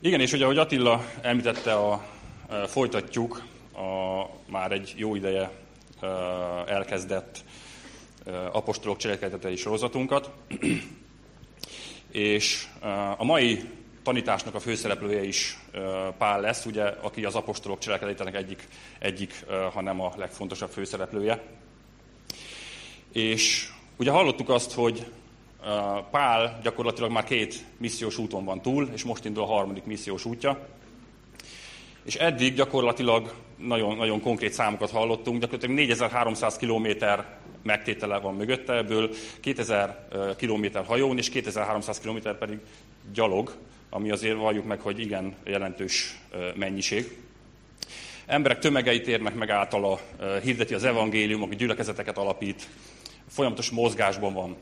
Igen, 0.00 0.20
és 0.20 0.32
ugye, 0.32 0.44
ahogy 0.44 0.58
Attila 0.58 1.04
említette, 1.20 1.74
a, 1.74 1.92
a, 1.92 2.54
folytatjuk 2.54 3.44
a 3.74 4.22
már 4.46 4.72
egy 4.72 4.94
jó 4.96 5.14
ideje 5.14 5.50
a, 6.00 6.04
elkezdett 6.66 7.38
a, 8.24 8.30
apostolok 8.30 8.96
cselekedetei 8.96 9.56
sorozatunkat. 9.56 10.30
és 12.12 12.66
a 13.16 13.24
mai 13.24 13.70
tanításnak 14.02 14.54
a 14.54 14.60
főszereplője 14.60 15.24
is 15.24 15.58
Pál 16.18 16.40
lesz, 16.40 16.66
ugye, 16.66 16.84
aki 16.84 17.24
az 17.24 17.34
apostolok 17.34 17.78
cselekedetének 17.78 18.34
egyik, 18.34 18.68
egyik, 18.98 19.44
hanem 19.72 20.00
a 20.00 20.12
legfontosabb 20.16 20.70
főszereplője. 20.70 21.42
És 23.12 23.68
ugye 23.96 24.10
hallottuk 24.10 24.48
azt, 24.48 24.72
hogy 24.72 25.06
Pál 26.10 26.58
gyakorlatilag 26.62 27.10
már 27.10 27.24
két 27.24 27.64
missziós 27.76 28.18
úton 28.18 28.44
van 28.44 28.62
túl, 28.62 28.88
és 28.92 29.04
most 29.04 29.24
indul 29.24 29.42
a 29.42 29.46
harmadik 29.46 29.84
missziós 29.84 30.24
útja. 30.24 30.66
És 32.02 32.14
eddig 32.14 32.54
gyakorlatilag 32.54 33.34
nagyon, 33.56 33.96
nagyon 33.96 34.20
konkrét 34.20 34.52
számokat 34.52 34.90
hallottunk, 34.90 35.40
gyakorlatilag 35.40 35.76
4300 35.76 36.56
kilométer 36.56 37.38
megtétele 37.62 38.18
van 38.18 38.34
mögötte, 38.34 38.76
ebből 38.76 39.10
2000 39.40 40.08
kilométer 40.36 40.84
hajón 40.84 41.18
és 41.18 41.28
2300 41.28 42.00
kilométer 42.00 42.38
pedig 42.38 42.58
gyalog, 43.12 43.56
ami 43.90 44.10
azért 44.10 44.36
valljuk 44.36 44.64
meg, 44.64 44.80
hogy 44.80 45.00
igen 45.00 45.34
jelentős 45.44 46.18
mennyiség. 46.54 47.18
Emberek 48.26 48.58
tömegeit 48.58 49.06
érnek 49.08 49.34
meg 49.34 49.50
általa, 49.50 50.00
hirdeti 50.42 50.74
az 50.74 50.84
evangélium, 50.84 51.42
aki 51.42 51.56
gyülekezeteket 51.56 52.18
alapít, 52.18 52.68
folyamatos 53.28 53.70
mozgásban 53.70 54.32
van. 54.32 54.56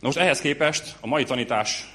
Most 0.00 0.16
ehhez 0.16 0.40
képest 0.40 0.96
a 1.00 1.06
mai 1.06 1.24
tanítás 1.24 1.94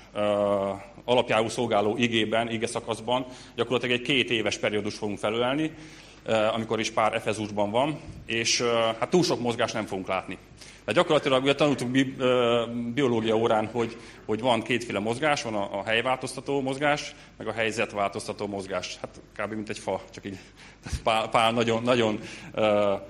alapjául 1.06 1.50
szolgáló 1.50 1.98
igében, 1.98 2.52
ige 2.52 2.68
szakaszban 2.68 3.26
gyakorlatilag 3.56 3.96
egy 4.00 4.06
két 4.06 4.30
éves 4.30 4.58
periódus 4.58 4.96
fogunk 4.96 5.18
felölelni, 5.18 5.72
amikor 6.54 6.80
is 6.80 6.92
pár 6.92 7.14
Efezusban 7.14 7.72
van, 7.72 8.00
és 8.26 8.62
hát 9.00 9.10
túl 9.10 9.24
sok 9.24 9.40
mozgást 9.40 9.74
nem 9.74 9.86
fogunk 9.86 10.08
látni. 10.08 10.38
De 10.86 10.96
gyakorlatilag 10.96 11.44
ugye 11.44 11.56
tanultuk 11.56 11.90
bi, 11.90 12.16
biológia 12.94 13.36
órán, 13.36 13.66
hogy, 13.66 13.98
hogy 14.26 14.40
van 14.40 14.62
kétféle 14.62 15.00
mozgás, 15.00 15.44
van 15.44 15.56
a, 15.56 15.80
a 15.80 15.84
helyváltoztató 15.84 16.62
mozgás, 16.62 17.16
meg 17.38 17.48
a 17.48 17.52
helyzetváltoztató 17.52 18.48
mozgás. 18.48 18.98
Hát 19.02 19.22
kb. 19.38 19.54
mint 19.54 19.70
egy 19.70 19.80
fa, 19.80 20.02
csak 20.10 20.26
így 20.26 20.38
pár, 21.04 21.30
pár 21.30 21.54
nagyon, 21.54 21.84
nagyon 21.84 22.20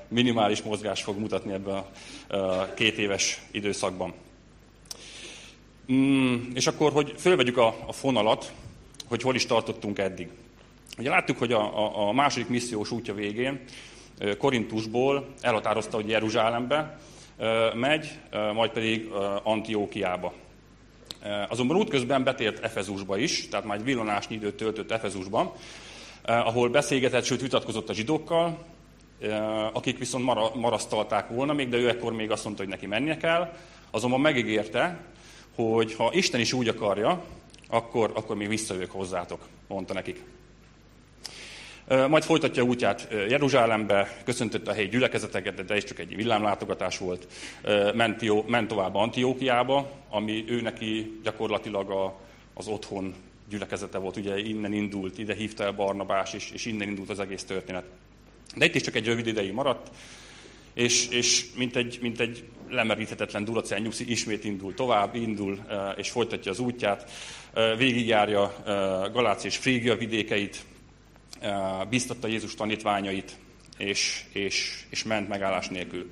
minimális 0.08 0.62
mozgás 0.62 1.04
fog 1.04 1.20
mutatni 1.20 1.54
ebben 1.54 1.84
a 2.28 2.73
két 2.73 2.98
éves 2.98 3.42
időszakban. 3.52 4.14
Mm, 5.92 6.36
és 6.54 6.68
akkor, 6.68 6.92
hogy 6.92 7.14
fölvegyük 7.18 7.58
a, 7.58 7.76
a 7.88 7.92
fonalat, 7.92 8.52
hogy 9.08 9.22
hol 9.22 9.36
is 9.36 9.45
tartottunk 9.45 10.00
eddig. 10.00 10.30
Ugye 10.98 11.09
láttuk, 11.09 11.38
hogy 11.38 11.52
a, 11.52 11.62
a, 11.78 12.08
a 12.08 12.12
második 12.12 12.48
missziós 12.48 12.92
útja 12.92 13.14
végén 13.14 13.59
Korintusból 14.38 15.28
elhatározta, 15.42 15.95
hogy 15.95 16.10
Jeruzsálembe 16.10 17.00
megy, 17.73 18.20
majd 18.54 18.72
pedig 18.72 19.10
Antiókiába. 19.44 20.34
Azonban 21.50 21.78
útközben 21.78 22.23
betért 22.23 22.64
Efezusba 22.64 23.17
is, 23.17 23.48
tehát 23.48 23.66
már 23.66 23.78
egy 23.78 23.84
villanásnyi 23.84 24.36
időt 24.36 24.56
töltött 24.56 24.92
Efezusban, 24.92 25.52
ahol 26.23 26.70
beszélgetett, 26.70 27.23
sőt 27.23 27.42
vitatkozott 27.42 27.90
a 27.90 27.94
zsidókkal, 27.94 28.58
akik 29.73 29.98
viszont 29.98 30.54
marasztalták 30.56 31.30
volna 31.30 31.54
még, 31.54 31.70
de 31.70 31.78
ő 31.78 31.90
ekkor 31.90 32.14
még 32.14 32.32
azt 32.32 32.44
mondta, 32.44 32.62
hogy 32.62 32.72
neki 32.72 32.86
mennie 32.86 33.17
kell. 33.17 33.54
Azonban 33.92 34.22
megígérte, 34.22 35.00
hogy 35.68 35.94
ha 35.94 36.10
Isten 36.14 36.40
is 36.40 36.54
úgy 36.54 36.68
akarja, 36.68 37.24
akkor, 37.70 38.12
akkor 38.14 38.36
még 38.36 38.48
visszajövök 38.48 38.92
hozzátok, 38.92 39.48
mondta 39.68 39.94
nekik. 39.94 40.24
Majd 42.10 42.24
folytatja 42.24 42.64
útját 42.64 43.08
Jeruzsálembe, 43.30 44.22
köszöntötte 44.26 44.72
a 44.72 44.74
helyi 44.74 44.88
gyülekezeteket, 44.88 45.66
de 45.66 45.74
ez 45.74 45.84
csak 45.84 46.00
egy 46.00 46.16
villámlátogatás 46.16 46.98
volt. 46.98 47.28
Ment, 47.94 48.48
ment 48.48 48.67
tovább 48.67 48.95
Antiókiába, 48.95 49.92
ami 50.10 50.45
ő 50.48 50.61
neki 50.61 51.20
gyakorlatilag 51.23 51.89
a, 51.89 52.20
az 52.54 52.67
otthon 52.67 53.14
gyülekezete 53.50 53.98
volt. 53.98 54.17
Ugye 54.17 54.38
innen 54.38 54.73
indult, 54.73 55.17
ide 55.17 55.33
hívta 55.33 55.64
el 55.64 55.72
Barnabás, 55.72 56.33
és, 56.33 56.52
és 56.52 56.66
innen 56.66 56.88
indult 56.88 57.10
az 57.10 57.20
egész 57.20 57.44
történet. 57.44 57.86
De 58.56 58.66
itt 58.66 58.76
is 58.76 58.82
csak 58.82 58.95
egy 58.95 59.06
rövid 59.06 59.28
ideig 59.28 59.54
maradt, 59.54 59.89
és, 60.73 61.08
és 61.08 61.45
mint, 61.56 61.76
egy, 61.76 62.00
mint 62.02 62.20
egy 62.20 62.44
lemeríthetetlen 62.70 63.44
Duracell 63.44 63.80
nyugszi 63.80 64.12
ismét 64.12 64.44
indul 64.44 64.74
tovább, 64.74 65.16
indul 65.16 65.60
és 65.96 66.10
folytatja 66.10 66.52
az 66.52 66.60
útját, 66.60 67.12
végigjárja 67.78 68.54
Galácia 69.14 69.50
és 69.50 69.58
Frígia 69.58 69.96
vidékeit, 69.96 70.66
biztatta 71.90 72.28
Jézus 72.28 72.56
tanítványait, 72.56 73.38
és, 73.78 74.24
és, 74.34 74.84
és 74.90 75.04
ment 75.04 75.28
megállás 75.28 75.68
nélkül. 75.68 76.12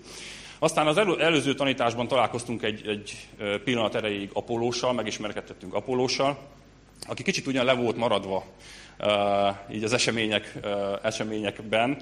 Aztán 0.59 0.88
az 0.88 0.97
elő, 0.97 1.22
előző 1.22 1.53
tanításban 1.53 2.07
találkoztunk 2.07 2.63
egy, 2.63 2.88
egy 2.88 3.28
pillanat 3.63 3.95
erejéig 3.95 4.29
Apolóssal, 4.34 4.94
megismerkedtettünk 4.94 5.74
Apolóssal, 5.74 6.38
aki 7.07 7.24
kicsit 7.24 7.47
ugyan 7.47 7.66
le 7.66 7.74
volt 7.74 7.97
maradva 7.97 8.45
így 9.72 9.84
az 9.84 9.94
események, 9.94 10.53
eseményekben, 11.03 11.97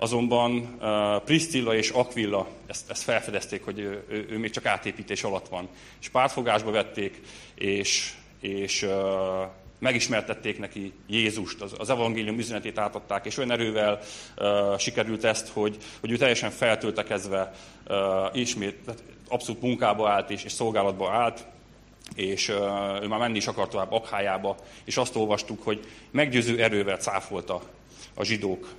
azonban 0.00 0.78
Priscilla 1.24 1.74
és 1.74 1.90
Aquilla 1.90 2.48
ezt, 2.66 2.90
ezt 2.90 3.02
felfedezték, 3.02 3.64
hogy 3.64 3.78
ő, 3.78 4.04
ő, 4.08 4.26
ő 4.30 4.38
még 4.38 4.50
csak 4.50 4.66
átépítés 4.66 5.22
alatt 5.22 5.48
van. 5.48 5.68
És 6.00 6.08
pártfogásba 6.08 6.70
vették, 6.70 7.20
és, 7.54 8.12
és 8.40 8.82
uh, 8.82 8.90
megismertették 9.78 10.58
neki 10.58 10.92
Jézust, 11.06 11.60
az, 11.60 11.74
az 11.78 11.90
evangélium 11.90 12.38
üzenetét 12.38 12.78
átadták, 12.78 13.26
és 13.26 13.36
olyan 13.36 13.50
erővel 13.50 14.00
uh, 14.36 14.78
sikerült 14.78 15.24
ezt, 15.24 15.48
hogy, 15.48 15.76
hogy 16.00 16.10
ő 16.10 16.16
teljesen 16.16 16.50
feltöltekezve 16.50 17.54
uh, 17.88 17.96
ismét 18.32 18.76
tehát 18.84 19.02
abszolút 19.28 19.62
munkába 19.62 20.10
állt 20.10 20.30
és, 20.30 20.44
és 20.44 20.52
szolgálatba 20.52 21.10
állt, 21.10 21.46
és 22.14 22.48
uh, 22.48 23.02
ő 23.02 23.06
már 23.06 23.18
menni 23.18 23.36
is 23.36 23.46
akart 23.46 23.70
tovább 23.70 23.92
Akhájába, 23.92 24.56
és 24.84 24.96
azt 24.96 25.16
olvastuk, 25.16 25.62
hogy 25.62 25.86
meggyőző 26.10 26.62
erővel 26.62 26.96
cáfolta 26.96 27.62
a 28.14 28.24
zsidók 28.24 28.74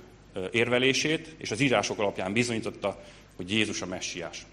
érvelését, 0.50 1.34
és 1.38 1.50
az 1.50 1.60
írások 1.60 1.98
alapján 1.98 2.32
bizonyította, 2.32 3.02
hogy 3.36 3.52
Jézus 3.52 3.82
a 3.82 3.86
messiás. 3.86 4.46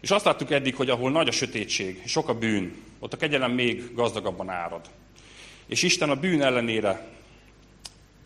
És 0.00 0.10
azt 0.10 0.24
láttuk 0.24 0.50
eddig, 0.50 0.74
hogy 0.74 0.90
ahol 0.90 1.10
nagy 1.10 1.28
a 1.28 1.32
sötétség, 1.32 2.02
sok 2.06 2.28
a 2.28 2.34
bűn, 2.34 2.74
ott 2.98 3.12
a 3.12 3.16
kegyelem 3.16 3.52
még 3.52 3.94
gazdagabban 3.94 4.48
árad. 4.48 4.90
És 5.66 5.82
Isten 5.82 6.10
a 6.10 6.14
bűn 6.16 6.42
ellenére 6.42 7.06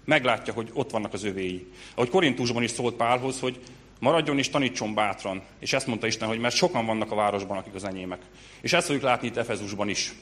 meglátja, 0.04 0.52
hogy 0.52 0.70
ott 0.72 0.90
vannak 0.90 1.12
az 1.12 1.24
övéi. 1.24 1.66
Ahogy 1.94 2.08
Korintusban 2.08 2.62
is 2.62 2.70
szólt 2.70 2.94
Pálhoz, 2.94 3.40
hogy 3.40 3.60
maradjon 4.00 4.38
és 4.38 4.48
tanítson 4.48 4.94
bátran. 4.94 5.42
És 5.58 5.72
ezt 5.72 5.86
mondta 5.86 6.06
Isten, 6.06 6.28
hogy 6.28 6.38
mert 6.38 6.54
sokan 6.54 6.86
vannak 6.86 7.10
a 7.10 7.14
városban, 7.14 7.56
akik 7.58 7.74
az 7.74 7.84
enyémek. 7.84 8.22
És 8.60 8.72
ezt 8.72 8.86
fogjuk 8.86 9.04
látni 9.04 9.26
itt 9.26 9.36
Efezusban 9.36 9.88
is. 9.88 10.12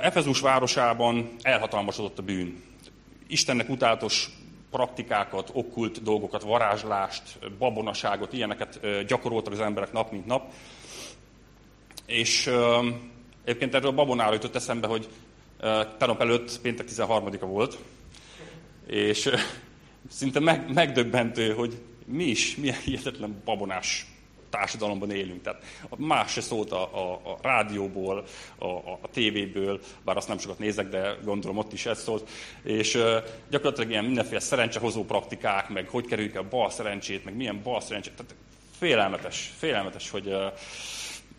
Efezus 0.00 0.40
városában 0.40 1.36
elhatalmasodott 1.42 2.18
a 2.18 2.22
bűn. 2.22 2.62
Istennek 3.26 3.68
utálatos 3.68 4.30
praktikákat, 4.70 5.50
okkult 5.52 6.02
dolgokat, 6.02 6.42
varázslást, 6.42 7.38
babonaságot, 7.58 8.32
ilyeneket 8.32 8.80
gyakoroltak 9.06 9.52
az 9.52 9.60
emberek 9.60 9.92
nap 9.92 10.10
mint 10.12 10.26
nap. 10.26 10.52
És 12.06 12.50
egyébként 13.44 13.74
erről 13.74 13.90
a 13.90 13.94
babonára 13.94 14.32
jutott 14.32 14.54
eszembe, 14.54 14.86
hogy 14.86 15.08
tegnap 15.98 16.20
előtt, 16.20 16.60
péntek 16.60 16.88
13-a 16.90 17.46
volt, 17.46 17.78
és 18.86 19.30
szinte 20.08 20.40
meg, 20.40 20.72
megdöbbentő, 20.72 21.54
hogy 21.54 21.82
mi 22.06 22.24
is, 22.24 22.56
milyen 22.56 22.80
hihetetlen 22.84 23.42
babonás 23.44 24.06
társadalomban 24.52 25.10
élünk. 25.10 25.42
Tehát 25.42 25.62
más 25.96 26.32
se 26.32 26.40
szólt 26.40 26.72
a, 26.72 26.82
a, 26.82 27.12
a 27.12 27.38
rádióból, 27.42 28.24
a, 28.58 28.66
a, 28.66 28.98
a 29.02 29.08
tévéből, 29.10 29.80
bár 30.04 30.16
azt 30.16 30.28
nem 30.28 30.38
sokat 30.38 30.58
nézek, 30.58 30.88
de 30.88 31.16
gondolom 31.24 31.58
ott 31.58 31.72
is 31.72 31.86
ez 31.86 32.02
szólt. 32.02 32.28
És 32.62 32.94
uh, 32.94 33.16
gyakorlatilag 33.50 33.90
ilyen 33.90 34.04
mindenféle 34.04 34.40
szerencsehozó 34.40 35.04
praktikák, 35.04 35.68
meg 35.68 35.88
hogy 35.88 36.06
kerüljük 36.06 36.36
a 36.36 36.48
bal 36.48 36.70
szerencsét, 36.70 37.24
meg 37.24 37.36
milyen 37.36 37.62
bal 37.62 37.80
szerencsét. 37.80 38.12
Tehát 38.12 38.34
félelmetes, 38.78 39.52
félelmetes, 39.58 40.10
hogy 40.10 40.26
uh, 40.26 40.52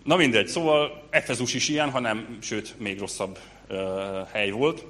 Na 0.04 0.16
mindegy, 0.16 0.48
szóval 0.48 1.04
Efezus 1.10 1.54
is 1.54 1.70
ilyen, 1.70 1.90
hanem 1.90 2.38
sőt, 2.42 2.80
még 2.80 3.00
rosszabb 3.00 3.40
uh, 3.70 3.78
hely 4.32 4.50
volt. 4.50 4.86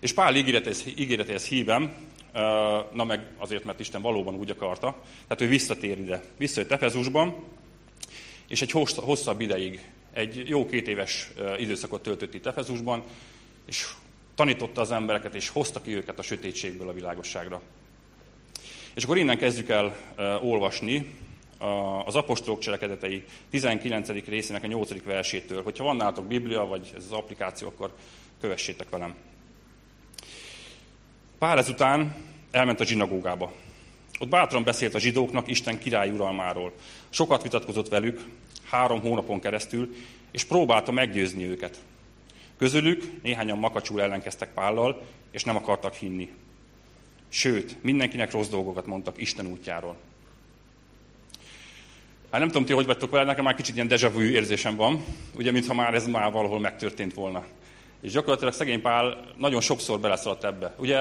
És 0.00 0.12
Pál 0.12 0.36
ígéretéhez, 0.36 0.84
ígéretéhez 0.96 1.46
hívem, 1.46 1.94
na 2.92 3.04
meg 3.04 3.26
azért, 3.38 3.64
mert 3.64 3.80
Isten 3.80 4.02
valóban 4.02 4.34
úgy 4.34 4.50
akarta. 4.50 5.02
Tehát 5.26 5.40
ő 5.40 5.48
visszatér 5.48 5.98
ide. 5.98 6.22
Visszajött 6.36 6.70
Efezusban, 6.70 7.34
és 8.48 8.62
egy 8.62 8.70
hosszabb 8.96 9.40
ideig, 9.40 9.90
egy 10.12 10.48
jó 10.48 10.66
két 10.66 10.88
éves 10.88 11.30
időszakot 11.58 12.02
töltött 12.02 12.34
itt 12.34 12.46
Efezusban, 12.46 13.02
és 13.66 13.86
tanította 14.34 14.80
az 14.80 14.90
embereket, 14.90 15.34
és 15.34 15.48
hozta 15.48 15.80
ki 15.80 15.94
őket 15.94 16.18
a 16.18 16.22
sötétségből 16.22 16.88
a 16.88 16.92
világosságra. 16.92 17.60
És 18.94 19.04
akkor 19.04 19.18
innen 19.18 19.38
kezdjük 19.38 19.68
el 19.68 19.96
olvasni 20.42 21.14
az 22.04 22.14
apostolok 22.14 22.58
cselekedetei 22.58 23.24
19. 23.50 24.08
részének 24.08 24.62
a 24.62 24.66
8. 24.66 25.02
versétől. 25.02 25.62
Hogyha 25.62 25.84
van 25.84 25.96
nálatok 25.96 26.26
Biblia, 26.26 26.66
vagy 26.66 26.92
ez 26.96 27.04
az 27.04 27.12
applikáció, 27.12 27.68
akkor 27.68 27.94
kövessétek 28.40 28.88
velem. 28.88 29.14
Pár 31.46 31.58
ezután 31.58 32.14
elment 32.50 32.80
a 32.80 32.84
zsinagógába. 32.84 33.52
Ott 34.18 34.28
bátran 34.28 34.64
beszélt 34.64 34.94
a 34.94 34.98
zsidóknak 34.98 35.48
Isten 35.48 35.78
király 35.78 36.10
uralmáról. 36.10 36.72
Sokat 37.08 37.42
vitatkozott 37.42 37.88
velük, 37.88 38.24
három 38.70 39.00
hónapon 39.00 39.40
keresztül, 39.40 39.94
és 40.30 40.44
próbálta 40.44 40.92
meggyőzni 40.92 41.44
őket. 41.44 41.78
Közülük 42.58 43.22
néhányan 43.22 43.58
makacsul 43.58 44.02
ellenkeztek 44.02 44.52
Pállal, 44.52 45.02
és 45.30 45.44
nem 45.44 45.56
akartak 45.56 45.94
hinni. 45.94 46.30
Sőt, 47.28 47.82
mindenkinek 47.82 48.32
rossz 48.32 48.48
dolgokat 48.48 48.86
mondtak 48.86 49.20
Isten 49.20 49.46
útjáról. 49.46 49.96
Hát 52.30 52.40
nem 52.40 52.48
tudom, 52.48 52.64
ti 52.64 52.72
hogy 52.72 52.86
vagytok 52.86 53.10
vele, 53.10 53.24
nekem 53.24 53.44
már 53.44 53.54
kicsit 53.54 53.74
ilyen 53.74 53.88
deja 53.88 54.10
vu 54.10 54.20
érzésem 54.20 54.76
van, 54.76 55.04
ugye, 55.36 55.50
mintha 55.50 55.74
már 55.74 55.94
ez 55.94 56.06
már 56.06 56.32
valahol 56.32 56.60
megtörtént 56.60 57.14
volna. 57.14 57.44
És 58.00 58.12
gyakorlatilag 58.12 58.52
szegény 58.52 58.80
Pál 58.80 59.24
nagyon 59.36 59.60
sokszor 59.60 60.00
beleszaladt 60.00 60.44
ebbe. 60.44 60.74
Ugye 60.78 60.98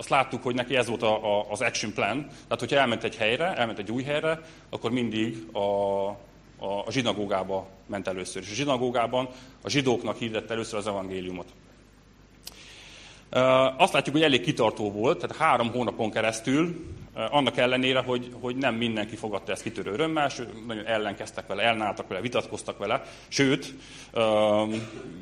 azt 0.00 0.08
láttuk, 0.08 0.42
hogy 0.42 0.54
neki 0.54 0.76
ez 0.76 0.86
volt 0.88 1.02
a, 1.02 1.38
a, 1.38 1.46
az 1.50 1.60
action 1.60 1.92
plan, 1.92 2.26
tehát 2.26 2.58
hogyha 2.58 2.76
elment 2.76 3.04
egy 3.04 3.16
helyre, 3.16 3.54
elment 3.56 3.78
egy 3.78 3.90
új 3.90 4.02
helyre, 4.02 4.40
akkor 4.70 4.90
mindig 4.90 5.46
a, 5.52 5.58
a, 5.58 6.16
a 6.86 6.90
zsinagógába 6.90 7.68
ment 7.86 8.08
először. 8.08 8.42
És 8.42 8.50
a 8.50 8.54
zsinagógában 8.54 9.28
a 9.62 9.68
zsidóknak 9.68 10.16
hirdette 10.16 10.52
először 10.52 10.78
az 10.78 10.86
evangéliumot. 10.86 11.46
Azt 13.76 13.92
látjuk, 13.92 14.14
hogy 14.14 14.24
elég 14.24 14.40
kitartó 14.40 14.92
volt, 14.92 15.18
tehát 15.18 15.36
három 15.36 15.70
hónapon 15.70 16.10
keresztül, 16.10 16.86
annak 17.14 17.56
ellenére, 17.56 18.00
hogy, 18.00 18.32
hogy 18.40 18.56
nem 18.56 18.74
mindenki 18.74 19.16
fogadta 19.16 19.52
ezt 19.52 19.62
kitörő 19.62 19.92
örömmel, 19.92 20.30
nagyon 20.66 20.86
ellenkeztek 20.86 21.46
vele, 21.46 21.62
elnáltak 21.62 22.08
vele, 22.08 22.20
vitatkoztak 22.20 22.78
vele, 22.78 23.02
sőt, 23.28 23.74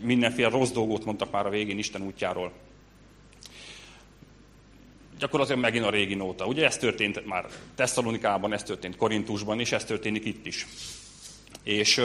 mindenféle 0.02 0.48
rossz 0.48 0.70
dolgot 0.70 1.04
mondtak 1.04 1.30
már 1.30 1.46
a 1.46 1.50
végén 1.50 1.78
Isten 1.78 2.02
útjáról. 2.02 2.52
Gyakorlatilag 5.18 5.60
megint 5.60 5.84
a 5.84 5.90
régi 5.90 6.14
nóta. 6.14 6.46
Ugye 6.46 6.64
ez 6.64 6.76
történt 6.76 7.26
már 7.26 7.46
Tesszalonikában, 7.74 8.52
ez 8.52 8.62
történt 8.62 8.96
Korintusban, 8.96 9.60
és 9.60 9.72
ez 9.72 9.84
történik 9.84 10.24
itt 10.24 10.46
is. 10.46 10.66
És, 11.62 12.00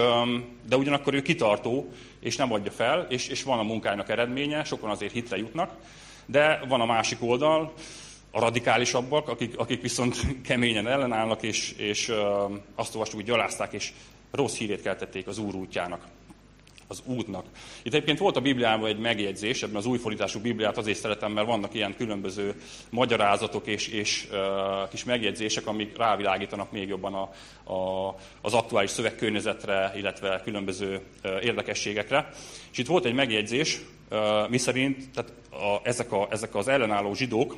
de 0.67 0.77
ugyanakkor 0.77 1.13
ő 1.13 1.21
kitartó, 1.21 1.91
és 2.19 2.35
nem 2.35 2.53
adja 2.53 2.71
fel, 2.71 3.05
és, 3.09 3.27
és 3.27 3.43
van 3.43 3.59
a 3.59 3.63
munkájának 3.63 4.09
eredménye, 4.09 4.63
sokan 4.63 4.89
azért 4.89 5.11
hitre 5.13 5.37
jutnak, 5.37 5.71
de 6.25 6.63
van 6.67 6.81
a 6.81 6.85
másik 6.85 7.17
oldal, 7.21 7.73
a 8.31 8.39
radikálisabbak, 8.39 9.29
akik, 9.29 9.57
akik 9.57 9.81
viszont 9.81 10.21
keményen 10.47 10.87
ellenállnak, 10.87 11.41
és, 11.41 11.73
és 11.77 12.11
azt 12.75 12.93
olvastuk, 12.93 13.19
hogy 13.19 13.29
gyalázták, 13.29 13.73
és 13.73 13.91
rossz 14.31 14.55
hírét 14.55 14.81
keltették 14.81 15.27
az 15.27 15.37
Úr 15.37 15.55
útjának 15.55 16.07
az 16.87 17.01
útnak. 17.05 17.45
Itt 17.83 17.93
egyébként 17.93 18.19
volt 18.19 18.35
a 18.35 18.41
Bibliában 18.41 18.89
egy 18.89 18.99
megjegyzés, 18.99 19.63
ebben 19.63 19.75
az 19.75 19.85
új 19.85 19.97
fordítású 19.97 20.39
Bibliát 20.39 20.77
azért 20.77 20.99
szeretem, 20.99 21.31
mert 21.31 21.47
vannak 21.47 21.73
ilyen 21.73 21.95
különböző 21.95 22.61
magyarázatok 22.89 23.67
és, 23.67 23.87
és 23.87 24.27
uh, 24.31 24.89
kis 24.89 25.03
megjegyzések, 25.03 25.67
amik 25.67 25.97
rávilágítanak 25.97 26.71
még 26.71 26.87
jobban 26.87 27.13
a, 27.13 27.29
a, 27.73 28.15
az 28.41 28.53
aktuális 28.53 28.89
szövegkörnyezetre, 28.89 29.93
illetve 29.95 30.41
különböző 30.43 31.01
uh, 31.23 31.45
érdekességekre. 31.45 32.29
És 32.71 32.77
itt 32.77 32.87
volt 32.87 33.05
egy 33.05 33.13
megjegyzés, 33.13 33.81
uh, 34.11 34.49
miszerint 34.49 35.09
tehát 35.13 35.31
a, 35.51 35.79
ezek, 35.83 36.11
a, 36.11 36.27
ezek 36.31 36.55
az 36.55 36.67
ellenálló 36.67 37.13
zsidók, 37.13 37.55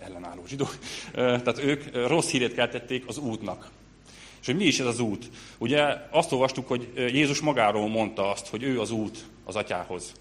ellenálló 0.00 0.42
zsidók, 0.46 0.76
uh, 1.06 1.14
tehát 1.14 1.58
ők 1.64 2.06
rossz 2.06 2.30
hírét 2.30 2.54
keltették 2.54 3.04
az 3.06 3.18
útnak. 3.18 3.70
És 4.42 4.48
hogy 4.48 4.56
mi 4.56 4.64
is 4.64 4.80
ez 4.80 4.86
az 4.86 5.00
út? 5.00 5.30
Ugye 5.58 5.96
azt 6.10 6.32
olvastuk, 6.32 6.68
hogy 6.68 6.92
Jézus 6.94 7.40
magáról 7.40 7.88
mondta 7.88 8.30
azt, 8.30 8.46
hogy 8.46 8.62
ő 8.62 8.80
az 8.80 8.90
út 8.90 9.24
az 9.44 9.56
atyához. 9.56 10.12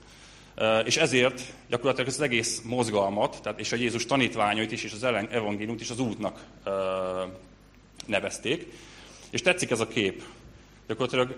És 0.85 0.97
ezért 0.97 1.41
gyakorlatilag 1.69 2.07
az 2.07 2.21
egész 2.21 2.61
mozgalmat, 2.61 3.39
tehát 3.41 3.59
és 3.59 3.71
a 3.71 3.75
Jézus 3.75 4.05
tanítványait 4.05 4.71
is, 4.71 4.83
és 4.83 4.93
az 4.93 5.03
evangéliumot 5.03 5.81
is 5.81 5.89
az 5.89 5.99
útnak 5.99 6.45
nevezték. 8.05 8.73
És 9.29 9.41
tetszik 9.41 9.69
ez 9.69 9.79
a 9.79 9.87
kép. 9.87 10.23
Gyakorlatilag, 10.87 11.37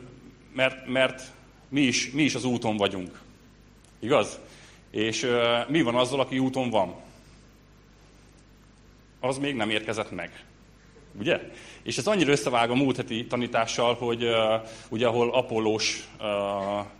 mert, 0.54 0.88
mert 0.88 1.32
mi, 1.70 1.82
is, 1.82 2.12
mi 2.12 2.24
is 2.24 2.36
az 2.36 2.44
úton 2.44 2.78
vagyunk. 2.78 3.20
Igaz? 4.00 4.40
És 4.92 5.28
mi 5.68 5.82
van 5.82 5.96
azzal, 5.96 6.20
aki 6.20 6.40
úton 6.40 6.70
van? 6.70 6.96
Az 9.20 9.38
még 9.38 9.56
nem 9.56 9.70
érkezett 9.70 10.12
meg. 10.12 10.44
Ugye? 11.20 11.52
És 11.84 11.98
ez 11.98 12.08
annyira 12.08 12.32
összevág 12.32 12.70
a 12.70 12.76
múlt 12.76 12.96
heti 12.96 13.26
tanítással, 13.26 13.94
hogy 13.94 14.24
uh, 14.24 14.34
ugye 14.90 15.08
ahol 15.08 15.34
Apollós 15.34 16.08
uh, 16.20 16.26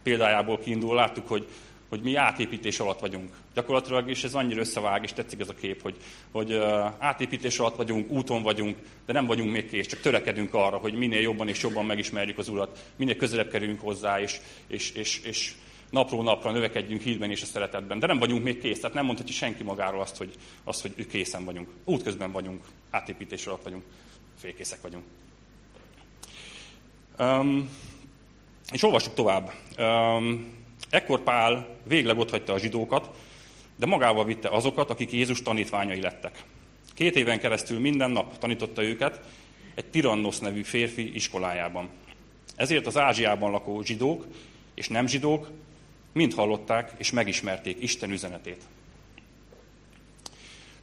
példájából 0.04 0.58
kiindul, 0.58 0.96
láttuk, 0.96 1.28
hogy, 1.28 1.48
hogy 1.90 2.02
mi 2.02 2.16
átépítés 2.16 2.80
alatt 2.80 3.00
vagyunk. 3.00 3.30
Gyakorlatilag, 3.54 4.10
és 4.10 4.24
ez 4.24 4.34
annyira 4.34 4.60
összevág, 4.60 5.04
és 5.04 5.14
tetszik 5.14 5.40
ez 5.40 5.50
a 5.50 5.54
kép, 5.54 5.82
hogy, 5.82 5.96
hogy 6.32 6.54
uh, 6.54 6.86
átépítés 7.00 7.60
alatt 7.60 7.76
vagyunk, 7.76 8.12
úton 8.12 8.44
vagyunk, 8.44 8.78
de 9.06 9.14
nem 9.14 9.26
vagyunk 9.26 9.52
még 9.52 9.70
kész, 9.70 9.88
csak 9.88 10.00
törekedünk 10.00 10.54
arra, 10.54 10.78
hogy 10.78 10.94
minél 10.94 11.22
jobban 11.22 11.48
és 11.48 11.62
jobban 11.62 11.86
megismerjük 11.86 12.38
az 12.38 12.50
Urat, 12.50 12.80
minél 12.96 13.16
közelebb 13.16 13.50
kerülünk 13.50 13.80
hozzá, 13.80 14.22
és, 14.22 14.40
és, 14.68 14.92
és, 14.92 15.22
és 15.24 15.54
napról 15.90 16.24
napra 16.24 16.52
növekedjünk 16.52 17.02
hídben 17.02 17.32
és 17.32 17.42
a 17.42 17.46
szeretetben. 17.46 18.00
De 18.00 18.08
nem 18.08 18.20
vagyunk 18.20 18.44
még 18.44 18.60
kész, 18.60 18.80
tehát 18.80 18.96
nem 18.96 19.06
mondhatja 19.06 19.34
senki 19.34 19.64
magáról 19.64 20.02
azt, 20.02 20.18
hogy, 20.18 20.34
azt, 20.64 20.82
hogy 20.82 21.08
készen 21.08 21.46
vagyunk. 21.46 21.68
Útközben 21.86 22.32
vagyunk, 22.32 22.64
átépítés 22.90 23.46
alatt 23.46 23.64
vagyunk 23.64 23.84
félkészek 24.44 24.82
vagyunk. 24.82 25.04
Um, 27.20 27.70
és 28.72 28.84
olvassuk 28.84 29.14
tovább. 29.14 29.54
Um, 29.78 30.54
ekkor 30.90 31.20
Pál 31.20 31.78
végleg 31.84 32.18
otthagyta 32.18 32.54
a 32.54 32.60
zsidókat, 32.60 33.10
de 33.76 33.86
magával 33.86 34.26
vitte 34.26 34.50
azokat, 34.50 34.90
akik 34.90 35.12
Jézus 35.12 35.42
tanítványai 35.42 36.02
lettek. 36.02 36.44
Két 36.94 37.16
éven 37.16 37.40
keresztül 37.40 37.80
minden 37.80 38.12
nap 38.12 38.38
tanította 38.38 38.84
őket 38.84 39.20
egy 39.76 39.86
Tirannosz 39.86 40.40
nevű 40.40 40.64
férfi 40.64 41.16
iskolájában. 41.16 41.90
Ezért 42.56 42.88
az 42.88 42.98
Ázsiában 42.98 43.52
lakó 43.52 43.82
zsidók 43.82 44.26
és 44.74 44.88
nem 44.88 45.08
zsidók 45.08 45.52
mind 46.14 46.34
hallották 46.34 46.94
és 46.98 47.12
megismerték 47.12 47.82
Isten 47.82 48.12
üzenetét. 48.12 48.62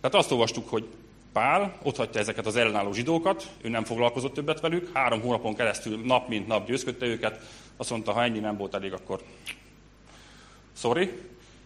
Tehát 0.00 0.16
azt 0.16 0.30
olvastuk, 0.30 0.68
hogy 0.68 0.88
Pál 1.32 1.78
ott 1.82 1.96
hagyta 1.96 2.18
ezeket 2.18 2.46
az 2.46 2.56
ellenálló 2.56 2.92
zsidókat, 2.92 3.50
ő 3.60 3.68
nem 3.68 3.84
foglalkozott 3.84 4.34
többet 4.34 4.60
velük, 4.60 4.90
három 4.92 5.20
hónapon 5.20 5.54
keresztül 5.54 6.00
nap 6.04 6.28
mint 6.28 6.46
nap 6.46 6.66
győzködte 6.66 7.06
őket, 7.06 7.40
azt 7.76 7.90
mondta, 7.90 8.12
ha 8.12 8.22
ennyi 8.22 8.38
nem 8.38 8.56
volt 8.56 8.74
elég, 8.74 8.92
akkor 8.92 9.20
sorry. 10.76 11.02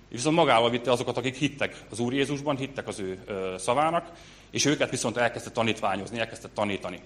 És 0.09 0.21
viszont 0.21 0.37
magával 0.37 0.71
vitte 0.71 0.91
azokat, 0.91 1.17
akik 1.17 1.37
hittek 1.37 1.85
az 1.91 1.99
Úr 1.99 2.13
Jézusban, 2.13 2.57
hittek 2.57 2.89
az 2.89 2.99
ő 2.99 3.25
szavának, 3.59 4.11
és 4.51 4.65
őket 4.65 4.91
viszont 4.91 5.17
elkezdte 5.17 5.51
tanítványozni, 5.51 6.19
elkezdte 6.19 6.49
tanítani. 6.55 7.01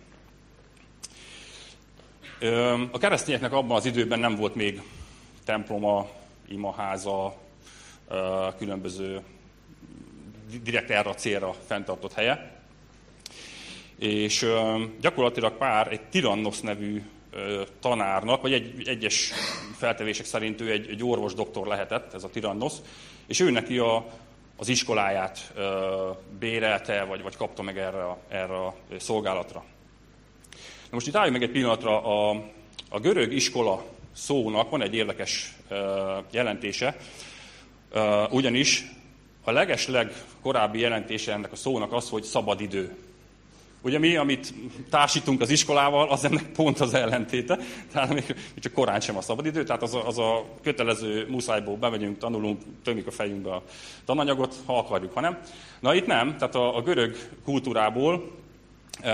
A 2.90 2.98
keresztényeknek 2.98 3.52
abban 3.52 3.76
az 3.76 3.84
időben 3.84 4.18
nem 4.18 4.36
volt 4.36 4.54
még 4.54 4.82
temploma, 5.44 6.08
imaháza, 6.48 7.36
különböző 8.58 9.22
direkt 10.62 10.90
erre 10.90 11.08
a 11.08 11.14
célra 11.14 11.54
fenntartott 11.66 12.12
helye. 12.12 12.56
És 13.98 14.46
gyakorlatilag 15.00 15.56
pár 15.56 15.92
egy 15.92 16.00
Tirannosz 16.00 16.60
nevű 16.60 17.02
tanárnak, 17.80 18.42
vagy 18.42 18.52
egy, 18.52 18.88
egyes 18.88 19.32
feltevések 19.76 20.26
szerint 20.26 20.60
ő 20.60 20.70
egy, 20.70 20.90
egy 20.90 21.04
orvos 21.04 21.34
doktor 21.34 21.66
lehetett, 21.66 22.14
ez 22.14 22.24
a 22.24 22.30
Tirannosz, 22.30 22.82
és 23.26 23.40
ő 23.40 23.50
neki 23.50 23.78
a, 23.78 24.06
az 24.56 24.68
iskoláját 24.68 25.52
bérelte, 26.38 27.04
vagy, 27.04 27.22
vagy 27.22 27.36
kapta 27.36 27.62
meg 27.62 27.78
erre 27.78 28.04
a, 28.04 28.18
erre 28.28 28.64
a 28.66 28.74
szolgálatra. 28.98 29.64
Na 30.90 30.94
most 30.94 31.06
itt 31.06 31.16
álljunk 31.16 31.38
meg 31.38 31.48
egy 31.48 31.54
pillanatra, 31.54 32.02
a, 32.02 32.44
a 32.88 33.00
görög 33.00 33.32
iskola 33.32 33.84
szónak 34.12 34.70
van 34.70 34.82
egy 34.82 34.94
érdekes 34.94 35.54
jelentése, 36.30 36.96
ugyanis 38.30 38.84
a 39.48 39.52
legesleg 39.52 40.24
korábbi 40.42 40.78
jelentése 40.78 41.32
ennek 41.32 41.52
a 41.52 41.56
szónak 41.56 41.92
az, 41.92 42.08
hogy 42.08 42.22
szabad 42.22 42.60
idő. 42.60 42.96
Ugye 43.82 43.98
mi, 43.98 44.16
amit 44.16 44.54
társítunk 44.90 45.40
az 45.40 45.50
iskolával, 45.50 46.08
az 46.08 46.24
ennek 46.24 46.52
pont 46.52 46.80
az 46.80 46.94
ellentéte. 46.94 47.58
Tehát 47.92 48.14
még 48.14 48.34
csak 48.58 48.72
korán 48.72 49.00
sem 49.00 49.16
a 49.16 49.20
szabadidő, 49.20 49.64
tehát 49.64 49.82
az 49.82 49.94
a, 49.94 50.06
az 50.06 50.18
a 50.18 50.44
kötelező 50.62 51.26
muszájból 51.28 51.76
bemegyünk, 51.76 52.18
tanulunk, 52.18 52.62
tömjük 52.84 53.06
a 53.06 53.10
fejünkbe 53.10 53.54
a 53.54 53.62
tananyagot, 54.04 54.54
ha 54.66 54.78
akarjuk, 54.78 55.12
ha 55.12 55.20
nem. 55.20 55.38
Na 55.80 55.94
itt 55.94 56.06
nem, 56.06 56.36
tehát 56.36 56.54
a, 56.54 56.76
a 56.76 56.82
görög 56.82 57.16
kultúrából, 57.44 58.30
e, 59.00 59.10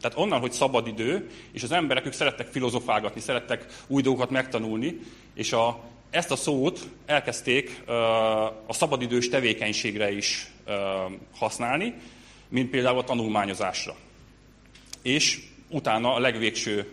tehát 0.00 0.18
onnan, 0.18 0.40
hogy 0.40 0.52
szabadidő, 0.52 1.30
és 1.52 1.62
az 1.62 1.72
emberek 1.72 2.06
ők 2.06 2.12
szerettek 2.12 2.46
filozofálgatni, 2.46 3.20
szerettek 3.20 3.66
új 3.86 4.02
dolgokat 4.02 4.30
megtanulni, 4.30 5.00
és 5.34 5.52
a 5.52 5.80
ezt 6.14 6.30
a 6.30 6.36
szót 6.36 6.80
elkezdték 7.06 7.82
a 8.66 8.72
szabadidős 8.72 9.28
tevékenységre 9.28 10.12
is 10.12 10.52
használni, 11.34 11.94
mint 12.48 12.70
például 12.70 12.98
a 12.98 13.04
tanulmányozásra. 13.04 13.96
És 15.02 15.40
utána 15.68 16.14
a 16.14 16.18
legvégső 16.18 16.92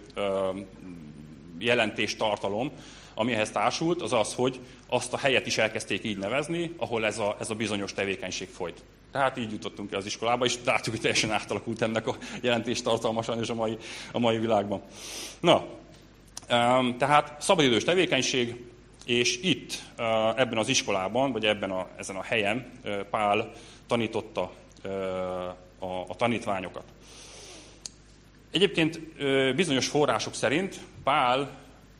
jelentés 1.60 2.16
tartalom, 2.16 2.72
ami 3.14 3.34
ehhez 3.34 3.52
társult, 3.52 4.02
az 4.02 4.14
az, 4.14 4.34
hogy 4.34 4.60
azt 4.88 5.14
a 5.14 5.18
helyet 5.18 5.46
is 5.46 5.58
elkezdték 5.58 6.04
így 6.04 6.18
nevezni, 6.18 6.74
ahol 6.78 7.06
ez 7.06 7.18
a, 7.18 7.36
ez 7.40 7.50
a 7.50 7.56
bizonyos 7.56 7.94
tevékenység 7.94 8.48
folyt. 8.48 8.84
Tehát 9.12 9.38
így 9.38 9.52
jutottunk 9.52 9.92
el 9.92 9.98
az 9.98 10.06
iskolába, 10.06 10.46
és 10.46 10.56
látjuk, 10.66 10.96
hogy 10.96 11.04
teljesen 11.04 11.32
átalakult 11.32 11.82
ennek 11.82 12.08
a 12.08 12.16
jelentés 12.42 12.82
tartalma 12.82 13.22
sajnos 13.22 13.50
a 13.50 13.54
mai, 13.54 13.78
a 14.12 14.20
mai 14.20 14.38
világban. 14.38 14.82
Na, 15.40 15.66
tehát 16.98 17.36
szabadidős 17.42 17.84
tevékenység, 17.84 18.71
és 19.06 19.40
itt, 19.42 19.84
ebben 20.36 20.58
az 20.58 20.68
iskolában, 20.68 21.32
vagy 21.32 21.46
ebben 21.46 21.72
a, 21.72 21.88
ezen 21.98 22.16
a 22.16 22.22
helyen 22.22 22.72
Pál 23.10 23.52
tanította 23.88 24.52
a, 25.80 25.86
a 26.08 26.16
tanítványokat. 26.16 26.84
Egyébként 28.52 29.00
bizonyos 29.56 29.88
források 29.88 30.34
szerint 30.34 30.80
Pál 31.04 31.50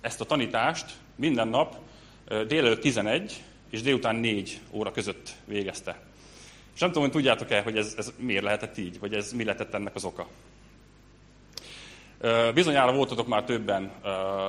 ezt 0.02 0.22
a 0.22 0.26
tanítást 0.26 0.86
minden 1.16 1.48
nap 1.48 1.76
délelőtt 2.48 2.82
11 2.82 3.44
és 3.70 3.82
délután 3.82 4.16
4 4.16 4.60
óra 4.72 4.92
között 4.92 5.30
végezte. 5.46 6.00
És 6.74 6.80
nem 6.80 6.90
tudom, 6.90 7.04
hogy 7.04 7.12
tudjátok-e, 7.12 7.62
hogy 7.62 7.78
ez, 7.78 7.94
ez 7.98 8.14
miért 8.18 8.44
lehetett 8.44 8.78
így, 8.78 9.00
vagy 9.00 9.14
ez 9.14 9.34
mi 9.34 9.44
lehetett 9.44 9.74
ennek 9.74 9.96
az 9.96 10.04
oka. 10.04 10.28
Bizonyára 12.54 12.92
voltatok 12.92 13.28
már 13.28 13.44
többen 13.44 13.92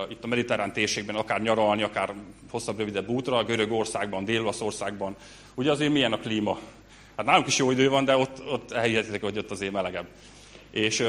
itt 0.08 0.24
a 0.24 0.26
mediterrán 0.26 0.72
térségben, 0.72 1.14
akár 1.14 1.40
nyaralni, 1.40 1.82
akár 1.82 2.14
hosszabb, 2.50 2.78
rövidebb 2.78 3.08
útra, 3.08 3.44
Görögországban, 3.44 4.24
Dél-Olaszországban. 4.24 5.16
Ugye 5.54 5.70
azért 5.70 5.92
milyen 5.92 6.12
a 6.12 6.18
klíma? 6.18 6.58
Hát 7.16 7.26
nálunk 7.26 7.46
is 7.46 7.58
jó 7.58 7.70
idő 7.70 7.88
van, 7.88 8.04
de 8.04 8.16
ott, 8.16 8.42
ott 8.50 8.72
elhihetitek, 8.72 9.22
hogy 9.22 9.38
ott 9.38 9.50
azért 9.50 9.72
melegebb. 9.72 10.06
És 10.70 11.00
uh, 11.00 11.08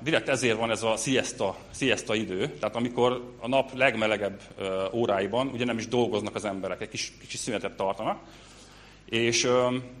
direkt 0.00 0.28
ezért 0.28 0.58
van 0.58 0.70
ez 0.70 0.82
a 0.82 0.96
siesta, 0.96 1.56
siesta 1.74 2.14
idő, 2.14 2.48
tehát 2.60 2.76
amikor 2.76 3.34
a 3.40 3.48
nap 3.48 3.74
legmelegebb 3.74 4.40
uh, 4.58 4.94
óráiban 4.94 5.46
ugye 5.46 5.64
nem 5.64 5.78
is 5.78 5.88
dolgoznak 5.88 6.34
az 6.34 6.44
emberek, 6.44 6.80
egy 6.80 6.88
kis, 6.88 7.12
kis 7.28 7.38
szünetet 7.38 7.76
tartanak, 7.76 8.18
és 9.08 9.48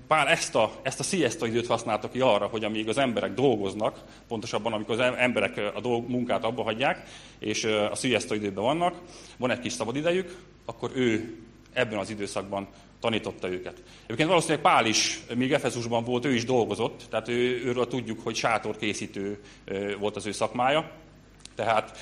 Pál 0.06 0.28
ezt 0.28 0.54
a, 0.54 0.72
ezt 0.82 1.00
a 1.00 1.02
siesta 1.02 1.46
időt 1.46 1.66
használta 1.66 2.08
ki 2.08 2.20
arra, 2.20 2.46
hogy 2.46 2.64
amíg 2.64 2.88
az 2.88 2.98
emberek 2.98 3.34
dolgoznak, 3.34 4.04
pontosabban 4.28 4.72
amikor 4.72 5.00
az 5.00 5.14
emberek 5.16 5.60
a 5.74 5.80
dolg, 5.80 6.08
munkát 6.08 6.44
abba 6.44 6.62
hagyják, 6.62 7.08
és 7.38 7.64
a 7.64 7.94
siesta 7.94 8.34
időben 8.34 8.64
vannak, 8.64 8.94
van 9.36 9.50
egy 9.50 9.60
kis 9.60 9.72
szabadidejük, 9.72 10.36
akkor 10.64 10.90
ő 10.94 11.36
ebben 11.72 11.98
az 11.98 12.10
időszakban 12.10 12.68
tanította 13.00 13.48
őket. 13.48 13.82
Egyébként 14.04 14.28
valószínűleg 14.28 14.62
Pál 14.62 14.86
is, 14.86 15.20
míg 15.34 15.52
Efezusban 15.52 16.04
volt, 16.04 16.24
ő 16.24 16.34
is 16.34 16.44
dolgozott, 16.44 17.02
tehát 17.10 17.28
ő, 17.28 17.64
őről 17.64 17.86
tudjuk, 17.86 18.20
hogy 18.22 18.34
sátorkészítő 18.34 19.40
volt 19.98 20.16
az 20.16 20.26
ő 20.26 20.32
szakmája, 20.32 20.90
tehát 21.54 21.98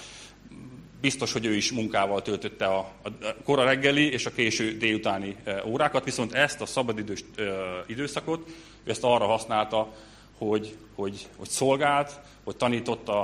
biztos, 1.04 1.32
hogy 1.32 1.44
ő 1.44 1.54
is 1.54 1.72
munkával 1.72 2.22
töltötte 2.22 2.66
a, 2.66 2.78
a 3.02 3.08
kora 3.44 3.64
reggeli 3.64 4.12
és 4.12 4.26
a 4.26 4.30
késő 4.30 4.76
délutáni 4.76 5.36
órákat, 5.66 6.04
viszont 6.04 6.32
ezt 6.32 6.60
a 6.60 6.66
szabadidős 6.66 7.24
időszakot, 7.86 8.48
ő 8.84 8.90
ezt 8.90 9.04
arra 9.04 9.26
használta, 9.26 9.92
hogy, 10.38 10.76
hogy, 10.94 11.26
hogy 11.36 11.48
szolgált, 11.48 12.20
hogy 12.44 12.56
tanította 12.56 13.20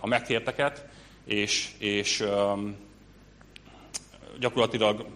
a 0.00 0.06
megtérteket, 0.06 0.86
és, 1.24 1.70
és 1.78 2.24
gyakorlatilag 4.40 5.06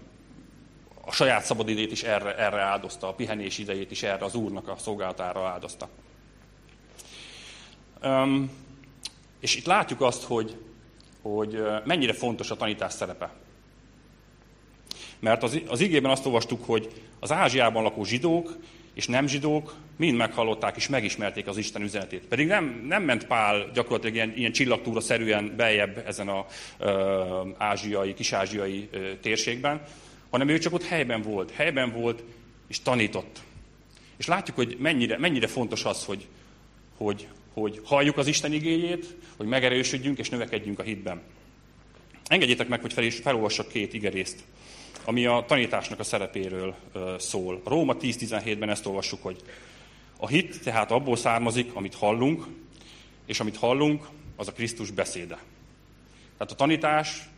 a 1.04 1.12
saját 1.12 1.44
szabadidét 1.44 1.92
is 1.92 2.02
erre, 2.02 2.36
erre 2.36 2.60
áldozta, 2.60 3.08
a 3.08 3.14
pihenés 3.14 3.58
idejét 3.58 3.90
is 3.90 4.02
erre 4.02 4.24
az 4.24 4.34
Úrnak 4.34 4.68
a 4.68 4.76
szolgálatára 4.76 5.46
áldozta. 5.46 5.88
Um, 8.02 8.50
és 9.40 9.56
itt 9.56 9.66
látjuk 9.66 10.00
azt, 10.00 10.22
hogy, 10.22 10.67
hogy 11.22 11.62
mennyire 11.84 12.12
fontos 12.12 12.50
a 12.50 12.56
tanítás 12.56 12.92
szerepe. 12.92 13.30
Mert 15.18 15.42
az, 15.42 15.60
az 15.68 15.80
igében 15.80 16.10
azt 16.10 16.26
olvastuk, 16.26 16.64
hogy 16.64 16.88
az 17.18 17.32
Ázsiában 17.32 17.82
lakó 17.82 18.04
zsidók 18.04 18.56
és 18.94 19.06
nem 19.06 19.26
zsidók 19.26 19.74
mind 19.96 20.16
meghallották 20.16 20.76
és 20.76 20.88
megismerték 20.88 21.46
az 21.46 21.56
Isten 21.56 21.82
üzenetét. 21.82 22.26
Pedig 22.26 22.46
nem, 22.46 22.84
nem 22.86 23.02
ment 23.02 23.26
Pál 23.26 23.70
gyakorlatilag 23.74 24.14
ilyen, 24.14 24.32
ilyen 24.36 24.52
csillagtúra 24.52 25.00
szerűen 25.00 25.54
beljebb 25.56 26.04
ezen 26.06 26.28
az 26.28 26.44
ázsiai, 27.58 28.14
kisázsiai 28.14 28.88
ö, 28.90 29.10
térségben, 29.20 29.82
hanem 30.30 30.48
ő 30.48 30.58
csak 30.58 30.72
ott 30.72 30.84
helyben 30.84 31.22
volt, 31.22 31.50
helyben 31.50 31.92
volt 31.92 32.22
és 32.68 32.80
tanított. 32.80 33.40
És 34.16 34.26
látjuk, 34.26 34.56
hogy 34.56 34.76
mennyire, 34.78 35.18
mennyire 35.18 35.46
fontos 35.46 35.84
az, 35.84 36.04
hogy, 36.04 36.26
hogy, 36.96 37.28
hogy 37.60 37.80
halljuk 37.84 38.16
az 38.16 38.26
Isten 38.26 38.52
igéjét, 38.52 39.16
hogy 39.36 39.46
megerősödjünk 39.46 40.18
és 40.18 40.28
növekedjünk 40.28 40.78
a 40.78 40.82
hitben. 40.82 41.22
Engedjétek 42.26 42.68
meg, 42.68 42.80
hogy 42.80 43.14
felolvassak 43.14 43.68
két 43.68 43.94
igerészt, 43.94 44.44
ami 45.04 45.26
a 45.26 45.44
tanításnak 45.46 45.98
a 45.98 46.04
szerepéről 46.04 46.74
szól. 47.18 47.60
A 47.64 47.68
Róma 47.68 47.96
10.17-ben 47.96 48.68
ezt 48.68 48.86
olvassuk, 48.86 49.22
hogy 49.22 49.36
a 50.16 50.26
hit 50.26 50.62
tehát 50.62 50.90
abból 50.90 51.16
származik, 51.16 51.74
amit 51.74 51.94
hallunk, 51.94 52.46
és 53.26 53.40
amit 53.40 53.56
hallunk, 53.56 54.08
az 54.36 54.48
a 54.48 54.52
Krisztus 54.52 54.90
beszéde. 54.90 55.38
Tehát 56.36 56.52
a 56.52 56.56
tanítás 56.56 57.28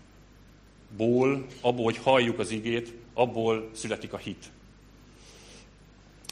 ból, 0.97 1.47
abból, 1.61 1.85
hogy 1.85 1.97
halljuk 1.97 2.39
az 2.39 2.51
igét, 2.51 2.93
abból 3.15 3.71
születik 3.73 4.13
a 4.13 4.17
hit. 4.17 4.51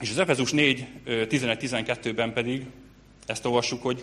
És 0.00 0.11
az 0.11 0.18
Efezus 0.18 0.52
4, 0.52 0.87
11-12-ben 1.07 2.33
pedig 2.33 2.66
ezt 3.28 3.44
olvassuk, 3.44 3.82
hogy 3.82 4.02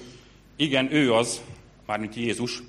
igen, 0.56 0.94
ő 0.94 1.14
az, 1.14 1.42
mármint 1.86 2.16
Jézus, 2.16 2.62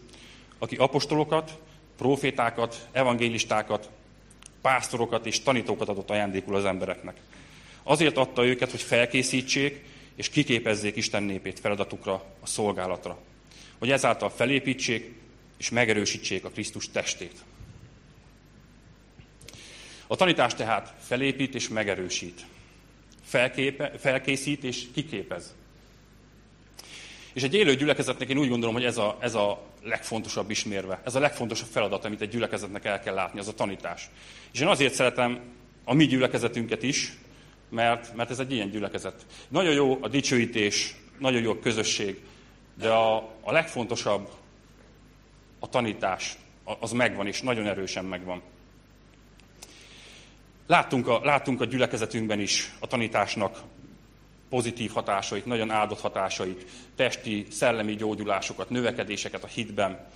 aki 0.58 0.76
apostolokat, 0.76 1.58
profétákat, 1.96 2.88
evangélistákat, 2.92 3.90
pásztorokat 4.60 5.26
és 5.26 5.42
tanítókat 5.42 5.88
adott 5.88 6.10
ajándékul 6.10 6.54
az 6.54 6.64
embereknek. 6.64 7.16
Azért 7.82 8.16
adta 8.16 8.44
őket, 8.44 8.70
hogy 8.70 8.80
felkészítsék 8.80 9.84
és 10.14 10.28
kiképezzék 10.28 10.96
Isten 10.96 11.22
népét 11.22 11.60
feladatukra, 11.60 12.24
a 12.40 12.46
szolgálatra. 12.46 13.18
Hogy 13.78 13.90
ezáltal 13.90 14.30
felépítsék 14.30 15.14
és 15.58 15.70
megerősítsék 15.70 16.44
a 16.44 16.50
Krisztus 16.50 16.90
testét. 16.90 17.44
A 20.06 20.16
tanítás 20.16 20.54
tehát 20.54 20.94
felépít 21.00 21.54
és 21.54 21.68
megerősít. 21.68 22.46
Felképe, 23.24 23.92
felkészít 23.98 24.64
és 24.64 24.86
kiképez. 24.94 25.54
És 27.36 27.42
egy 27.42 27.54
élő 27.54 27.74
gyülekezetnek 27.74 28.28
én 28.28 28.38
úgy 28.38 28.48
gondolom, 28.48 28.74
hogy 28.74 28.84
ez 28.84 28.96
a, 28.96 29.16
ez 29.20 29.34
a 29.34 29.62
legfontosabb 29.82 30.50
ismérve, 30.50 31.00
ez 31.04 31.14
a 31.14 31.20
legfontosabb 31.20 31.68
feladat, 31.68 32.04
amit 32.04 32.20
egy 32.20 32.28
gyülekezetnek 32.28 32.84
el 32.84 33.00
kell 33.00 33.14
látni, 33.14 33.38
az 33.38 33.48
a 33.48 33.54
tanítás. 33.54 34.10
És 34.52 34.60
én 34.60 34.66
azért 34.66 34.94
szeretem 34.94 35.40
a 35.84 35.94
mi 35.94 36.06
gyülekezetünket 36.06 36.82
is, 36.82 37.16
mert, 37.68 38.14
mert 38.14 38.30
ez 38.30 38.38
egy 38.38 38.52
ilyen 38.52 38.70
gyülekezet. 38.70 39.26
Nagyon 39.48 39.72
jó 39.72 39.98
a 40.00 40.08
dicsőítés, 40.08 40.96
nagyon 41.18 41.42
jó 41.42 41.50
a 41.50 41.58
közösség, 41.58 42.20
de 42.74 42.90
a, 42.90 43.16
a 43.40 43.52
legfontosabb 43.52 44.30
a 45.58 45.68
tanítás, 45.68 46.36
az 46.80 46.92
megvan, 46.92 47.26
és 47.26 47.40
nagyon 47.40 47.66
erősen 47.66 48.04
megvan. 48.04 48.42
Láttunk 50.66 51.08
a, 51.08 51.20
láttunk 51.24 51.60
a 51.60 51.64
gyülekezetünkben 51.64 52.40
is 52.40 52.72
a 52.80 52.86
tanításnak 52.86 53.62
pozitív 54.50 54.90
hatásait, 54.90 55.46
nagyon 55.46 55.70
áldott 55.70 56.00
hatásait, 56.00 56.66
testi, 56.96 57.46
szellemi 57.50 57.94
gyógyulásokat, 57.94 58.70
növekedéseket 58.70 59.44
a 59.44 59.46
hitben. 59.46 60.06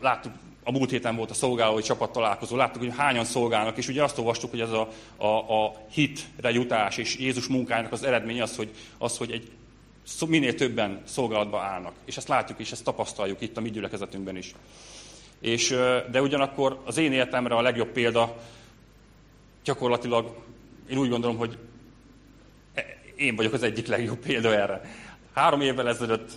Láttuk, 0.00 0.32
a 0.64 0.72
múlt 0.72 0.90
héten 0.90 1.16
volt 1.16 1.30
a 1.30 1.34
szolgálói 1.34 1.82
csapat 1.82 2.12
találkozó, 2.12 2.56
láttuk, 2.56 2.82
hogy 2.82 2.94
hányan 2.96 3.24
szolgálnak, 3.24 3.76
és 3.76 3.88
ugye 3.88 4.02
azt 4.02 4.18
olvastuk, 4.18 4.50
hogy 4.50 4.60
ez 4.60 4.70
a, 4.70 4.88
a, 5.16 5.26
a 5.64 5.74
hitre 5.90 6.50
jutás 6.50 6.96
és 6.96 7.16
Jézus 7.16 7.46
munkájának 7.46 7.92
az 7.92 8.02
eredménye 8.02 8.42
az, 8.42 8.56
hogy, 8.56 8.70
az, 8.98 9.16
hogy 9.16 9.30
egy, 9.30 9.50
minél 10.26 10.54
többen 10.54 11.02
szolgálatba 11.04 11.60
állnak. 11.60 11.94
És 12.04 12.16
ezt 12.16 12.28
látjuk, 12.28 12.58
és 12.58 12.72
ezt 12.72 12.84
tapasztaljuk 12.84 13.40
itt 13.40 13.56
a 13.56 13.60
mi 13.60 13.70
gyülekezetünkben 13.70 14.36
is. 14.36 14.54
És, 15.40 15.68
de 16.10 16.22
ugyanakkor 16.22 16.80
az 16.84 16.96
én 16.96 17.12
életemre 17.12 17.54
a 17.54 17.60
legjobb 17.60 17.88
példa 17.88 18.36
gyakorlatilag 19.64 20.36
én 20.90 20.98
úgy 20.98 21.08
gondolom, 21.08 21.36
hogy 21.36 21.58
én 23.18 23.36
vagyok 23.36 23.52
az 23.52 23.62
egyik 23.62 23.86
legjobb 23.86 24.18
példa 24.18 24.54
erre. 24.54 24.80
Három 25.32 25.60
évvel 25.60 25.88
ezelőtt 25.88 26.30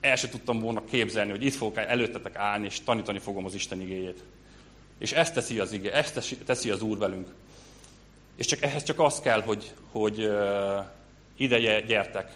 el 0.00 0.16
sem 0.16 0.30
tudtam 0.30 0.60
volna 0.60 0.84
képzelni, 0.84 1.30
hogy 1.30 1.44
itt 1.44 1.54
fogok 1.54 1.76
előttetek 1.76 2.36
állni, 2.36 2.64
és 2.64 2.80
tanítani 2.80 3.18
fogom 3.18 3.44
az 3.44 3.54
Isten 3.54 3.80
igéjét. 3.80 4.22
És 4.98 5.12
ezt 5.12 5.34
teszi 5.34 5.58
az 5.58 5.72
igé, 5.72 5.90
ezt 5.90 6.36
teszi 6.44 6.70
az 6.70 6.82
Úr 6.82 6.98
velünk. 6.98 7.28
És 8.36 8.46
csak 8.46 8.62
ehhez 8.62 8.82
csak 8.82 9.00
az 9.00 9.20
kell, 9.20 9.42
hogy, 9.42 9.72
hogy 9.90 10.30
ideje 11.36 11.80
gyertek, 11.80 12.30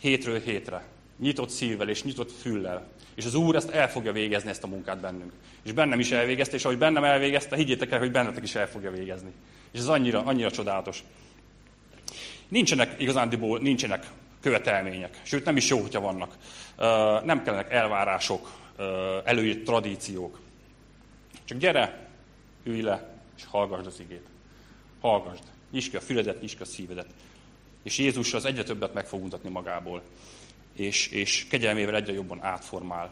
hétről 0.00 0.40
hétre, 0.40 0.84
nyitott 1.18 1.50
szívvel 1.50 1.88
és 1.88 2.02
nyitott 2.02 2.32
füllel. 2.32 2.88
És 3.14 3.24
az 3.24 3.34
Úr 3.34 3.56
ezt 3.56 3.70
el 3.70 3.90
fogja 3.90 4.12
végezni, 4.12 4.50
ezt 4.50 4.64
a 4.64 4.66
munkát 4.66 5.00
bennünk. 5.00 5.32
És 5.62 5.72
bennem 5.72 6.00
is 6.00 6.10
elvégezte, 6.10 6.56
és 6.56 6.64
ahogy 6.64 6.78
bennem 6.78 7.04
elvégezte, 7.04 7.56
higgyétek 7.56 7.90
el, 7.90 7.98
hogy 7.98 8.10
bennetek 8.10 8.42
is 8.42 8.54
el 8.54 8.68
fogja 8.68 8.90
végezni. 8.90 9.32
És 9.70 9.78
ez 9.78 9.88
annyira, 9.88 10.22
annyira 10.24 10.50
csodálatos. 10.50 11.04
Nincsenek 12.52 13.00
igazándiból, 13.00 13.58
nincsenek 13.58 14.06
követelmények. 14.40 15.20
Sőt, 15.22 15.44
nem 15.44 15.56
is 15.56 15.68
jó, 15.68 15.80
hogyha 15.80 16.00
vannak. 16.00 16.36
Nem 17.24 17.42
kellenek 17.42 17.72
elvárások, 17.72 18.52
előírt 19.24 19.64
tradíciók. 19.64 20.40
Csak 21.44 21.58
gyere, 21.58 22.08
ülj 22.64 22.80
le, 22.80 23.14
és 23.36 23.44
hallgassd 23.44 23.86
az 23.86 24.00
igét. 24.00 24.26
Hallgassd. 25.00 25.42
Nyisd 25.70 25.90
ki 25.90 25.96
a 25.96 26.00
füledet, 26.00 26.40
nyisd 26.40 26.56
ki 26.56 26.62
a 26.62 26.66
szívedet. 26.66 27.06
És 27.82 27.98
Jézus 27.98 28.34
az 28.34 28.44
egyre 28.44 28.62
többet 28.62 28.94
meg 28.94 29.06
fog 29.06 29.20
mutatni 29.22 29.50
magából. 29.50 30.02
És, 30.76 31.08
és 31.08 31.46
kegyelmével 31.48 31.94
egyre 31.94 32.12
jobban 32.12 32.42
átformál. 32.42 33.10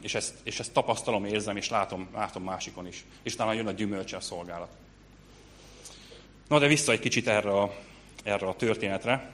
És 0.00 0.14
ezt, 0.14 0.34
és 0.42 0.58
ezt 0.58 0.72
tapasztalom, 0.72 1.24
érzem, 1.24 1.56
és 1.56 1.68
látom, 1.68 2.08
látom 2.14 2.42
másikon 2.42 2.86
is. 2.86 3.04
És 3.22 3.36
talán 3.36 3.54
jön 3.54 3.66
a 3.66 3.72
gyümölcse 3.72 4.16
a 4.16 4.20
szolgálat. 4.20 4.76
Na 6.48 6.58
de 6.58 6.66
vissza 6.66 6.92
egy 6.92 7.00
kicsit 7.00 7.28
erre 7.28 7.50
a, 7.50 7.74
erre 8.24 8.46
a 8.46 8.54
történetre. 8.54 9.32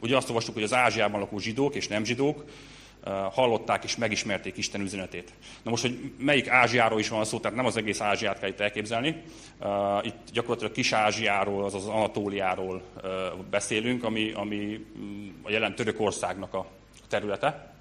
Ugye 0.00 0.16
azt 0.16 0.28
olvastuk, 0.28 0.54
hogy 0.54 0.62
az 0.62 0.74
Ázsiában 0.74 1.20
lakó 1.20 1.38
zsidók 1.38 1.74
és 1.74 1.88
nem 1.88 2.04
zsidók 2.04 2.44
hallották 3.32 3.84
és 3.84 3.96
megismerték 3.96 4.56
Isten 4.56 4.80
üzenetét. 4.80 5.32
Na 5.62 5.70
most, 5.70 5.82
hogy 5.82 6.12
melyik 6.18 6.48
Ázsiáról 6.48 6.98
is 6.98 7.08
van 7.08 7.24
szó, 7.24 7.38
tehát 7.38 7.56
nem 7.56 7.66
az 7.66 7.76
egész 7.76 8.00
Ázsiát 8.00 8.38
kell 8.38 8.48
itt 8.48 8.60
elképzelni. 8.60 9.22
Itt 10.02 10.18
gyakorlatilag 10.32 10.72
Kis-Ázsiáról, 10.72 11.64
azaz 11.64 11.86
Anatóliáról 11.86 12.82
uh, 12.96 13.10
beszélünk, 13.50 14.04
ami, 14.04 14.32
ami 14.32 14.86
mm, 14.98 15.28
a 15.42 15.50
jelen 15.50 15.74
Törökországnak 15.74 16.54
a 16.54 16.66
területe. 17.08 17.74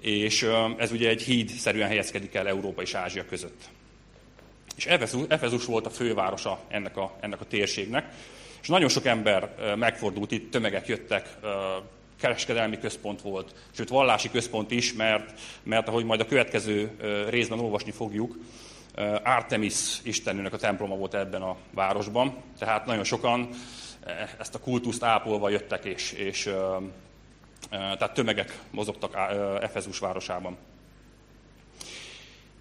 És 0.00 0.48
ez 0.76 0.92
ugye 0.92 1.08
egy 1.08 1.22
híd 1.22 1.48
szerűen 1.48 1.88
helyezkedik 1.88 2.34
el 2.34 2.48
Európa 2.48 2.82
és 2.82 2.94
Ázsia 2.94 3.24
között. 3.26 3.68
És 4.76 4.86
Efezus, 5.28 5.64
volt 5.64 5.86
a 5.86 5.90
fővárosa 5.90 6.60
ennek 6.68 6.96
a, 6.96 7.16
ennek 7.20 7.40
a 7.40 7.44
térségnek. 7.44 8.12
És 8.62 8.68
nagyon 8.68 8.88
sok 8.88 9.04
ember 9.04 9.54
megfordult 9.76 10.30
itt, 10.30 10.50
tömegek 10.50 10.86
jöttek, 10.86 11.28
kereskedelmi 12.20 12.78
központ 12.78 13.22
volt, 13.22 13.54
sőt 13.70 13.88
vallási 13.88 14.30
központ 14.30 14.70
is, 14.70 14.92
mert, 14.92 15.40
mert 15.62 15.88
ahogy 15.88 16.04
majd 16.04 16.20
a 16.20 16.26
következő 16.26 16.90
részben 17.28 17.58
olvasni 17.58 17.90
fogjuk, 17.90 18.36
Artemis 19.24 19.98
istennőnek 20.02 20.52
a 20.52 20.56
temploma 20.56 20.96
volt 20.96 21.14
ebben 21.14 21.42
a 21.42 21.56
városban, 21.70 22.36
tehát 22.58 22.86
nagyon 22.86 23.04
sokan 23.04 23.48
ezt 24.38 24.54
a 24.54 24.58
kultuszt 24.58 25.02
ápolva 25.02 25.48
jöttek, 25.48 25.84
és, 25.84 26.12
és 26.12 26.50
tehát 27.70 28.14
tömegek 28.14 28.58
mozogtak 28.70 29.14
Efezus 29.60 29.98
városában. 29.98 30.56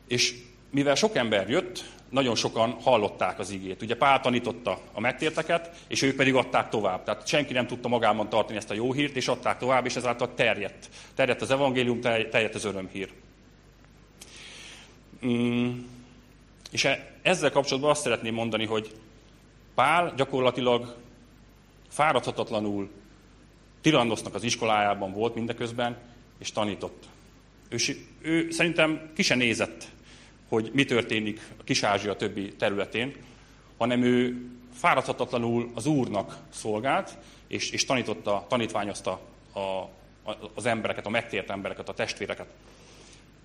És 0.08 0.36
mivel 0.70 0.96
sok 0.96 1.16
ember 1.16 1.50
jött, 1.50 1.84
nagyon 2.10 2.36
sokan 2.36 2.72
hallották 2.82 3.40
az 3.40 3.50
igét. 3.50 3.82
Ugye 3.82 3.96
Pál 3.96 4.20
tanította 4.20 4.80
a 4.94 5.00
megtérteket, 5.00 5.76
és 5.88 6.02
ők 6.02 6.16
pedig 6.16 6.36
adták 6.36 6.70
tovább. 6.70 7.04
Tehát 7.04 7.28
senki 7.28 7.54
nem 7.54 7.68
tudta 7.68 7.88
magában 7.88 8.30
tartani 8.30 8.58
ezt 8.58 8.72
a 8.72 8.74
jó 8.74 8.94
hírt, 8.94 9.16
és 9.16 9.28
adták 9.28 9.58
tovább, 9.58 9.86
és 9.86 9.96
ezáltal 9.96 10.34
terjedt. 10.34 10.90
Terjedt 11.16 11.42
az 11.42 11.52
evangélium, 11.52 12.02
terjedt 12.02 12.56
az 12.56 12.66
örömhír. 12.66 13.12
Mm. 15.26 15.72
És 16.72 16.86
e, 16.86 17.12
ezzel 17.22 17.52
kapcsolatban 17.52 17.92
azt 17.92 18.02
szeretném 18.02 18.34
mondani, 18.34 18.66
hogy 18.66 18.92
Pál 19.76 20.14
gyakorlatilag 20.16 20.96
fáradhatatlanul 21.90 22.90
Tirandosznak 23.82 24.36
az 24.36 24.44
iskolájában 24.44 25.12
volt 25.12 25.36
mindeközben, 25.36 25.98
és 26.40 26.52
tanított. 26.52 27.04
Ő, 27.70 27.78
ő 28.22 28.52
szerintem 28.52 29.12
ki 29.16 29.24
se 29.24 29.36
nézett 29.36 29.88
hogy 30.50 30.72
mi 30.74 30.86
történik 30.86 31.42
a 31.58 31.64
Kis-Ázsia 31.64 32.16
többi 32.16 32.56
területén, 32.56 33.16
hanem 33.78 34.04
ő 34.04 34.48
fáradhatatlanul 34.74 35.72
az 35.74 35.86
Úrnak 35.86 36.38
szolgált, 36.50 37.18
és, 37.48 37.70
és 37.70 37.86
tanította, 37.86 38.46
tanítványozta 38.50 39.20
a, 39.54 39.60
a, 39.60 39.92
az 40.54 40.66
embereket, 40.66 41.06
a 41.06 41.10
megtért 41.10 41.50
embereket, 41.50 41.90
a 41.90 41.94
testvéreket. 41.94 42.48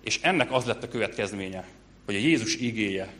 És 0.03 0.19
ennek 0.21 0.51
az 0.51 0.65
lett 0.65 0.83
a 0.83 0.87
következménye, 0.87 1.67
hogy 2.05 2.15
a 2.15 2.19
Jézus 2.19 2.55
igéje 2.55 3.13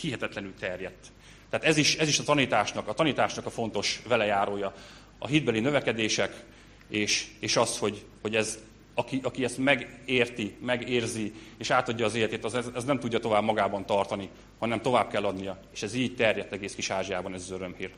hihetetlenül 0.00 0.54
terjedt. 0.58 1.06
Tehát 1.50 1.66
ez 1.66 1.76
is, 1.76 1.96
ez 1.96 2.08
is 2.08 2.18
a 2.18 2.22
tanításnak, 2.22 2.88
a 2.88 2.94
tanításnak 2.94 3.46
a 3.46 3.50
fontos 3.50 4.02
velejárója. 4.08 4.74
A 5.18 5.26
hitbeli 5.26 5.60
növekedések, 5.60 6.44
és, 6.88 7.26
és 7.38 7.56
az, 7.56 7.78
hogy, 7.78 8.04
hogy 8.20 8.36
ez 8.36 8.58
aki, 9.00 9.20
aki 9.22 9.44
ezt 9.44 9.58
megérti, 9.58 10.56
megérzi, 10.60 11.32
és 11.58 11.70
átadja 11.70 12.04
az 12.04 12.14
életét, 12.14 12.44
az 12.44 12.54
ez, 12.54 12.84
nem 12.84 12.98
tudja 12.98 13.18
tovább 13.18 13.42
magában 13.42 13.86
tartani, 13.86 14.28
hanem 14.58 14.80
tovább 14.80 15.10
kell 15.10 15.24
adnia. 15.24 15.60
És 15.72 15.82
ez 15.82 15.94
így 15.94 16.14
terjedt 16.14 16.52
egész 16.52 16.74
kis 16.74 16.90
Ázsiában, 16.90 17.34
ez 17.34 17.42
az 17.42 17.50
örömhír. 17.50 17.90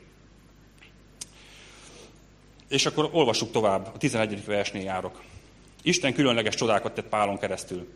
És 2.69 2.85
akkor 2.85 3.09
olvassuk 3.11 3.51
tovább, 3.51 3.89
a 3.93 3.97
11. 3.97 4.45
versnél 4.45 4.83
járok. 4.83 5.21
Isten 5.81 6.13
különleges 6.13 6.55
csodákat 6.55 6.93
tett 6.93 7.07
Pálon 7.07 7.37
keresztül. 7.37 7.93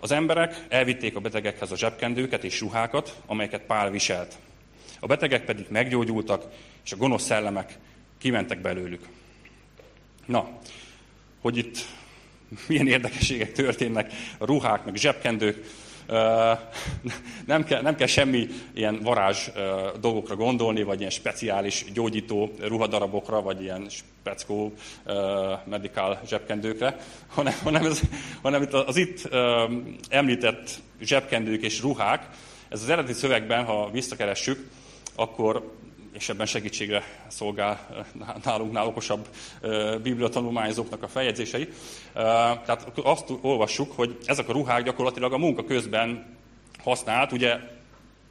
Az 0.00 0.10
emberek 0.10 0.66
elvitték 0.68 1.16
a 1.16 1.20
betegekhez 1.20 1.72
a 1.72 1.76
zsebkendőket 1.76 2.44
és 2.44 2.60
ruhákat, 2.60 3.20
amelyeket 3.26 3.62
Pál 3.62 3.90
viselt. 3.90 4.38
A 5.00 5.06
betegek 5.06 5.44
pedig 5.44 5.66
meggyógyultak, 5.68 6.44
és 6.84 6.92
a 6.92 6.96
gonosz 6.96 7.24
szellemek 7.24 7.78
kimentek 8.18 8.60
belőlük. 8.60 9.08
Na, 10.26 10.58
hogy 11.40 11.56
itt 11.56 11.78
milyen 12.68 12.86
érdekességek 12.86 13.52
történnek, 13.52 14.12
a 14.38 14.44
ruhák, 14.44 14.84
meg 14.84 14.94
zsebkendők. 14.94 15.64
Nem 17.46 17.64
kell, 17.64 17.82
nem 17.82 17.96
kell 17.96 18.06
semmi 18.06 18.46
ilyen 18.74 19.00
varázs 19.02 19.48
dolgokra 20.00 20.36
gondolni, 20.36 20.82
vagy 20.82 20.98
ilyen 20.98 21.10
speciális 21.10 21.84
gyógyító 21.92 22.50
ruhadarabokra, 22.60 23.42
vagy 23.42 23.62
ilyen 23.62 23.86
speckó 23.88 24.72
medical 25.64 26.20
zsebkendőkre, 26.26 26.96
hanem, 27.28 27.54
hanem, 27.62 27.84
ez, 27.84 28.00
hanem 28.42 28.62
itt 28.62 28.72
az 28.72 28.96
itt 28.96 29.28
említett 30.08 30.70
zsebkendők 31.00 31.62
és 31.62 31.80
ruhák, 31.80 32.28
ez 32.68 32.82
az 32.82 32.88
eredeti 32.88 33.12
szövegben, 33.12 33.64
ha 33.64 33.90
visszakeressük, 33.90 34.70
akkor 35.14 35.72
és 36.12 36.28
ebben 36.28 36.46
segítségre 36.46 37.02
szolgál 37.28 38.04
nálunknál 38.44 38.86
okosabb 38.86 39.28
bibliatanulmányzóknak 40.02 41.02
a 41.02 41.08
feljegyzései. 41.08 41.68
Tehát 42.12 42.92
azt 43.02 43.32
olvassuk, 43.40 43.92
hogy 43.92 44.16
ezek 44.24 44.48
a 44.48 44.52
ruhák 44.52 44.82
gyakorlatilag 44.82 45.32
a 45.32 45.38
munka 45.38 45.64
közben 45.64 46.36
használt, 46.78 47.32
ugye 47.32 47.58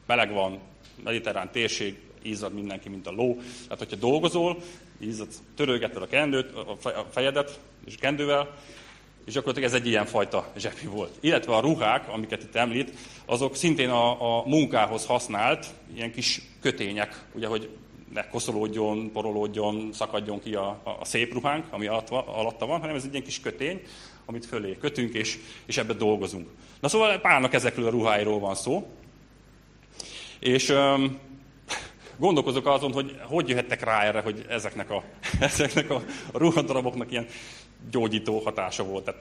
meleg 0.06 0.34
van, 0.34 0.60
mediterrán 1.04 1.52
térség, 1.52 2.00
izzad 2.22 2.54
mindenki, 2.54 2.90
mint 2.90 3.08
a 3.08 3.12
ló. 3.12 3.36
Tehát, 3.64 3.78
hogyha 3.78 3.96
dolgozol, 3.96 4.58
izzad, 5.00 5.28
törölgeted 5.56 6.02
a 6.02 6.08
kendőt, 6.08 6.52
a 6.84 7.06
fejedet, 7.12 7.60
és 7.86 7.96
kendővel, 7.96 8.56
és 9.28 9.34
gyakorlatilag 9.34 9.70
ez 9.70 9.82
egy 9.82 9.88
ilyen 9.88 10.06
fajta 10.06 10.52
zsepi 10.58 10.86
volt. 10.86 11.18
Illetve 11.20 11.56
a 11.56 11.60
ruhák, 11.60 12.10
amiket 12.10 12.44
itt 12.44 12.56
említ, 12.56 12.92
azok 13.26 13.56
szintén 13.56 13.90
a, 13.90 14.38
a 14.40 14.44
munkához 14.46 15.06
használt 15.06 15.66
ilyen 15.96 16.12
kis 16.12 16.42
kötények, 16.62 17.26
ugye, 17.34 17.48
hogy 17.48 17.70
ne 18.14 18.28
koszolódjon, 18.28 19.12
porolódjon, 19.12 19.90
szakadjon 19.94 20.40
ki 20.40 20.56
a, 20.56 20.82
a, 21.00 21.06
szép 21.06 21.34
ruhánk, 21.34 21.66
ami 21.70 21.88
alatta, 21.88 22.28
alatta 22.28 22.66
van, 22.66 22.80
hanem 22.80 22.96
ez 22.96 23.04
egy 23.04 23.12
ilyen 23.12 23.24
kis 23.24 23.40
kötény, 23.40 23.82
amit 24.26 24.46
fölé 24.46 24.78
kötünk, 24.82 25.14
és, 25.14 25.40
és 25.66 25.78
ebbe 25.78 25.94
dolgozunk. 25.94 26.48
Na 26.80 26.88
szóval 26.88 27.20
Pálnak 27.20 27.54
ezekről 27.54 27.86
a 27.86 27.90
ruháiról 27.90 28.40
van 28.40 28.56
szó. 28.56 28.88
És 30.40 30.70
öm, 30.70 31.20
gondolkozok 32.18 32.68
azon, 32.68 32.92
hogy 32.92 33.20
hogy 33.24 33.50
jöhettek 33.50 33.84
rá 33.84 34.04
erre, 34.04 34.22
hogy 34.22 34.46
ezeknek 34.50 34.90
a, 34.90 35.04
ezeknek 35.40 35.90
a 35.90 36.02
ruhadaraboknak 36.34 37.12
ilyen 37.12 37.28
gyógyító 37.92 38.40
hatása 38.40 38.84
volt. 38.84 39.04
Tehát, 39.04 39.20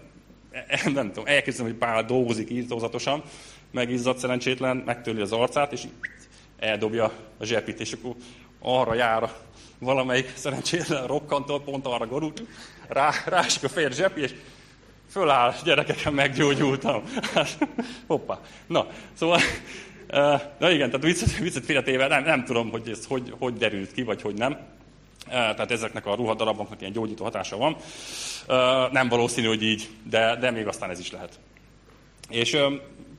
e, 0.51 0.65
e, 0.69 0.91
nem 0.91 1.07
tudom, 1.07 1.27
elképzelem, 1.27 1.71
hogy 1.71 1.81
Pál 1.81 2.05
dolgozik 2.05 2.51
írtózatosan, 2.51 3.23
megizzadt 3.71 4.19
szerencsétlen, 4.19 4.77
megtöli 4.77 5.21
az 5.21 5.33
arcát, 5.33 5.73
és 5.73 5.83
eldobja 6.59 7.13
a 7.39 7.45
zsepit, 7.45 7.81
és 7.81 7.93
akkor 7.93 8.15
arra 8.61 8.95
jár 8.95 9.33
valamelyik 9.79 10.33
szerencsétlen 10.37 11.07
rokkantól, 11.07 11.63
pont 11.63 11.87
arra 11.87 12.07
gorult, 12.07 12.43
rá, 12.89 13.11
rásik 13.27 13.65
a 13.65 13.69
fér 13.69 13.93
zsepi, 13.93 14.21
és 14.21 14.35
föláll, 15.11 15.55
gyerekeken 15.65 16.13
meggyógyultam. 16.13 17.03
Hát, 17.35 17.59
hoppá. 18.07 18.41
Na, 18.67 18.87
szóval, 19.13 19.41
na 20.59 20.71
igen, 20.71 20.91
tehát 20.91 21.05
viccet, 21.05 21.37
viccet 21.37 21.65
félretéve, 21.65 22.07
nem, 22.07 22.25
nem 22.25 22.45
tudom, 22.45 22.71
hogy 22.71 22.89
ez 22.89 23.07
hogy, 23.07 23.35
hogy 23.39 23.55
derült 23.55 23.93
ki, 23.93 24.03
vagy 24.03 24.23
hogy 24.23 24.35
nem. 24.35 24.59
Tehát 25.29 25.71
ezeknek 25.71 26.07
a 26.07 26.15
ruhadaraboknak 26.15 26.81
ilyen 26.81 26.93
gyógyító 26.93 27.25
hatása 27.25 27.57
van. 27.57 27.77
Nem 28.93 29.09
valószínű, 29.09 29.47
hogy 29.47 29.63
így, 29.63 29.89
de, 30.03 30.37
de 30.37 30.51
még 30.51 30.67
aztán 30.67 30.91
ez 30.91 30.99
is 30.99 31.11
lehet. 31.11 31.39
És 32.29 32.57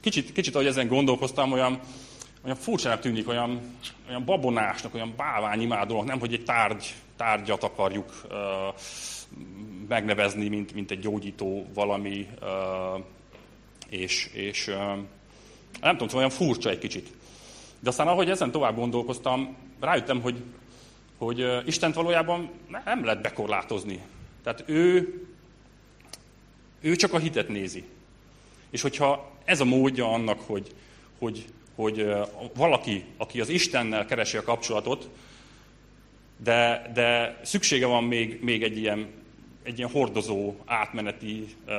kicsit, 0.02 0.32
kicsit 0.32 0.56
ahogy 0.56 0.68
ezen 0.68 0.88
gondolkoztam, 0.88 1.52
olyan, 1.52 1.80
olyan 2.44 2.58
furcsának 2.58 3.00
tűnik, 3.00 3.28
olyan, 3.28 3.78
olyan 4.10 4.26
babonásnak, 4.26 4.94
olyan 4.94 5.14
báványimádónak, 5.18 6.06
nem, 6.06 6.20
hogy 6.20 6.34
egy 6.34 6.44
tárgy, 6.44 6.94
tárgyat 7.18 7.64
akarjuk 7.64 8.28
megnevezni, 9.88 10.48
mint, 10.48 10.74
mint 10.74 10.92
egy 10.92 11.00
gyógyító 11.00 11.66
valami, 11.74 12.28
és, 13.90 14.30
és 14.34 14.66
nem 15.82 15.92
tudom, 15.92 16.08
szóval 16.08 16.18
olyan 16.18 16.30
furcsa 16.30 16.70
egy 16.70 16.78
kicsit. 16.78 17.12
De 17.80 17.90
aztán 17.90 18.08
ahogy 18.08 18.30
ezen 18.30 18.52
tovább 18.52 18.76
gondolkoztam, 18.76 19.56
rájöttem, 19.80 20.22
hogy 20.22 20.44
hogy 21.18 21.68
Istent 21.68 21.96
valójában 21.96 22.50
nem 22.86 23.06
lehet 23.06 23.22
bekorlátozni. 23.22 24.00
Tehát 24.44 24.64
ő, 24.66 25.14
ő 26.82 26.96
csak 26.96 27.14
a 27.14 27.18
hitet 27.18 27.48
nézi. 27.48 27.84
És 28.70 28.82
hogyha 28.82 29.32
ez 29.46 29.60
a 29.60 29.66
módja 29.66 30.12
annak, 30.12 30.40
hogy, 30.40 30.72
hogy, 31.20 31.46
hogy 31.76 32.12
valaki, 32.56 33.04
aki 33.18 33.42
az 33.42 33.50
Istennel 33.50 34.06
keresi 34.06 34.38
a 34.38 34.44
kapcsolatot, 34.44 35.10
de, 36.38 36.92
de 36.94 37.40
szüksége 37.44 37.86
van 37.86 38.04
még, 38.04 38.44
még 38.44 38.64
egy, 38.64 38.78
ilyen, 38.78 39.08
egy 39.64 39.78
ilyen 39.78 39.90
hordozó, 39.90 40.56
átmeneti 40.66 41.56
uh, 41.68 41.74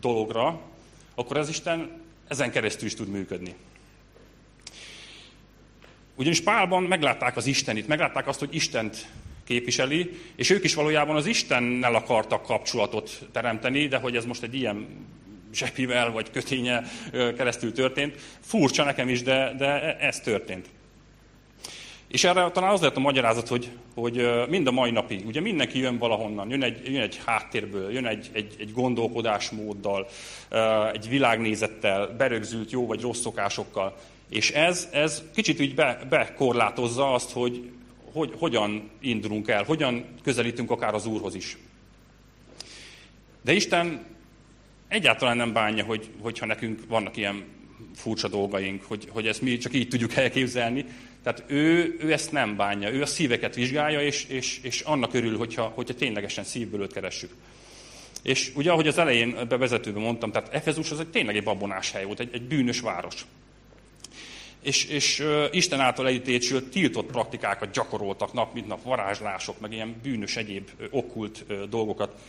dologra, 0.00 0.60
akkor 1.14 1.36
az 1.36 1.48
Isten 1.48 1.90
ezen 2.28 2.50
keresztül 2.50 2.86
is 2.86 2.94
tud 2.94 3.08
működni. 3.08 3.54
Ugyanis 6.14 6.40
Pálban 6.40 6.82
meglátták 6.82 7.36
az 7.36 7.46
Istenit, 7.46 7.88
meglátták 7.88 8.26
azt, 8.26 8.38
hogy 8.38 8.54
Istent 8.54 9.06
képviseli, 9.44 10.10
és 10.36 10.50
ők 10.50 10.64
is 10.64 10.74
valójában 10.74 11.16
az 11.16 11.26
Istennel 11.26 11.94
akartak 11.94 12.42
kapcsolatot 12.42 13.28
teremteni, 13.32 13.86
de 13.86 13.96
hogy 13.96 14.16
ez 14.16 14.24
most 14.24 14.42
egy 14.42 14.54
ilyen 14.54 14.86
zsepivel 15.54 16.10
vagy 16.10 16.30
köténye 16.30 16.82
keresztül 17.12 17.72
történt. 17.72 18.14
Furcsa 18.40 18.84
nekem 18.84 19.08
is, 19.08 19.22
de, 19.22 19.54
de 19.58 19.98
ez 19.98 20.20
történt. 20.20 20.68
És 22.08 22.24
erre 22.24 22.50
talán 22.50 22.70
az 22.70 22.80
lehet 22.80 22.96
a 22.96 23.00
magyarázat, 23.00 23.48
hogy, 23.48 23.70
hogy 23.94 24.30
mind 24.48 24.66
a 24.66 24.70
mai 24.70 24.90
napig, 24.90 25.26
ugye 25.26 25.40
mindenki 25.40 25.78
jön 25.78 25.98
valahonnan, 25.98 26.50
jön 26.50 26.62
egy, 26.62 26.92
jön 26.92 27.02
egy 27.02 27.20
háttérből, 27.24 27.92
jön 27.92 28.06
egy, 28.06 28.30
egy, 28.32 28.54
egy 28.58 28.72
gondolkodásmóddal, 28.72 30.06
egy 30.92 31.08
világnézettel, 31.08 32.06
berögzült 32.06 32.70
jó 32.70 32.86
vagy 32.86 33.00
rossz 33.00 33.20
szokásokkal. 33.20 33.96
És 34.30 34.50
ez, 34.50 34.88
ez 34.92 35.22
kicsit 35.34 35.60
úgy 35.60 35.74
be, 35.74 36.06
bekorlátozza 36.08 37.12
azt, 37.12 37.30
hogy, 37.30 37.70
hogy 38.12 38.32
hogyan 38.38 38.90
indulunk 39.00 39.48
el, 39.48 39.62
hogyan 39.62 40.04
közelítünk 40.22 40.70
akár 40.70 40.94
az 40.94 41.06
Úrhoz 41.06 41.34
is. 41.34 41.56
De 43.42 43.52
Isten 43.52 44.04
egyáltalán 44.88 45.36
nem 45.36 45.52
bánja, 45.52 45.84
hogy, 45.84 46.08
hogyha 46.20 46.46
nekünk 46.46 46.80
vannak 46.88 47.16
ilyen 47.16 47.44
furcsa 47.94 48.28
dolgaink, 48.28 48.82
hogy, 48.82 49.08
hogy 49.10 49.26
ezt 49.26 49.42
mi 49.42 49.58
csak 49.58 49.74
így 49.74 49.88
tudjuk 49.88 50.14
elképzelni. 50.14 50.84
Tehát 51.22 51.44
ő, 51.46 51.96
ő 52.00 52.12
ezt 52.12 52.32
nem 52.32 52.56
bánja, 52.56 52.92
ő 52.92 53.02
a 53.02 53.06
szíveket 53.06 53.54
vizsgálja, 53.54 54.02
és, 54.02 54.24
és, 54.24 54.60
és 54.62 54.80
annak 54.80 55.14
örül, 55.14 55.36
hogyha, 55.36 55.62
hogyha 55.62 55.94
ténylegesen 55.94 56.44
szívből 56.44 56.80
őt 56.80 56.92
keressük. 56.92 57.30
És 58.22 58.52
ugye, 58.54 58.70
ahogy 58.70 58.86
az 58.86 58.98
elején 58.98 59.36
bevezetőben 59.48 60.02
mondtam, 60.02 60.32
tehát 60.32 60.54
Efezus 60.54 60.90
az 60.90 61.00
egy 61.00 61.08
tényleg 61.08 61.36
egy 61.36 61.42
babonás 61.42 61.90
hely 61.90 62.04
volt, 62.04 62.20
egy, 62.20 62.30
egy 62.32 62.42
bűnös 62.42 62.80
város. 62.80 63.24
És, 64.62 64.84
és 64.84 65.24
Isten 65.50 65.80
által 65.80 66.06
elítélt, 66.06 66.42
sőt 66.42 66.70
tiltott 66.70 67.10
praktikákat 67.10 67.70
gyakoroltak 67.70 68.32
nap, 68.32 68.54
mint 68.54 68.66
nap, 68.66 68.82
varázslások, 68.82 69.60
meg 69.60 69.72
ilyen 69.72 69.96
bűnös 70.02 70.36
egyéb 70.36 70.70
okkult 70.90 71.68
dolgokat. 71.68 72.20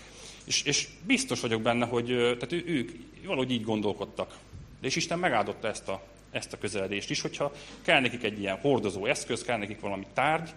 És, 0.46 0.63
és 0.63 0.88
biztos 1.06 1.39
vagyok 1.39 1.62
benne, 1.62 1.86
hogy 1.86 2.06
tehát 2.06 2.52
ő, 2.52 2.63
ők 2.65 2.91
valahogy 3.26 3.52
így 3.52 3.63
gondolkodtak. 3.63 4.38
De 4.82 4.88
és 4.88 4.96
Isten 4.96 5.20
megáldotta 5.20 5.67
ezt 5.67 5.88
a, 5.88 6.02
ezt 6.32 6.54
a 6.54 6.58
közeledést 6.58 7.10
is, 7.10 7.22
hogyha 7.22 7.52
kell 7.82 8.00
nekik 8.00 8.24
egy 8.24 8.39
ilyen 8.39 8.58
hordozó 8.58 9.06
eszköz, 9.06 9.44
kell 9.44 9.58
nekik 9.58 9.80
valami 9.80 10.06
tárgy, 10.13 10.50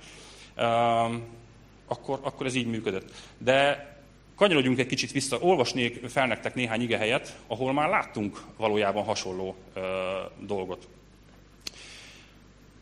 akkor, 1.87 2.19
akkor 2.23 2.47
ez 2.47 2.55
így 2.55 2.67
működött. 2.67 3.13
De 3.39 3.89
kanyarodjunk 4.37 4.79
egy 4.79 4.87
kicsit 4.87 5.13
vissza, 5.13 5.39
olvasnék 5.41 6.09
fel 6.09 6.27
nektek 6.27 6.55
néhány 6.55 6.83
igehelyet, 6.83 7.39
ahol 7.47 7.73
már 7.73 7.89
láttunk 7.89 8.43
valójában 8.57 9.05
hasonló 9.05 9.55
ö, 9.75 9.81
dolgot. 10.39 10.89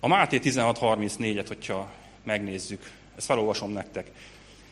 A 0.05 0.09
Máté 0.09 0.41
16.34-et, 0.43 1.45
hogyha 1.49 1.93
megnézzük, 2.23 2.91
ezt 3.17 3.27
felolvasom 3.27 3.73
nektek. 3.73 4.11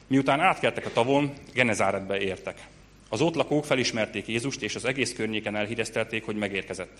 Miután 0.07 0.40
átkeltek 0.40 0.87
a 0.87 0.93
tavon, 0.93 1.33
Genezáretbe 1.53 2.21
értek. 2.21 2.66
Az 3.09 3.21
ott 3.21 3.35
lakók 3.35 3.64
felismerték 3.64 4.27
Jézust, 4.27 4.62
és 4.62 4.75
az 4.75 4.85
egész 4.85 5.12
környéken 5.12 5.57
elhíreztelték, 5.57 6.25
hogy 6.25 6.37
megérkezett. 6.37 6.99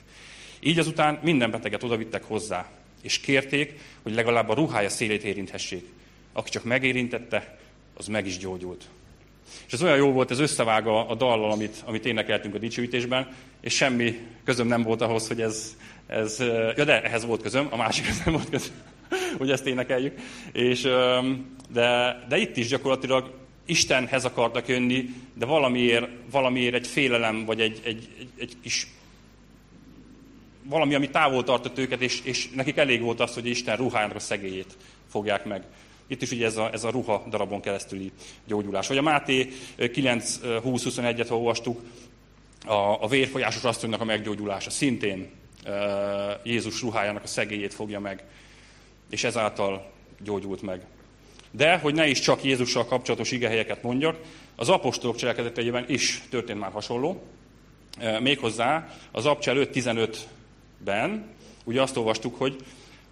Így 0.61 0.79
azután 0.79 1.19
minden 1.23 1.51
beteget 1.51 1.83
odavittek 1.83 2.25
hozzá, 2.25 2.71
és 3.03 3.21
kérték, 3.21 3.81
hogy 4.03 4.15
legalább 4.15 4.49
a 4.49 4.55
ruhája 4.55 4.89
szélét 4.89 5.25
érinthessék. 5.25 5.89
Aki 6.33 6.51
csak 6.51 6.65
megérintette, 6.65 7.59
az 7.95 8.07
meg 8.07 8.27
is 8.27 8.39
gyógyult. 8.39 8.85
És 9.67 9.73
ez 9.73 9.83
olyan 9.83 9.97
jó 9.97 10.13
volt, 10.13 10.31
ez 10.31 10.39
összevág 10.39 10.87
a, 10.87 11.11
a 11.11 11.15
dallal, 11.15 11.51
amit, 11.51 11.83
amit 11.85 12.07
énekeltünk 12.07 12.55
a 12.55 12.59
dicsőítésben, 12.59 13.29
és 13.61 13.75
semmi 13.75 14.19
közöm 14.45 14.67
nem 14.67 14.83
volt 14.83 15.01
ahhoz, 15.01 15.29
hogy 15.29 15.41
ez, 15.41 15.77
ez, 16.11 16.39
ja 16.77 16.85
de 16.85 17.03
ehhez 17.03 17.25
volt 17.25 17.43
közöm, 17.43 17.67
a 17.71 17.77
másik 17.77 18.07
nem 18.25 18.35
volt 18.35 18.51
közöm, 18.51 18.75
hogy 19.39 19.51
ezt 19.51 19.67
énekeljük. 19.67 20.19
És, 20.53 20.83
de, 21.73 22.19
de 22.29 22.37
itt 22.37 22.57
is 22.57 22.69
gyakorlatilag 22.69 23.39
Istenhez 23.67 24.25
akartak 24.25 24.69
jönni, 24.69 25.09
de 25.35 25.47
valamiért, 25.47 26.09
valamiért 26.31 26.75
egy 26.75 26.87
félelem, 26.87 27.45
vagy 27.45 27.61
egy, 27.61 27.81
egy, 27.85 28.09
egy, 28.19 28.29
egy 28.39 28.57
kis 28.63 28.87
valami, 30.63 30.95
ami 30.95 31.11
távol 31.11 31.45
tartott 31.45 31.79
őket, 31.79 32.01
és, 32.01 32.21
és 32.25 32.51
nekik 32.51 32.77
elég 32.77 33.01
volt 33.01 33.21
az, 33.21 33.35
hogy 33.35 33.47
Isten 33.47 33.77
ruhájának 33.77 34.17
a 34.17 34.21
szegélyét 34.21 34.77
fogják 35.09 35.45
meg. 35.45 35.63
Itt 36.07 36.23
is 36.23 36.31
ugye 36.31 36.47
ez 36.47 36.57
a, 36.57 36.73
ez 36.73 36.85
a 36.85 36.91
ruha 36.91 37.27
darabon 37.29 37.61
keresztüli 37.61 38.13
gyógyulás. 38.47 38.89
Vagy 38.89 38.99
a 38.99 39.03
Máté 39.03 39.49
9.20-21-et, 39.79 41.27
ha 41.29 41.37
olvastuk, 41.37 41.81
a, 42.67 43.03
a 43.03 43.07
vérfolyásos 43.09 43.65
asszonynak 43.65 44.01
a 44.01 44.05
meggyógyulása 44.05 44.71
szintén 44.71 45.40
Jézus 46.43 46.81
ruhájának 46.81 47.23
a 47.23 47.27
szegélyét 47.27 47.75
fogja 47.75 48.01
meg, 48.01 48.25
és 49.11 49.25
ezáltal 49.25 49.91
gyógyult 50.23 50.63
meg. 50.63 50.87
De, 51.51 51.79
hogy 51.79 51.95
ne 51.95 52.07
is 52.07 52.21
csak 52.21 52.45
Jézussal 52.45 52.87
kapcsolatos 52.87 53.31
igehelyeket 53.31 53.83
mondjak, 53.83 54.17
az 54.57 54.69
apostolok 54.69 55.17
cselekedeteiben 55.17 55.85
is 55.89 56.23
történt 56.31 56.59
már 56.59 56.71
hasonló. 56.71 57.23
Méghozzá 58.21 58.89
az 59.11 59.27
Abcsel 59.27 59.57
5.15-ben, 59.57 61.27
ugye 61.65 61.83
azt 61.83 61.97
olvastuk, 61.97 62.37
hogy 62.37 62.57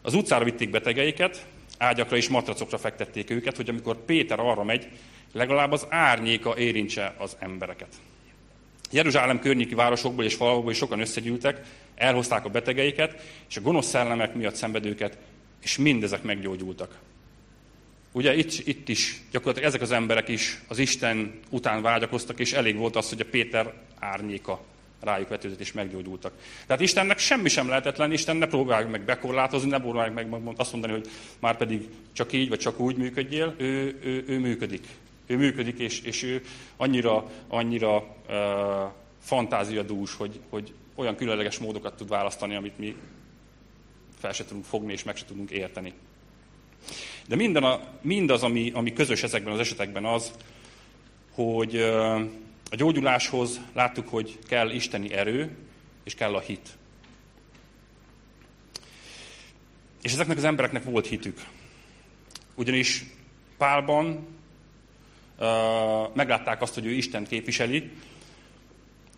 az 0.03 0.15
utcára 0.15 0.45
vitték 0.45 0.71
betegeiket, 0.71 1.47
ágyakra 1.79 2.17
és 2.17 2.29
matracokra 2.29 2.79
fektették 2.79 3.31
őket, 3.31 3.57
hogy 3.57 3.69
amikor 3.69 4.05
Péter 4.05 4.41
arra 4.41 4.65
megy, 4.65 4.89
legalább 5.33 5.73
az 5.73 5.87
árnyéka 5.89 6.59
érintse 6.59 7.15
az 7.19 7.37
embereket. 7.39 7.95
Jeruzsálem 8.91 9.41
környéki 9.41 9.75
városokból 9.75 10.25
és 10.25 10.35
falvakból 10.35 10.71
is 10.71 10.77
sokan 10.77 11.01
összegyűltek, 11.01 11.67
elhozták 11.99 12.45
a 12.45 12.49
betegeiket, 12.49 13.23
és 13.49 13.57
a 13.57 13.61
gonosz 13.61 13.87
szellemek 13.87 14.35
miatt 14.35 14.55
szenvedőket, 14.55 15.19
és 15.63 15.77
mindezek 15.77 16.23
meggyógyultak. 16.23 16.99
Ugye 18.13 18.37
itt, 18.37 18.67
itt 18.67 18.89
is 18.89 19.21
gyakorlatilag 19.31 19.69
ezek 19.69 19.81
az 19.81 19.91
emberek 19.91 20.29
is 20.29 20.61
az 20.69 20.79
Isten 20.79 21.41
után 21.51 21.83
vágyakoztak, 21.83 22.39
és 22.39 22.53
elég 22.53 22.77
volt 22.77 22.97
az, 22.97 23.09
hogy 23.09 23.21
a 23.21 23.31
Péter 23.31 23.73
árnyéka 23.99 24.61
rájuk 25.01 25.29
vetődött, 25.29 25.61
és 25.61 25.73
meggyógyultak. 25.73 26.33
Tehát 26.67 26.83
Istennek 26.83 27.19
semmi 27.19 27.49
sem 27.49 27.69
lehetetlen, 27.69 28.13
Isten 28.13 28.37
ne 28.37 28.47
próbáljuk 28.47 28.91
meg 28.91 29.05
bekorlátozni, 29.05 29.69
ne 29.69 29.81
próbáljuk 29.81 30.15
meg 30.15 30.55
azt 30.57 30.73
mondani, 30.73 30.93
hogy 30.93 31.09
már 31.39 31.57
pedig 31.57 31.89
csak 32.13 32.33
így, 32.33 32.49
vagy 32.49 32.59
csak 32.59 32.81
úgy 32.81 32.97
működjél, 32.97 33.55
ő, 33.57 33.99
ő, 34.03 34.25
ő 34.27 34.39
működik. 34.39 34.87
Ő 35.27 35.37
működik, 35.37 35.79
és, 35.79 36.01
és 36.01 36.23
ő 36.23 36.43
annyira, 36.77 37.31
annyira 37.49 37.97
uh, 37.97 38.35
fantáziadús, 39.23 40.15
hogy, 40.15 40.41
hogy 40.49 40.73
olyan 40.99 41.17
különleges 41.17 41.59
módokat 41.59 41.97
tud 41.97 42.09
választani, 42.09 42.55
amit 42.55 42.79
mi 42.79 42.97
fel 44.19 44.33
se 44.33 44.45
tudunk 44.45 44.65
fogni, 44.65 44.93
és 44.93 45.03
meg 45.03 45.17
se 45.17 45.25
tudunk 45.25 45.51
érteni. 45.51 45.93
De 47.29 47.37
minden 47.37 47.65
a, 47.65 47.81
mindaz, 48.01 48.43
ami, 48.43 48.71
ami 48.75 48.93
közös 48.93 49.23
ezekben 49.23 49.53
az 49.53 49.59
esetekben 49.59 50.05
az, 50.05 50.33
hogy 51.31 51.77
a 52.71 52.77
gyógyuláshoz 52.77 53.61
láttuk, 53.73 54.09
hogy 54.09 54.39
kell 54.49 54.71
isteni 54.71 55.13
erő, 55.13 55.57
és 56.05 56.15
kell 56.15 56.35
a 56.35 56.41
hit. 56.41 56.69
És 60.03 60.13
ezeknek 60.13 60.37
az 60.37 60.45
embereknek 60.45 60.85
volt 60.85 61.07
hitük. 61.07 61.45
Ugyanis 62.55 63.05
Pálban 63.57 64.27
uh, 65.39 66.15
meglátták 66.15 66.63
azt, 66.63 66.75
hogy 66.75 66.87
ő 66.87 66.91
Isten 66.91 67.25
képviseli, 67.25 67.91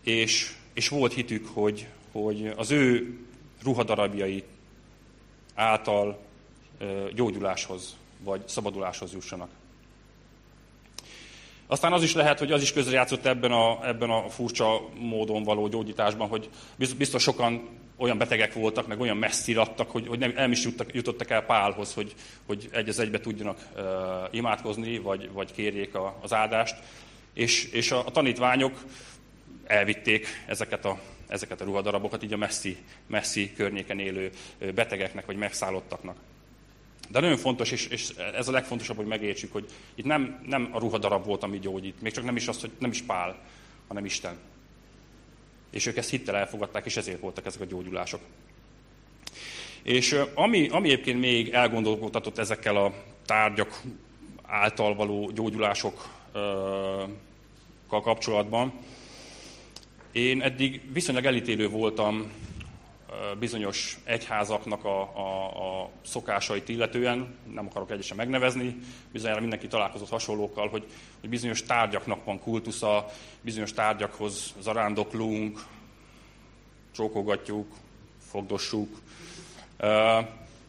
és, 0.05 0.53
és 0.81 0.89
volt 0.89 1.13
hitük, 1.13 1.47
hogy, 1.53 1.87
hogy 2.13 2.53
az 2.57 2.71
ő 2.71 3.19
ruhadarabjai 3.63 4.45
által 5.55 6.19
gyógyuláshoz 7.15 7.97
vagy 8.19 8.49
szabaduláshoz 8.49 9.13
jussanak. 9.13 9.49
Aztán 11.67 11.93
az 11.93 12.03
is 12.03 12.15
lehet, 12.15 12.39
hogy 12.39 12.53
az 12.53 12.63
is 12.63 12.73
közrejátszott 12.73 13.27
ebben 13.27 13.53
a, 13.53 13.89
ebben 13.89 14.11
a 14.11 14.29
furcsa 14.29 14.89
módon 14.99 15.43
való 15.43 15.69
gyógyításban, 15.69 16.29
hogy 16.29 16.49
biztos 16.97 17.23
sokan 17.23 17.69
olyan 17.97 18.19
betegek 18.19 18.55
voltak, 18.55 18.87
meg 18.87 19.01
olyan 19.01 19.17
messzire 19.17 19.61
adtak, 19.61 19.91
hogy, 19.91 20.07
hogy 20.07 20.19
nem, 20.19 20.33
nem 20.37 20.53
is 20.53 20.65
jutottak, 20.65 20.95
jutottak 20.95 21.31
el 21.31 21.43
Pálhoz, 21.43 21.95
hogy, 21.95 22.15
hogy 22.47 22.69
egy 22.73 22.89
az 22.89 22.99
egybe 22.99 23.21
tudjanak 23.21 23.59
uh, 23.77 23.85
imádkozni, 24.31 24.99
vagy, 24.99 25.31
vagy 25.33 25.53
kérjék 25.53 25.95
a, 25.95 26.19
az 26.23 26.33
áldást. 26.33 26.77
És, 27.35 27.65
és 27.65 27.91
a, 27.91 28.07
a 28.07 28.11
tanítványok 28.11 28.85
elvitték 29.65 30.27
ezeket 30.47 30.85
a, 30.85 31.01
ezeket 31.29 31.61
a 31.61 31.65
ruhadarabokat 31.65 32.23
így 32.23 32.33
a 32.33 32.37
messzi, 32.37 32.77
messzi 33.07 33.53
környéken 33.53 33.99
élő 33.99 34.31
betegeknek, 34.75 35.27
vagy 35.27 35.37
megszállottaknak. 35.37 36.17
De 37.09 37.21
nagyon 37.21 37.37
fontos, 37.37 37.71
és, 37.71 37.87
és 37.87 38.09
ez 38.35 38.49
a 38.49 38.53
legfontosabb, 38.53 38.97
hogy 38.97 39.07
megértsük, 39.07 39.53
hogy 39.53 39.67
itt 39.95 40.05
nem, 40.05 40.43
nem 40.47 40.69
a 40.73 40.79
ruhadarab 40.79 41.25
volt, 41.25 41.43
ami 41.43 41.59
gyógyít, 41.59 42.03
még 42.03 42.13
csak 42.13 42.25
nem 42.25 42.37
is 42.37 42.49
az, 42.49 42.61
hogy 42.61 42.71
nem 42.79 42.91
is 42.91 43.03
Pál, 43.03 43.39
hanem 43.89 44.05
Isten. 44.05 44.39
És 45.71 45.87
ők 45.87 45.97
ezt 45.97 46.11
hittel 46.11 46.37
elfogadták, 46.37 46.87
és 46.87 46.97
ezért 46.97 47.21
voltak 47.21 47.47
ezek 47.47 47.61
a 47.61 47.65
gyógyulások. 47.65 48.21
És 49.83 50.21
ami, 50.35 50.69
ami 50.69 50.91
egyébként 50.91 51.21
még 51.21 51.49
elgondolkodtatott 51.49 52.39
ezekkel 52.39 52.77
a 52.77 52.93
tárgyak 53.27 53.83
által 54.43 54.95
való 54.95 55.31
gyógyulásokkal 55.31 57.09
kapcsolatban, 57.89 58.73
én 60.13 60.43
eddig 60.43 60.93
viszonylag 60.93 61.25
elítélő 61.25 61.69
voltam 61.69 62.33
bizonyos 63.39 63.99
egyházaknak 64.05 64.85
a, 64.85 65.01
a, 65.01 65.83
a 65.83 65.91
szokásait 66.03 66.69
illetően, 66.69 67.35
nem 67.55 67.67
akarok 67.67 67.91
egyesen 67.91 68.17
megnevezni, 68.17 68.77
bizonyára 69.13 69.41
mindenki 69.41 69.67
találkozott 69.67 70.09
hasonlókkal, 70.09 70.69
hogy, 70.69 70.85
hogy 71.21 71.29
bizonyos 71.29 71.63
tárgyaknak 71.63 72.25
van 72.25 72.39
kultusza, 72.39 73.11
bizonyos 73.41 73.73
tárgyakhoz 73.73 74.55
zarándoklunk, 74.61 75.65
csókogatjuk, 76.93 77.67
fogdossuk. 78.31 79.01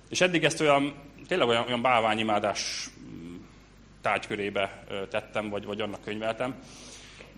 És 0.10 0.22
eddig 0.22 0.44
ezt 0.44 0.62
olyan, 0.62 0.94
tényleg 1.28 1.48
olyan, 1.48 1.66
olyan 1.66 1.82
bálványimádás 1.82 2.90
tárgykörébe 4.02 4.86
tettem, 5.10 5.50
vagy, 5.50 5.66
vagy 5.66 5.82
annak 5.82 6.04
könyveltem. 6.04 6.56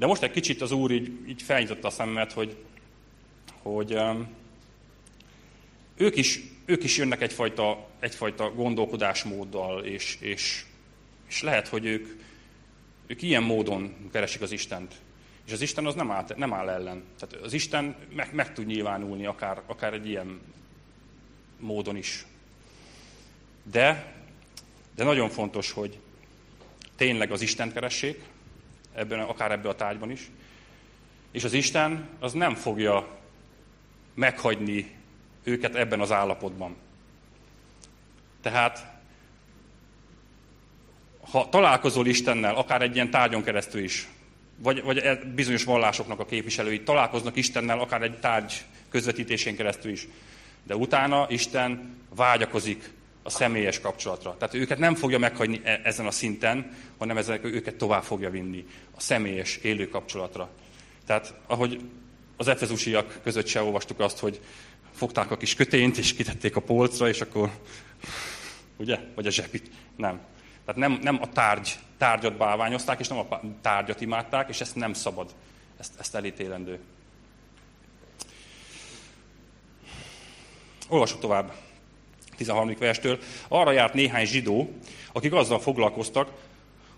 De 0.04 0.10
most 0.10 0.24
egy 0.24 0.32
kicsit 0.32 0.62
az 0.62 0.72
Úr 0.72 0.92
így, 0.92 1.12
így 1.28 1.42
felnyitotta 1.42 1.88
a 1.88 1.92
szememet, 1.92 2.32
hogy, 2.32 2.56
hogy 3.62 3.98
ők 5.96 6.16
is, 6.16 6.40
ők 6.66 6.84
is 6.84 6.98
jönnek 6.98 7.22
egyfajta, 7.22 7.90
egyfajta 8.00 8.54
gondolkodásmóddal, 8.54 9.84
és, 9.84 10.18
és, 10.20 10.66
és 11.28 11.42
lehet, 11.42 11.68
hogy 11.68 11.86
ők, 11.86 12.08
ők 13.08 13.22
ilyen 13.22 13.44
módon 13.44 14.10
keresik 14.12 14.42
az 14.42 14.52
Istent. 14.52 14.94
És 15.46 15.54
az 15.54 15.62
Isten 15.62 15.86
az 15.86 15.96
nem 15.96 16.12
áll, 16.12 16.26
nem 16.36 16.54
áll 16.54 16.70
ellen. 16.70 17.04
Tehát 17.20 17.46
az 17.46 17.54
Isten 17.54 17.96
meg, 18.16 18.34
meg 18.34 18.54
tud 18.54 18.66
nyilvánulni 18.66 19.26
akár, 19.26 19.62
akár 19.66 19.94
egy 19.94 20.08
ilyen 20.08 20.42
módon 21.60 21.96
is. 21.96 22.26
De, 23.72 24.14
de 24.96 25.04
nagyon 25.04 25.30
fontos, 25.30 25.72
hogy 25.72 25.98
tényleg 26.96 27.32
az 27.32 27.42
Isten 27.42 27.74
keressék, 27.74 28.32
ebben, 28.94 29.20
akár 29.20 29.52
ebben 29.52 29.72
a 29.72 29.76
tárgyban 29.76 30.12
is, 30.12 30.30
és 31.32 31.44
az 31.44 31.54
Isten 31.54 32.08
az 32.20 32.34
nem 32.34 32.56
fogja 32.56 33.08
meghagyni 34.14 34.92
őket 35.44 35.76
ebben 35.76 36.00
az 36.00 36.12
állapotban. 36.12 36.76
Tehát, 38.42 38.86
ha 41.32 41.50
találkozol 41.50 42.08
Istennel, 42.08 42.56
akár 42.56 42.82
egy 42.82 42.96
ilyen 42.96 43.10
tárgyon 43.10 43.44
keresztül 43.44 43.84
is, 43.84 44.08
vagy, 44.58 44.84
vagy 44.84 44.98
e 44.98 45.16
bizonyos 45.16 45.64
vallásoknak 45.64 46.20
a 46.20 46.26
képviselői 46.26 46.84
találkoznak 46.84 47.36
Istennel, 47.36 47.80
akár 47.80 48.02
egy 48.02 48.20
tárgy 48.20 48.64
közvetítésén 48.90 49.56
keresztül 49.56 49.92
is, 49.92 50.08
de 50.64 50.76
utána 50.76 51.26
Isten 51.30 51.98
vágyakozik 52.16 52.90
a 53.24 53.30
személyes 53.30 53.80
kapcsolatra. 53.80 54.36
Tehát 54.38 54.54
őket 54.54 54.78
nem 54.78 54.96
fogja 54.96 55.20
meghagyni 55.20 55.62
e- 55.64 55.82
ezen 55.84 56.06
a 56.06 56.12
szinten, 56.12 56.78
hanem 56.98 57.18
ezek, 57.18 57.44
őket 57.44 57.76
tovább 57.76 58.04
fogja 58.04 58.30
vinni 58.30 58.66
a 58.96 59.00
személyes, 59.00 59.58
élő 59.58 59.88
kapcsolatra. 59.88 60.50
Tehát 61.06 61.34
ahogy 61.48 61.82
az 62.38 62.48
efezusiak 62.48 63.20
között 63.24 63.48
se 63.48 63.62
olvastuk 63.62 64.00
azt, 64.00 64.20
hogy 64.20 64.42
fogták 64.94 65.32
a 65.32 65.38
kis 65.38 65.56
kötényt, 65.56 65.98
és 65.98 66.14
kitették 66.14 66.56
a 66.56 66.62
polcra, 66.62 67.08
és 67.08 67.22
akkor, 67.22 67.52
ugye? 68.78 69.00
Vagy 69.16 69.28
a 69.28 69.32
zsebit. 69.32 69.72
Nem. 69.96 70.20
Tehát 70.66 70.82
nem, 70.82 71.00
nem 71.02 71.18
a 71.22 71.30
tárgy, 71.30 71.80
tárgyat 71.98 72.38
bálványozták, 72.38 73.00
és 73.00 73.08
nem 73.08 73.18
a 73.18 73.42
tárgyat 73.62 74.02
imádták, 74.02 74.50
és 74.50 74.62
ezt 74.62 74.76
nem 74.76 74.94
szabad. 74.94 75.34
Ezt, 75.80 75.94
ezt 76.00 76.16
elítélendő. 76.16 76.80
Olvasok 80.88 81.20
tovább. 81.20 81.54
13. 82.36 82.76
verstől. 82.80 83.20
Arra 83.48 83.72
járt 83.72 83.94
néhány 83.94 84.26
zsidó, 84.26 84.74
akik 85.12 85.34
azzal 85.34 85.60
foglalkoztak, 85.60 86.30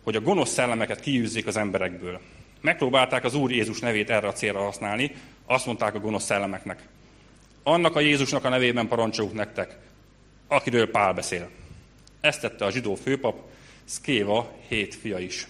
hogy 0.03 0.15
a 0.15 0.21
gonosz 0.21 0.51
szellemeket 0.51 0.99
kiűzzék 0.99 1.47
az 1.47 1.57
emberekből. 1.57 2.19
Megpróbálták 2.61 3.23
az 3.23 3.33
Úr 3.33 3.51
Jézus 3.51 3.79
nevét 3.79 4.09
erre 4.09 4.27
a 4.27 4.33
célra 4.33 4.63
használni, 4.63 5.11
azt 5.45 5.65
mondták 5.65 5.95
a 5.95 5.99
gonosz 5.99 6.23
szellemeknek 6.23 6.87
annak 7.67 7.95
a 7.95 7.99
Jézusnak 7.99 8.45
a 8.45 8.49
nevében 8.49 8.87
parancsoljuk 8.87 9.33
nektek, 9.33 9.77
akiről 10.47 10.91
Pál 10.91 11.13
beszél. 11.13 11.49
Ezt 12.21 12.41
tette 12.41 12.65
a 12.65 12.71
zsidó 12.71 12.95
főpap, 12.95 13.35
Szkéva 13.85 14.51
hét 14.67 14.95
fia 14.95 15.19
is. 15.19 15.47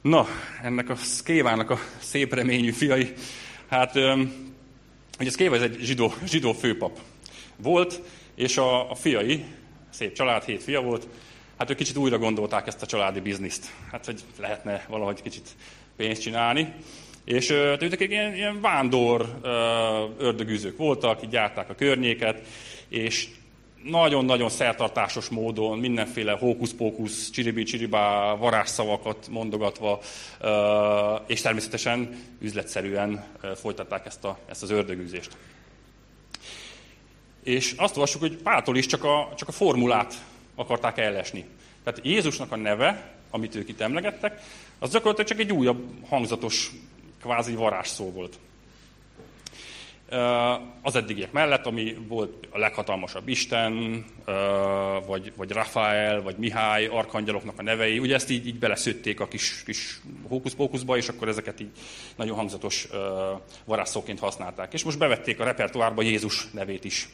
Na, 0.00 0.26
ennek 0.62 0.88
a 0.88 0.96
Szkévának 0.96 1.70
a 1.70 1.78
szép 1.98 2.34
reményű 2.34 2.70
fiai, 2.70 3.12
hát 3.68 3.94
ugye 5.20 5.30
Szkéva 5.30 5.54
ez 5.54 5.62
egy 5.62 5.76
zsidó, 5.80 6.14
zsidó 6.24 6.52
főpap 6.52 6.98
volt, 7.56 8.00
és 8.34 8.56
a, 8.56 8.90
a 8.90 8.94
fiai, 8.94 9.44
szép 9.90 10.12
család, 10.12 10.44
hét 10.44 10.62
fia 10.62 10.80
volt, 10.80 11.06
hát 11.58 11.70
ők 11.70 11.76
kicsit 11.76 11.96
újra 11.96 12.18
gondolták 12.18 12.66
ezt 12.66 12.82
a 12.82 12.86
családi 12.86 13.20
bizniszt. 13.20 13.66
Hát, 13.90 14.04
hogy 14.04 14.20
lehetne 14.40 14.84
valahogy 14.88 15.22
kicsit 15.22 15.48
pénzt 15.96 16.22
csinálni. 16.22 16.72
És 17.24 17.50
ők 17.50 18.00
ilyen, 18.00 18.34
ilyen 18.34 18.60
vándor 18.60 19.38
ördögűzők 20.18 20.76
voltak, 20.76 21.22
így 21.22 21.32
járták 21.32 21.70
a 21.70 21.74
környéket, 21.74 22.46
és 22.88 23.28
nagyon-nagyon 23.84 24.48
szertartásos 24.48 25.28
módon, 25.28 25.78
mindenféle 25.78 26.32
hókusz-pókusz, 26.32 27.30
csiribi-csiribá, 27.30 28.34
varázsszavakat 28.34 29.28
mondogatva, 29.30 30.00
és 31.26 31.40
természetesen 31.40 32.16
üzletszerűen 32.40 33.24
folytatták 33.56 34.06
ezt, 34.06 34.24
a, 34.24 34.38
ezt 34.48 34.62
az 34.62 34.70
ördögűzést. 34.70 35.36
És 37.44 37.74
azt 37.76 37.96
olvassuk, 37.96 38.20
hogy 38.20 38.36
Páltól 38.36 38.76
is 38.76 38.86
csak 38.86 39.04
a, 39.04 39.32
csak 39.36 39.48
a 39.48 39.52
formulát 39.52 40.14
akarták 40.54 40.98
ellesni. 40.98 41.44
Tehát 41.84 42.00
Jézusnak 42.02 42.52
a 42.52 42.56
neve, 42.56 43.12
amit 43.30 43.54
ők 43.54 43.68
itt 43.68 43.80
emlegettek, 43.80 44.40
az 44.78 44.90
gyakorlatilag 44.90 45.30
csak 45.30 45.38
egy 45.38 45.52
újabb 45.52 45.82
hangzatos 46.08 46.70
kvázi 47.20 47.54
varázsszó 47.54 48.10
volt. 48.10 48.38
Az 50.82 50.96
eddigiek 50.96 51.32
mellett, 51.32 51.66
ami 51.66 51.96
volt 52.08 52.48
a 52.50 52.58
leghatalmasabb 52.58 53.28
Isten, 53.28 54.04
vagy, 55.06 55.32
vagy 55.36 55.50
Rafael, 55.50 56.22
vagy 56.22 56.36
Mihály, 56.36 56.86
arkangyaloknak 56.86 57.58
a 57.58 57.62
nevei, 57.62 57.98
ugye 57.98 58.14
ezt 58.14 58.30
így, 58.30 58.46
így 58.46 58.58
beleszőtték 58.58 59.20
a 59.20 59.28
kis, 59.28 59.62
kis 59.64 60.00
hókusz-pókuszba, 60.28 60.96
és 60.96 61.08
akkor 61.08 61.28
ezeket 61.28 61.60
így 61.60 61.70
nagyon 62.16 62.36
hangzatos 62.36 62.88
varázsszóként 63.64 64.18
használták. 64.18 64.72
És 64.72 64.84
most 64.84 64.98
bevették 64.98 65.40
a 65.40 65.44
repertoárba 65.44 66.02
Jézus 66.02 66.50
nevét 66.50 66.84
is. 66.84 67.08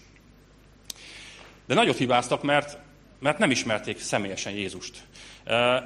De 1.70 1.76
nagyot 1.76 1.96
hibáztak, 1.96 2.42
mert, 2.42 2.78
mert 3.18 3.38
nem 3.38 3.50
ismerték 3.50 3.98
személyesen 3.98 4.52
Jézust. 4.52 5.02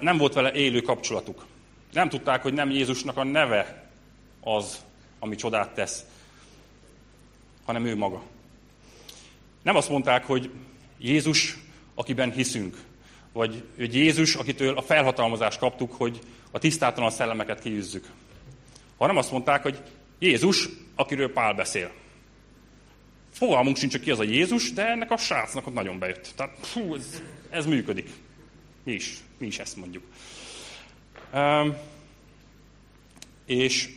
Nem 0.00 0.16
volt 0.16 0.32
vele 0.32 0.52
élő 0.52 0.80
kapcsolatuk. 0.80 1.46
Nem 1.92 2.08
tudták, 2.08 2.42
hogy 2.42 2.52
nem 2.52 2.70
Jézusnak 2.70 3.16
a 3.16 3.24
neve 3.24 3.90
az, 4.40 4.84
ami 5.18 5.34
csodát 5.34 5.74
tesz, 5.74 6.04
hanem 7.64 7.86
ő 7.86 7.96
maga. 7.96 8.22
Nem 9.62 9.76
azt 9.76 9.88
mondták, 9.88 10.24
hogy 10.24 10.50
Jézus, 10.98 11.56
akiben 11.94 12.32
hiszünk, 12.32 12.76
vagy 13.32 13.64
hogy 13.76 13.94
Jézus, 13.94 14.34
akitől 14.34 14.76
a 14.76 14.82
felhatalmazást 14.82 15.58
kaptuk, 15.58 15.92
hogy 15.92 16.18
a 16.50 16.58
tisztátalan 16.58 17.10
szellemeket 17.10 17.60
kiűzzük. 17.60 18.06
Hanem 18.98 19.16
azt 19.16 19.30
mondták, 19.30 19.62
hogy 19.62 19.82
Jézus, 20.18 20.68
akiről 20.94 21.32
Pál 21.32 21.54
beszél. 21.54 21.90
Fogalmunk 23.34 23.76
sincs, 23.76 23.92
hogy 23.92 24.00
ki 24.00 24.10
az 24.10 24.18
a 24.18 24.22
Jézus, 24.22 24.72
de 24.72 24.86
ennek 24.86 25.10
a 25.10 25.16
srácnak 25.16 25.66
ott 25.66 25.74
nagyon 25.74 25.98
bejött. 25.98 26.32
Tehát 26.36 26.66
fú, 26.66 26.94
ez, 26.94 27.22
ez 27.50 27.66
működik. 27.66 28.10
Mi 28.82 28.92
is, 28.92 29.16
mi 29.38 29.46
is 29.46 29.58
ezt 29.58 29.76
mondjuk. 29.76 30.02
Um, 31.32 31.76
és 33.46 33.88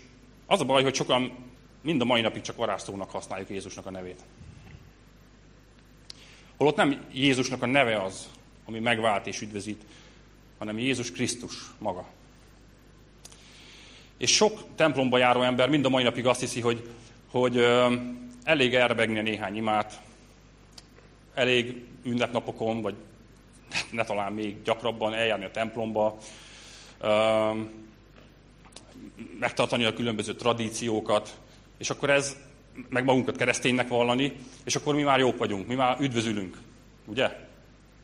az 0.45 0.61
a 0.61 0.65
baj, 0.65 0.83
hogy 0.83 0.95
sokan 0.95 1.31
mind 1.81 2.01
a 2.01 2.05
mai 2.05 2.21
napig 2.21 2.41
csak 2.41 2.55
varázslónak 2.55 3.11
használjuk 3.11 3.49
Jézusnak 3.49 3.85
a 3.85 3.91
nevét. 3.91 4.19
Holott 6.57 6.75
nem 6.75 7.05
Jézusnak 7.13 7.61
a 7.61 7.65
neve 7.65 8.03
az, 8.03 8.29
ami 8.65 8.79
megvált 8.79 9.27
és 9.27 9.41
üdvözít, 9.41 9.83
hanem 10.57 10.77
Jézus 10.77 11.11
Krisztus 11.11 11.53
maga. 11.77 12.07
És 14.17 14.35
sok 14.35 14.63
templomba 14.75 15.17
járó 15.17 15.41
ember 15.41 15.69
mind 15.69 15.85
a 15.85 15.89
mai 15.89 16.03
napig 16.03 16.25
azt 16.25 16.39
hiszi, 16.39 16.61
hogy, 16.61 16.89
hogy 17.31 17.57
ö, 17.57 17.95
elég 18.47 18.75
erbegni 18.75 19.21
néhány 19.21 19.55
imát, 19.55 20.01
elég 21.33 21.83
ünnepnapokon, 22.03 22.81
vagy 22.81 22.95
ne 23.91 24.03
talán 24.03 24.33
még 24.33 24.61
gyakrabban 24.63 25.13
eljárni 25.13 25.45
a 25.45 25.51
templomba, 25.51 26.17
megtartani 29.39 29.85
a 29.85 29.93
különböző 29.93 30.35
tradíciókat, 30.35 31.39
és 31.77 31.89
akkor 31.89 32.09
ez, 32.09 32.37
meg 32.89 33.03
magunkat 33.03 33.37
kereszténynek 33.37 33.87
vallani, 33.87 34.33
és 34.63 34.75
akkor 34.75 34.95
mi 34.95 35.03
már 35.03 35.19
jók 35.19 35.37
vagyunk, 35.37 35.67
mi 35.67 35.75
már 35.75 35.97
üdvözülünk. 35.99 36.57
Ugye? 37.05 37.45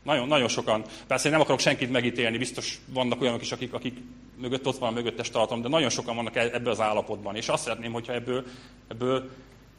Nagyon, 0.02 0.28
nagyon 0.28 0.48
sokan. 0.48 0.84
Persze 1.06 1.26
én 1.26 1.32
nem 1.32 1.40
akarok 1.40 1.60
senkit 1.60 1.90
megítélni, 1.90 2.38
biztos 2.38 2.78
vannak 2.86 3.20
olyanok 3.20 3.42
is, 3.42 3.52
akik, 3.52 3.72
akik 3.72 3.96
mögött 4.40 4.66
ott 4.66 4.78
van 4.78 4.88
a 4.88 4.94
mögöttes 4.94 5.30
tartalom, 5.30 5.62
de 5.62 5.68
nagyon 5.68 5.90
sokan 5.90 6.16
vannak 6.16 6.36
e- 6.36 6.40
ebben 6.40 6.66
az 6.72 6.80
állapotban. 6.80 7.36
És 7.36 7.48
azt 7.48 7.62
szeretném, 7.62 7.92
hogyha 7.92 8.12
ebből, 8.12 8.44
ebből 8.88 9.30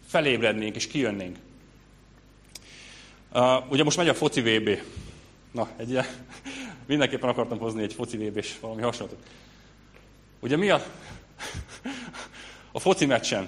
felébrednénk 0.07 0.75
és 0.75 0.87
kijönnénk. 0.87 1.37
Uh, 3.33 3.71
ugye 3.71 3.83
most 3.83 3.97
megy 3.97 4.07
a 4.07 4.13
foci 4.13 4.41
VB. 4.41 4.69
Na, 5.51 5.69
egy 5.77 5.89
ilyen, 5.89 6.05
mindenképpen 6.87 7.29
akartam 7.29 7.57
hozni 7.57 7.83
egy 7.83 7.93
foci 7.93 8.17
VB 8.17 8.37
és 8.37 8.59
valami 8.59 8.81
hasonlót. 8.81 9.17
Ugye 10.39 10.57
mi 10.57 10.69
a, 10.69 10.81
a 12.71 12.79
foci 12.79 13.05
meccsen? 13.05 13.47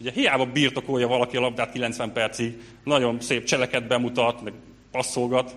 Ugye 0.00 0.10
hiába 0.10 0.46
birtokolja 0.46 1.08
valaki 1.08 1.36
a 1.36 1.40
labdát 1.40 1.72
90 1.72 2.12
percig, 2.12 2.62
nagyon 2.84 3.20
szép 3.20 3.44
cseleket 3.44 3.86
bemutat, 3.86 4.42
meg 4.42 4.52
passzolgat, 4.90 5.54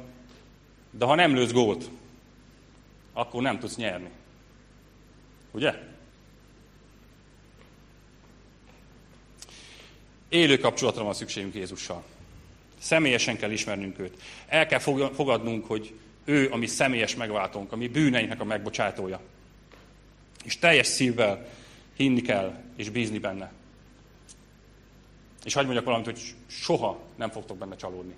de 0.92 1.06
ha 1.06 1.16
nem 1.16 1.36
lősz 1.36 1.52
gólt, 1.52 1.90
akkor 3.14 3.42
nem 3.42 3.60
tudsz 3.60 3.76
nyerni. 3.76 4.10
Ugye? 5.52 5.74
Élő 10.30 10.58
kapcsolatra 10.58 11.04
van 11.04 11.14
szükségünk 11.14 11.54
Jézussal. 11.54 12.04
Személyesen 12.80 13.38
kell 13.38 13.52
ismernünk 13.52 14.00
őt. 14.00 14.22
El 14.48 14.66
kell 14.66 14.80
fogadnunk, 15.14 15.66
hogy 15.66 15.94
ő 16.26 16.50
a 16.52 16.56
mi 16.56 16.68
személyes 16.68 17.16
megváltónk, 17.16 17.72
a 17.72 17.76
mi 17.76 17.88
bűneinknek 17.88 18.42
a 18.42 18.46
megbocsátója. 18.46 19.22
És 20.44 20.58
teljes 20.58 20.88
szívvel 20.88 21.48
hinni 21.96 22.22
kell, 22.22 22.64
és 22.76 22.90
bízni 22.90 23.20
benne. 23.20 23.52
És 25.44 25.54
hagyd 25.54 25.66
mondjak 25.66 25.86
valamit, 25.86 26.06
hogy 26.06 26.22
soha 26.48 27.00
nem 27.16 27.30
fogtok 27.30 27.58
benne 27.58 27.76
csalódni. 27.76 28.16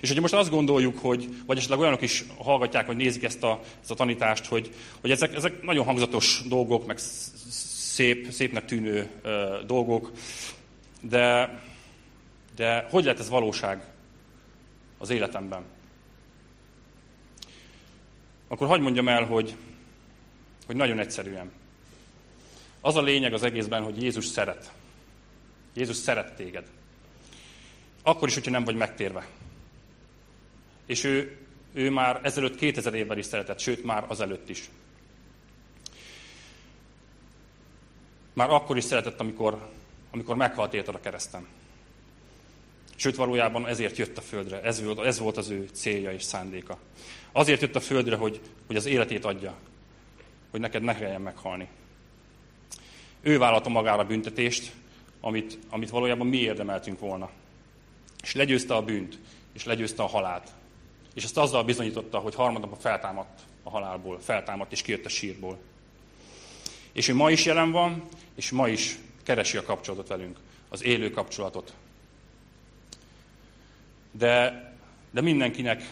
És 0.00 0.08
hogyha 0.08 0.20
most 0.20 0.34
azt 0.34 0.50
gondoljuk, 0.50 0.98
hogy, 0.98 1.28
vagy 1.46 1.56
esetleg 1.56 1.78
olyanok 1.78 2.02
is 2.02 2.24
hallgatják, 2.38 2.86
vagy 2.86 2.96
nézik 2.96 3.22
ezt 3.22 3.42
a, 3.42 3.60
ezt 3.80 3.90
a 3.90 3.94
tanítást, 3.94 4.46
hogy, 4.46 4.74
hogy 5.00 5.10
ezek, 5.10 5.34
ezek 5.34 5.62
nagyon 5.62 5.84
hangzatos 5.84 6.42
dolgok, 6.48 6.86
meg 6.86 6.98
szép, 7.98 8.30
szépnek 8.30 8.64
tűnő 8.64 9.10
dolgok, 9.66 10.12
de, 11.00 11.58
de 12.56 12.86
hogy 12.90 13.04
lehet 13.04 13.18
ez 13.18 13.28
valóság 13.28 13.84
az 14.98 15.10
életemben? 15.10 15.64
Akkor 18.48 18.66
hagyd 18.66 18.82
mondjam 18.82 19.08
el, 19.08 19.24
hogy, 19.24 19.56
hogy 20.66 20.76
nagyon 20.76 20.98
egyszerűen. 20.98 21.52
Az 22.80 22.96
a 22.96 23.02
lényeg 23.02 23.32
az 23.32 23.42
egészben, 23.42 23.82
hogy 23.82 24.02
Jézus 24.02 24.24
szeret. 24.24 24.72
Jézus 25.74 25.96
szeret 25.96 26.36
téged. 26.36 26.66
Akkor 28.02 28.28
is, 28.28 28.34
hogyha 28.34 28.50
nem 28.50 28.64
vagy 28.64 28.76
megtérve. 28.76 29.26
És 30.86 31.04
ő, 31.04 31.36
ő 31.72 31.90
már 31.90 32.20
ezelőtt 32.22 32.56
2000 32.56 32.94
évvel 32.94 33.18
is 33.18 33.26
szeretett, 33.26 33.58
sőt 33.58 33.84
már 33.84 34.04
azelőtt 34.08 34.48
is. 34.48 34.70
Már 38.38 38.50
akkor 38.50 38.76
is 38.76 38.84
szeretett, 38.84 39.20
amikor, 39.20 39.68
amikor 40.10 40.36
meghalt 40.36 40.74
érted 40.74 40.94
a 40.94 41.00
kereszten. 41.00 41.46
Sőt, 42.96 43.16
valójában 43.16 43.66
ezért 43.66 43.96
jött 43.96 44.18
a 44.18 44.20
földre. 44.20 44.62
Ez 44.62 44.82
volt, 44.82 44.98
ez 44.98 45.18
volt 45.18 45.36
az 45.36 45.50
ő 45.50 45.68
célja 45.72 46.12
és 46.12 46.22
szándéka. 46.22 46.78
Azért 47.32 47.60
jött 47.60 47.76
a 47.76 47.80
földre, 47.80 48.16
hogy, 48.16 48.40
hogy 48.66 48.76
az 48.76 48.86
életét 48.86 49.24
adja. 49.24 49.54
Hogy 50.50 50.60
neked 50.60 50.82
ne 50.82 50.94
kelljen 50.94 51.20
meghalni. 51.20 51.68
Ő 53.20 53.38
vállalta 53.38 53.68
magára 53.68 54.04
büntetést, 54.04 54.72
amit, 55.20 55.58
amit 55.70 55.90
valójában 55.90 56.26
mi 56.26 56.36
érdemeltünk 56.36 56.98
volna. 56.98 57.30
És 58.22 58.34
legyőzte 58.34 58.74
a 58.74 58.82
bűnt, 58.82 59.18
és 59.52 59.64
legyőzte 59.64 60.02
a 60.02 60.06
halált. 60.06 60.50
És 61.14 61.24
ezt 61.24 61.38
azzal 61.38 61.64
bizonyította, 61.64 62.18
hogy 62.18 62.34
harmadnapon 62.34 62.78
feltámadt 62.78 63.40
a 63.62 63.70
halálból, 63.70 64.20
feltámadt 64.20 64.72
és 64.72 64.82
kijött 64.82 65.04
a 65.04 65.08
sírból. 65.08 65.58
És 66.98 67.08
ő 67.08 67.14
ma 67.14 67.30
is 67.30 67.44
jelen 67.44 67.70
van, 67.70 68.04
és 68.34 68.50
ma 68.50 68.68
is 68.68 68.98
keresi 69.22 69.56
a 69.56 69.62
kapcsolatot 69.62 70.08
velünk, 70.08 70.38
az 70.68 70.84
élő 70.84 71.10
kapcsolatot. 71.10 71.74
De, 74.10 74.62
de 75.10 75.20
mindenkinek 75.20 75.82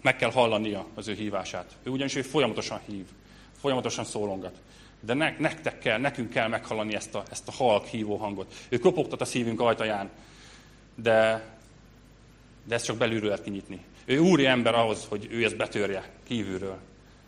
meg 0.00 0.16
kell 0.16 0.30
hallania 0.30 0.86
az 0.94 1.08
ő 1.08 1.14
hívását. 1.14 1.76
Ő 1.82 1.90
ugyanis 1.90 2.14
ő 2.14 2.22
folyamatosan 2.22 2.80
hív, 2.86 3.04
folyamatosan 3.60 4.04
szólongat. 4.04 4.60
De 5.00 5.14
ne, 5.14 5.36
nektek 5.38 5.78
kell, 5.78 5.98
nekünk 5.98 6.30
kell 6.30 6.48
meghallani 6.48 6.94
ezt 6.94 7.14
a, 7.14 7.22
ezt 7.30 7.48
a 7.48 7.52
halk 7.52 7.86
hívó 7.86 8.16
hangot. 8.16 8.54
Ő 8.68 8.78
kopogtat 8.78 9.20
a 9.20 9.24
szívünk 9.24 9.60
ajtaján, 9.60 10.10
de, 10.94 11.48
de 12.64 12.74
ezt 12.74 12.84
csak 12.84 12.96
belülről 12.96 13.28
lehet 13.28 13.44
kinyitni. 13.44 13.80
Ő 14.04 14.18
úri 14.18 14.46
ember 14.46 14.74
ahhoz, 14.74 15.06
hogy 15.08 15.28
ő 15.30 15.44
ezt 15.44 15.56
betörje 15.56 16.10
kívülről. 16.26 16.78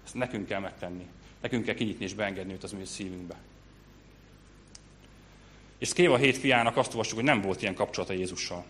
Ezt 0.04 0.14
nekünk 0.14 0.46
kell 0.46 0.60
megtenni. 0.60 1.06
Nekünk 1.44 1.64
kell 1.64 1.74
kinyitni 1.74 2.04
és 2.04 2.14
beengedni 2.14 2.52
őt 2.52 2.62
az 2.62 2.72
mi 2.72 2.84
szívünkbe. 2.84 3.34
És 5.78 5.88
Szkéva 5.88 6.16
hét 6.16 6.36
fiának 6.36 6.76
azt 6.76 6.90
olvassuk, 6.90 7.14
hogy 7.14 7.24
nem 7.24 7.40
volt 7.40 7.62
ilyen 7.62 7.74
kapcsolata 7.74 8.12
Jézussal. 8.12 8.64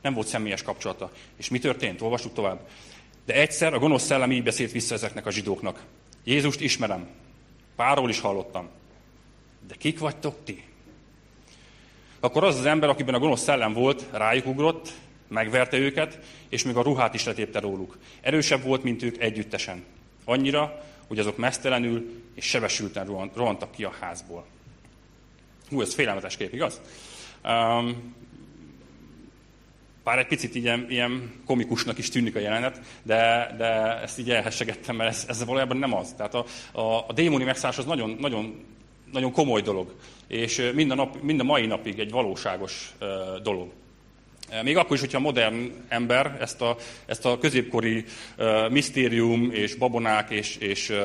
Nem 0.00 0.14
volt 0.14 0.26
személyes 0.26 0.62
kapcsolata. 0.62 1.12
És 1.36 1.48
mi 1.48 1.58
történt? 1.58 2.00
Olvassuk 2.00 2.32
tovább. 2.32 2.68
De 3.24 3.34
egyszer 3.34 3.74
a 3.74 3.78
gonosz 3.78 4.02
szellem 4.02 4.32
így 4.32 4.42
beszélt 4.42 4.72
vissza 4.72 4.94
ezeknek 4.94 5.26
a 5.26 5.30
zsidóknak. 5.30 5.84
Jézust 6.24 6.60
ismerem. 6.60 7.08
Párról 7.76 8.08
is 8.08 8.20
hallottam. 8.20 8.68
De 9.68 9.74
kik 9.74 9.98
vagytok 9.98 10.44
ti? 10.44 10.64
Akkor 12.20 12.44
az 12.44 12.58
az 12.58 12.66
ember, 12.66 12.88
akiben 12.88 13.14
a 13.14 13.18
gonosz 13.18 13.42
szellem 13.42 13.72
volt, 13.72 14.06
rájuk 14.10 14.46
ugrott, 14.46 14.92
megverte 15.28 15.76
őket, 15.76 16.18
és 16.48 16.64
még 16.64 16.76
a 16.76 16.82
ruhát 16.82 17.14
is 17.14 17.24
letépte 17.24 17.60
róluk. 17.60 17.98
Erősebb 18.20 18.62
volt, 18.62 18.82
mint 18.82 19.02
ők 19.02 19.18
együttesen. 19.18 19.84
Annyira, 20.24 20.88
hogy 21.10 21.18
azok 21.18 21.36
mesztelenül 21.36 22.22
és 22.34 22.44
sebesülten 22.44 23.30
rohantak 23.34 23.70
ki 23.70 23.84
a 23.84 23.94
házból. 24.00 24.46
Hú, 25.68 25.80
ez 25.80 25.94
félelmetes 25.94 26.36
kép, 26.36 26.52
igaz? 26.52 26.80
Um, 27.44 28.14
bár 30.04 30.18
egy 30.18 30.26
picit 30.26 30.54
ilyen, 30.54 30.86
ilyen 30.88 31.42
komikusnak 31.46 31.98
is 31.98 32.08
tűnik 32.08 32.36
a 32.36 32.38
jelenet, 32.38 32.80
de, 33.02 33.54
de 33.58 34.00
ezt 34.00 34.18
így 34.18 34.30
elhessegettem, 34.30 34.96
mert 34.96 35.10
ez, 35.10 35.24
ez 35.28 35.44
valójában 35.44 35.76
nem 35.76 35.94
az. 35.94 36.14
Tehát 36.16 36.34
a, 36.34 36.44
a, 36.72 37.04
a 37.08 37.12
démoni 37.12 37.44
megszállás 37.44 37.78
az 37.78 37.84
nagyon, 37.84 38.16
nagyon, 38.20 38.64
nagyon 39.12 39.32
komoly 39.32 39.60
dolog, 39.60 39.94
és 40.26 40.70
mind 40.74 40.90
a, 40.90 40.94
nap, 40.94 41.22
mind 41.22 41.40
a 41.40 41.44
mai 41.44 41.66
napig 41.66 41.98
egy 41.98 42.10
valóságos 42.10 42.94
uh, 43.00 43.42
dolog. 43.42 43.72
Még 44.62 44.76
akkor 44.76 44.94
is, 44.94 45.00
hogyha 45.00 45.18
modern 45.18 45.84
ember 45.88 46.36
ezt 46.40 46.60
a, 46.60 46.76
ezt 47.06 47.24
a 47.24 47.38
középkori 47.38 48.04
uh, 48.38 48.70
misztérium 48.70 49.50
és 49.52 49.74
babonák 49.74 50.30
és, 50.30 50.56
és 50.56 50.88
uh, 50.88 50.96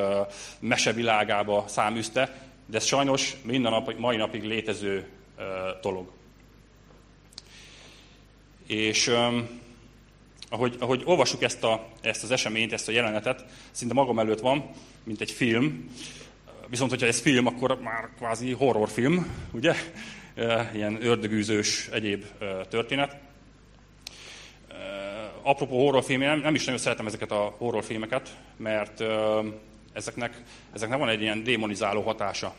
mesevilágába 0.60 1.64
száműzte, 1.68 2.50
de 2.66 2.76
ez 2.76 2.84
sajnos 2.84 3.36
minden 3.42 3.72
nap, 3.72 3.98
mai 3.98 4.16
napig 4.16 4.42
létező 4.42 5.06
uh, 5.38 5.44
dolog. 5.82 6.10
És 8.66 9.06
um, 9.06 9.48
ahogy, 10.48 10.76
ahogy 10.78 11.02
olvassuk 11.04 11.42
ezt, 11.42 11.64
a, 11.64 11.86
ezt 12.00 12.22
az 12.22 12.30
eseményt, 12.30 12.72
ezt 12.72 12.88
a 12.88 12.92
jelenetet, 12.92 13.44
szinte 13.70 13.94
magam 13.94 14.18
előtt 14.18 14.40
van, 14.40 14.70
mint 15.04 15.20
egy 15.20 15.30
film. 15.30 15.90
Viszont, 16.68 16.90
hogyha 16.90 17.06
ez 17.06 17.20
film, 17.20 17.46
akkor 17.46 17.80
már 17.80 18.08
kvázi 18.16 18.52
horrorfilm, 18.52 19.34
ugye? 19.52 19.74
Ilyen 20.74 20.98
ördögűzős 21.02 21.88
egyéb 21.92 22.24
történet. 22.68 23.25
Apropó 25.46 25.84
horrorfilm, 25.84 26.20
én 26.20 26.28
nem, 26.28 26.40
nem 26.40 26.54
is 26.54 26.64
nagyon 26.64 26.80
szeretem 26.80 27.06
ezeket 27.06 27.30
a 27.30 27.54
horrorfilmeket, 27.58 28.36
mert 28.56 29.02
ezeknek, 29.92 30.42
ezeknek 30.74 30.98
van 30.98 31.08
egy 31.08 31.20
ilyen 31.20 31.42
démonizáló 31.42 32.02
hatása. 32.02 32.54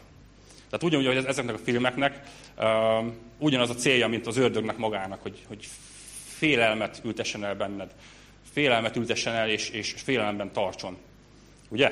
Tehát 0.70 0.84
ugyanúgy, 0.84 1.06
hogy 1.06 1.26
ezeknek 1.26 1.56
a 1.56 1.58
filmeknek 1.58 2.22
ugyanaz 3.38 3.70
a 3.70 3.76
célja, 3.76 4.08
mint 4.08 4.28
az 4.28 4.38
ördögnek 4.38 4.78
magának, 4.78 5.22
hogy, 5.22 5.44
hogy 5.48 5.68
félelmet 6.38 7.02
ültessen 7.04 7.44
el 7.44 7.56
benned. 7.56 7.92
Félelmet 8.52 8.96
ültessen 8.96 9.34
el, 9.34 9.50
és, 9.50 9.70
és 9.70 9.92
félelemben 9.92 10.52
tartson. 10.52 10.98
Ugye? 11.70 11.92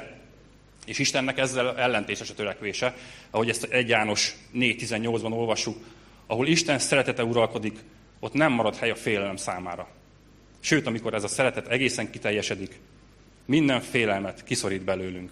És 0.86 1.00
Istennek 1.00 1.38
ezzel 1.38 1.78
ellentétes 1.78 2.30
a 2.30 2.34
törekvése, 2.34 2.96
ahogy 3.30 3.50
ezt 3.50 3.64
egy 3.64 3.90
János 3.90 4.36
4.18-ban 4.54 5.32
olvassuk, 5.32 5.78
ahol 6.28 6.48
Isten 6.48 6.80
szeretete 6.80 7.24
uralkodik, 7.24 7.80
ott 8.20 8.34
nem 8.34 8.52
marad 8.52 8.76
hely 8.76 8.90
a 8.90 8.96
félelem 8.96 9.36
számára. 9.36 9.95
Sőt, 10.66 10.88
amikor 10.88 11.14
ez 11.14 11.24
a 11.24 11.28
szeretet 11.28 11.68
egészen 11.68 12.12
kiteljesedik, 12.12 12.80
minden 13.46 13.82
félelmet 13.82 14.44
kiszorít 14.44 14.82
belőlünk. 14.82 15.32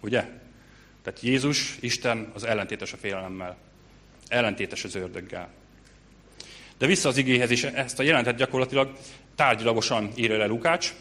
Ugye? 0.00 0.20
Tehát 1.02 1.20
Jézus, 1.20 1.76
Isten 1.80 2.30
az 2.34 2.44
ellentétes 2.44 2.92
a 2.92 2.96
félelemmel, 2.96 3.56
ellentétes 4.28 4.84
az 4.84 4.94
ördöggel. 4.94 5.48
De 6.78 6.86
vissza 6.86 7.08
az 7.08 7.16
igéhez 7.16 7.50
is, 7.50 7.64
ezt 7.64 7.98
a 7.98 8.02
jelentet 8.02 8.36
gyakorlatilag 8.36 8.96
tárgyilagosan 9.34 10.10
írja 10.14 10.36
le 10.36 10.46
Lukács. 10.46 10.94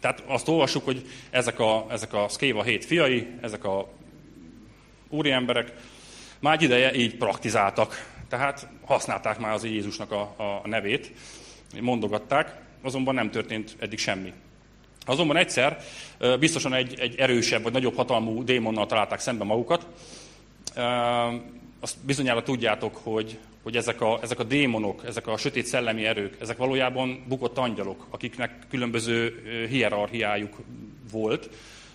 Tehát 0.00 0.22
azt 0.26 0.48
olvassuk, 0.48 0.84
hogy 0.84 1.06
ezek 1.30 1.58
a, 1.58 1.86
ezek 1.90 2.12
a 2.12 2.28
Szkéva 2.28 2.62
hét 2.62 2.84
fiai, 2.84 3.26
ezek 3.40 3.64
a 3.64 3.88
úri 5.08 5.30
emberek 5.30 5.72
már 6.38 6.54
egy 6.54 6.62
ideje 6.62 6.94
így 6.94 7.16
praktizáltak. 7.16 8.15
Tehát 8.36 8.68
használták 8.84 9.38
már 9.38 9.52
az 9.52 9.64
Jézusnak 9.64 10.12
a, 10.12 10.34
a 10.62 10.68
nevét, 10.68 11.12
mondogatták, 11.80 12.60
azonban 12.82 13.14
nem 13.14 13.30
történt 13.30 13.76
eddig 13.78 13.98
semmi. 13.98 14.32
Azonban 15.04 15.36
egyszer 15.36 15.78
biztosan 16.38 16.74
egy, 16.74 17.00
egy 17.00 17.16
erősebb 17.18 17.62
vagy 17.62 17.72
nagyobb 17.72 17.96
hatalmú 17.96 18.44
démonnal 18.44 18.86
találták 18.86 19.18
szembe 19.18 19.44
magukat. 19.44 19.86
Azt 21.80 21.96
bizonyára 22.04 22.42
tudjátok, 22.42 22.96
hogy, 23.02 23.38
hogy 23.62 23.76
ezek, 23.76 24.00
a, 24.00 24.18
ezek 24.22 24.38
a 24.38 24.44
démonok, 24.44 25.04
ezek 25.06 25.26
a 25.26 25.36
sötét 25.36 25.66
szellemi 25.66 26.04
erők, 26.04 26.36
ezek 26.40 26.56
valójában 26.56 27.24
bukott 27.28 27.58
angyalok, 27.58 28.06
akiknek 28.10 28.58
különböző 28.70 29.42
hierarchiájuk 29.68 30.56
volt, 31.12 31.50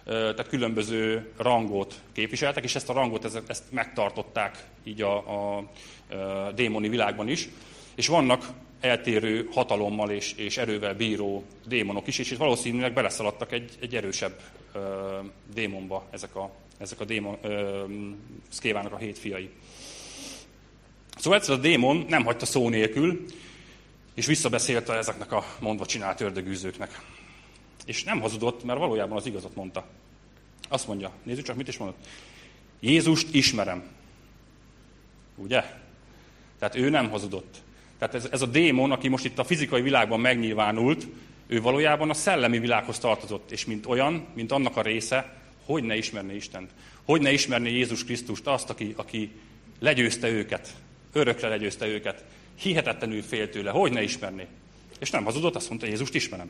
tehát 0.06 0.48
különböző 0.48 1.32
rangot 1.38 2.00
képviseltek, 2.12 2.64
és 2.64 2.76
ezt 2.76 2.90
a 2.90 2.94
rangot 2.94 3.36
ezt, 3.48 3.64
megtartották 3.70 4.66
így 4.84 5.02
a, 5.02 5.18
a, 5.18 5.58
a 5.58 6.52
démoni 6.52 6.90
világban 6.90 7.28
is. 7.28 7.50
És 7.96 8.08
vannak 8.08 8.46
eltérő 8.82 9.48
hatalommal 9.52 10.10
és, 10.10 10.34
és 10.34 10.58
erővel 10.58 10.94
bíró 10.94 11.44
démonok 11.68 12.08
is, 12.08 12.20
és 12.20 12.32
itt 12.32 12.38
valószínűleg 12.38 12.94
beleszaladtak 12.94 13.52
egy, 13.52 13.72
egy 13.82 13.96
erősebb 13.96 14.40
ö, 14.74 14.80
démonba 15.54 16.06
ezek 16.12 16.36
a, 16.36 16.52
ezek 16.78 17.00
a 17.00 17.06
démon, 17.06 17.38
ö, 17.42 17.84
Szkévának 18.50 18.94
a 18.94 18.98
hét 18.98 19.18
fiai. 19.18 19.50
Szóval 21.18 21.40
egyszer 21.40 21.56
a 21.56 21.60
démon 21.60 22.06
nem 22.10 22.24
hagyta 22.24 22.46
szó 22.46 22.70
nélkül, 22.70 23.26
és 24.14 24.26
visszabeszélte 24.26 24.94
ezeknek 24.94 25.32
a 25.32 25.46
mondva 25.60 25.86
csinált 25.86 26.22
ördögűzőknek. 26.22 27.02
És 27.86 28.04
nem 28.04 28.20
hazudott, 28.20 28.64
mert 28.64 28.80
valójában 28.80 29.18
az 29.18 29.26
igazat 29.26 29.56
mondta. 29.56 29.86
Azt 30.70 30.88
mondja, 30.88 31.12
nézzük 31.24 31.46
csak, 31.46 31.56
mit 31.56 31.68
is 31.68 31.78
mondott. 31.78 32.08
Jézust 32.80 33.34
ismerem. 33.34 33.84
Ugye? 35.36 35.64
Tehát 36.60 36.76
ő 36.76 36.90
nem 36.90 37.10
hazudott. 37.10 37.62
Tehát 37.98 38.16
ez, 38.16 38.28
ez 38.32 38.42
a 38.42 38.46
démon, 38.46 38.92
aki 38.92 39.08
most 39.08 39.26
itt 39.26 39.40
a 39.40 39.44
fizikai 39.44 39.82
világban 39.82 40.20
megnyilvánult, 40.20 41.08
ő 41.48 41.62
valójában 41.62 42.10
a 42.10 42.14
szellemi 42.14 42.60
világhoz 42.60 43.00
tartozott, 43.00 43.52
és 43.52 43.66
mint 43.66 43.86
olyan, 43.86 44.28
mint 44.34 44.52
annak 44.52 44.78
a 44.78 44.82
része, 44.82 45.36
hogy 45.66 45.84
ne 45.84 45.98
ismerné 45.98 46.36
Istent. 46.36 46.72
Hogy 47.04 47.22
ne 47.22 47.32
ismerné 47.32 47.72
Jézus 47.72 48.04
Krisztust, 48.04 48.48
azt, 48.48 48.70
aki, 48.70 48.94
aki 48.96 49.32
legyőzte 49.80 50.30
őket, 50.30 50.76
örökre 51.14 51.48
legyőzte 51.48 51.88
őket, 51.88 52.26
hihetetlenül 52.56 53.22
fél 53.22 53.50
tőle, 53.50 53.72
hogy 53.72 53.92
ne 53.92 54.04
ismerné. 54.04 54.48
És 55.00 55.10
nem 55.10 55.24
hazudott, 55.24 55.56
azt 55.56 55.70
mondta, 55.70 55.88
Jézust 55.88 56.16
ismerem. 56.16 56.50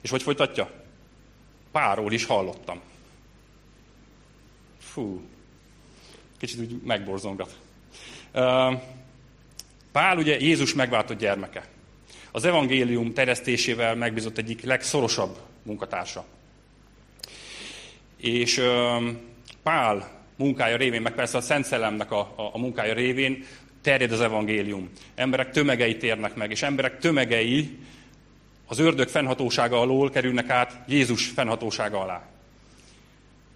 És 0.00 0.10
hogy 0.10 0.22
folytatja? 0.22 0.70
Páról 1.72 2.12
is 2.12 2.24
hallottam. 2.24 2.80
Fú, 4.78 5.22
kicsit 6.38 6.60
úgy 6.60 6.80
megborzongat. 6.84 7.56
Pál 9.92 10.16
ugye 10.16 10.38
Jézus 10.40 10.74
megváltott 10.74 11.18
gyermeke. 11.18 11.64
Az 12.30 12.44
evangélium 12.44 13.12
terjesztésével 13.12 13.94
megbízott 13.94 14.38
egyik 14.38 14.62
legszorosabb 14.62 15.38
munkatársa. 15.62 16.24
És 18.16 18.62
Pál 19.62 20.18
munkája 20.36 20.76
révén, 20.76 21.02
meg 21.02 21.14
persze 21.14 21.36
a 21.36 21.40
Szent 21.40 21.64
Szellemnek 21.64 22.10
a, 22.10 22.18
a, 22.18 22.50
a 22.52 22.58
munkája 22.58 22.94
révén 22.94 23.44
terjed 23.82 24.12
az 24.12 24.20
evangélium. 24.20 24.90
Emberek 25.14 25.50
tömegei 25.50 25.96
térnek 25.96 26.34
meg, 26.34 26.50
és 26.50 26.62
emberek 26.62 26.98
tömegei 26.98 27.78
az 28.68 28.78
ördög 28.78 29.08
fennhatósága 29.08 29.80
alól 29.80 30.10
kerülnek 30.10 30.50
át 30.50 30.80
Jézus 30.86 31.26
fennhatósága 31.26 32.00
alá. 32.00 32.22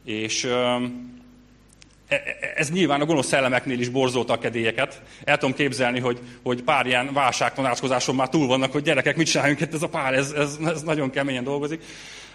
És 0.04 0.48
E, 2.12 2.14
e, 2.14 2.52
ez 2.54 2.70
nyilván 2.70 3.00
a 3.00 3.04
gonosz 3.04 3.26
szellemeknél 3.26 3.80
is 3.80 3.88
borzolta 3.88 4.32
a 4.32 4.38
kedélyeket. 4.38 5.02
El 5.24 5.38
tudom 5.38 5.54
képzelni, 5.54 6.00
hogy, 6.00 6.18
hogy 6.42 6.62
pár 6.62 6.86
ilyen 6.86 7.12
válságtanácskozáson 7.12 8.14
már 8.14 8.28
túl 8.28 8.46
vannak, 8.46 8.72
hogy 8.72 8.82
gyerekek, 8.82 9.16
mit 9.16 9.26
csináljunk 9.26 9.60
itt 9.60 9.74
ez 9.74 9.82
a 9.82 9.88
pár, 9.88 10.14
ez, 10.14 10.30
ez, 10.30 10.58
ez 10.64 10.82
nagyon 10.82 11.10
keményen 11.10 11.44
dolgozik. 11.44 11.82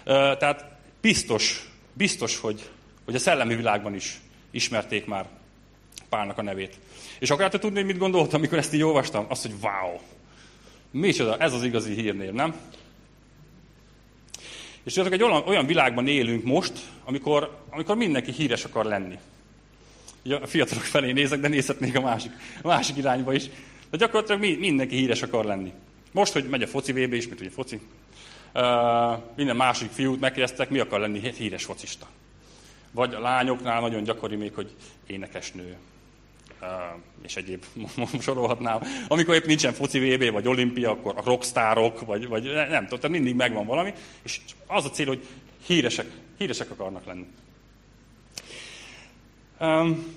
Tehát 0.04 0.64
biztos, 1.00 1.68
biztos, 1.92 2.38
hogy, 2.38 2.70
hogy 3.04 3.14
a 3.14 3.18
szellemi 3.18 3.54
világban 3.54 3.94
is 3.94 4.20
ismerték 4.50 5.06
már 5.06 5.26
Pálnak 6.08 6.38
a 6.38 6.42
nevét. 6.42 6.78
És 7.18 7.30
akarjátok 7.30 7.60
tudni, 7.60 7.82
mit 7.82 7.98
gondoltam, 7.98 8.38
amikor 8.38 8.58
ezt 8.58 8.74
így 8.74 8.82
olvastam? 8.82 9.26
Azt, 9.28 9.42
hogy 9.42 9.54
wow! 9.62 9.98
Micsoda, 10.90 11.36
ez 11.36 11.52
az 11.52 11.64
igazi 11.64 11.94
hírnév, 11.94 12.32
nem? 12.32 12.54
És 14.82 14.92
tudjátok, 14.92 15.12
egy 15.12 15.22
olyan, 15.22 15.42
olyan 15.46 15.66
világban 15.66 16.06
élünk 16.06 16.44
most, 16.44 16.72
amikor, 17.04 17.58
amikor 17.70 17.96
mindenki 17.96 18.32
híres 18.32 18.64
akar 18.64 18.84
lenni 18.84 19.18
a 20.32 20.46
fiatalok 20.46 20.82
felé 20.82 21.12
nézek, 21.12 21.40
de 21.40 21.48
nézhetnék 21.48 21.96
a 21.96 22.00
másik, 22.00 22.32
a 22.62 22.66
másik 22.66 22.96
irányba 22.96 23.32
is. 23.32 23.44
De 23.90 23.96
gyakorlatilag 23.96 24.58
mindenki 24.58 24.96
híres 24.96 25.22
akar 25.22 25.44
lenni. 25.44 25.72
Most, 26.12 26.32
hogy 26.32 26.44
megy 26.44 26.62
a 26.62 26.66
foci 26.66 26.92
VB 26.92 27.12
is, 27.12 27.28
mint 27.28 27.40
ugye 27.40 27.50
foci, 27.50 27.80
minden 29.36 29.56
másik 29.56 29.90
fiút 29.90 30.20
megkérdeztek, 30.20 30.70
mi 30.70 30.78
akar 30.78 31.00
lenni 31.00 31.32
híres 31.36 31.64
focista. 31.64 32.06
Vagy 32.90 33.14
a 33.14 33.20
lányoknál 33.20 33.80
nagyon 33.80 34.02
gyakori 34.02 34.36
még, 34.36 34.54
hogy 34.54 34.74
énekesnő, 35.06 35.76
és 37.22 37.36
egyéb 37.36 37.64
sorolhatnám. 38.20 38.80
Amikor 39.08 39.34
épp 39.34 39.44
nincsen 39.44 39.72
foci 39.72 39.98
VB, 39.98 40.30
vagy 40.30 40.48
olimpia, 40.48 40.90
akkor 40.90 41.14
a 41.16 41.22
rockstárok, 41.24 42.00
vagy, 42.00 42.28
vagy 42.28 42.44
nem 42.44 42.84
tudom, 42.84 43.00
tehát 43.00 43.16
mindig 43.16 43.34
megvan 43.34 43.66
valami, 43.66 43.92
és 44.22 44.40
az 44.66 44.84
a 44.84 44.90
cél, 44.90 45.06
hogy 45.06 45.26
híresek, 45.66 46.06
híresek 46.38 46.70
akarnak 46.70 47.04
lenni. 47.04 47.26
Um, 49.60 50.16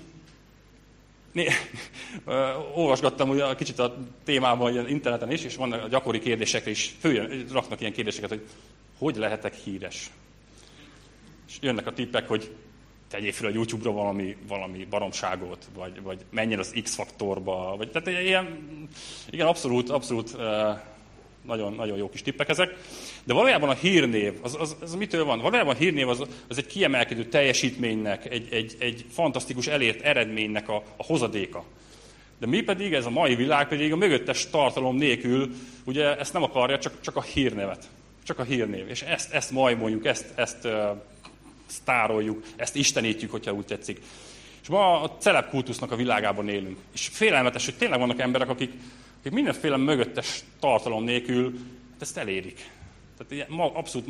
né, 1.32 1.48
uh, 2.26 2.78
olvasgattam 2.78 3.30
ugye 3.30 3.56
kicsit 3.56 3.80
a 3.80 3.98
témában 4.24 4.72
ilyen 4.72 4.88
interneten 4.88 5.32
is, 5.32 5.44
és 5.44 5.56
vannak 5.56 5.84
a 5.84 5.88
gyakori 5.88 6.20
kérdésekre 6.20 6.70
is, 6.70 6.96
följön, 7.00 7.46
raknak 7.52 7.80
ilyen 7.80 7.94
kérdéseket, 7.94 8.30
hogy 8.30 8.48
hogy 9.02 9.16
lehetek 9.16 9.54
híres. 9.54 10.12
És 11.48 11.58
jönnek 11.62 11.88
a 11.88 11.94
tippek, 11.94 12.28
hogy 12.28 12.52
tegyél 13.12 13.32
fel 13.32 13.49
a 13.49 13.53
YouTube-ra 13.53 13.91
valami, 13.91 14.36
valami 14.47 14.88
baromságot, 14.89 15.70
vagy, 15.76 16.01
vagy 16.01 16.26
menjen 16.30 16.59
az 16.59 16.74
X-faktorba, 16.84 17.76
vagy 17.78 17.91
tehát 17.91 18.24
ilyen, 18.24 18.59
igen, 19.30 19.47
abszolút, 19.47 19.89
abszolút 19.89 20.38
nagyon, 21.45 21.74
nagyon 21.74 21.97
jó 21.97 22.09
kis 22.09 22.22
tippek 22.22 22.49
ezek. 22.49 22.78
De 23.24 23.34
valójában 23.34 23.70
a 23.70 23.74
hírnév, 23.74 24.34
az, 24.41 24.57
az, 24.59 24.76
az 24.82 24.95
mitől 24.95 25.26
van? 25.26 25.39
Valójában 25.39 25.76
a 25.76 25.78
hírnév 25.78 26.09
az, 26.09 26.24
az 26.47 26.57
egy 26.57 26.66
kiemelkedő 26.66 27.26
teljesítménynek, 27.26 28.26
egy, 28.26 28.47
egy, 28.51 28.76
egy 28.80 29.05
fantasztikus 29.09 29.68
elért 29.68 30.01
eredménynek 30.01 30.70
a, 30.70 30.76
a 30.97 31.03
hozadéka. 31.03 31.64
De 32.39 32.47
mi 32.47 32.62
pedig, 32.62 32.93
ez 32.93 33.05
a 33.05 33.09
mai 33.09 33.36
világ 33.36 33.68
pedig 33.68 33.91
a 33.91 33.95
mögöttes 33.95 34.49
tartalom 34.49 34.95
nélkül, 34.95 35.51
ugye 35.84 36.18
ezt 36.18 36.34
nem 36.34 36.43
akarja, 36.43 36.80
csak, 36.80 37.01
csak 37.01 37.16
a 37.16 37.22
hírnevet. 37.22 37.89
Csak 38.24 38.39
a 38.39 38.43
hírnév. 38.43 38.89
És 38.89 39.01
ezt, 39.01 39.34
ezt 39.34 39.51
majmoljuk, 39.51 40.05
ezt, 40.05 40.34
ezt 40.36 40.66
uh, 40.66 40.72
sztároljuk, 41.72 42.43
ezt 42.55 42.76
istenítjük, 42.76 43.32
hogyha 43.32 43.51
úgy 43.51 43.65
tetszik. 43.65 44.01
És 44.61 44.67
ma 44.67 45.01
a 45.01 45.17
celebkultusznak 45.19 45.91
a 45.91 45.95
világában 45.95 46.49
élünk. 46.49 46.78
És 46.93 47.07
félelmetes, 47.07 47.65
hogy 47.65 47.78
tényleg 47.78 47.99
vannak 47.99 48.19
emberek, 48.19 48.49
akik, 48.49 48.72
akik 49.19 49.32
mindenféle 49.32 49.78
mögöttes 49.78 50.43
tartalom 50.59 51.03
nélkül 51.03 51.51
hát 51.91 52.01
ezt 52.01 52.17
elérik. 52.17 52.69
Tehát 53.17 53.47
abszolút 53.74 54.07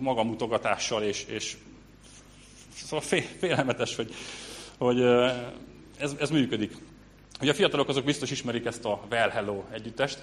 magamutogatással, 0.00 1.02
és, 1.02 1.24
és 1.28 1.56
szóval 2.74 3.24
félelmetes, 3.38 3.96
hogy, 3.96 4.14
hogy 4.78 5.00
ez, 5.98 6.14
ez 6.18 6.30
működik. 6.30 6.76
Ugye 7.40 7.50
a 7.50 7.54
fiatalok 7.54 7.88
azok 7.88 8.04
biztos 8.04 8.30
ismerik 8.30 8.64
ezt 8.64 8.84
a 8.84 9.00
Well 9.10 9.28
Hello 9.28 9.64
együttest, 9.72 10.22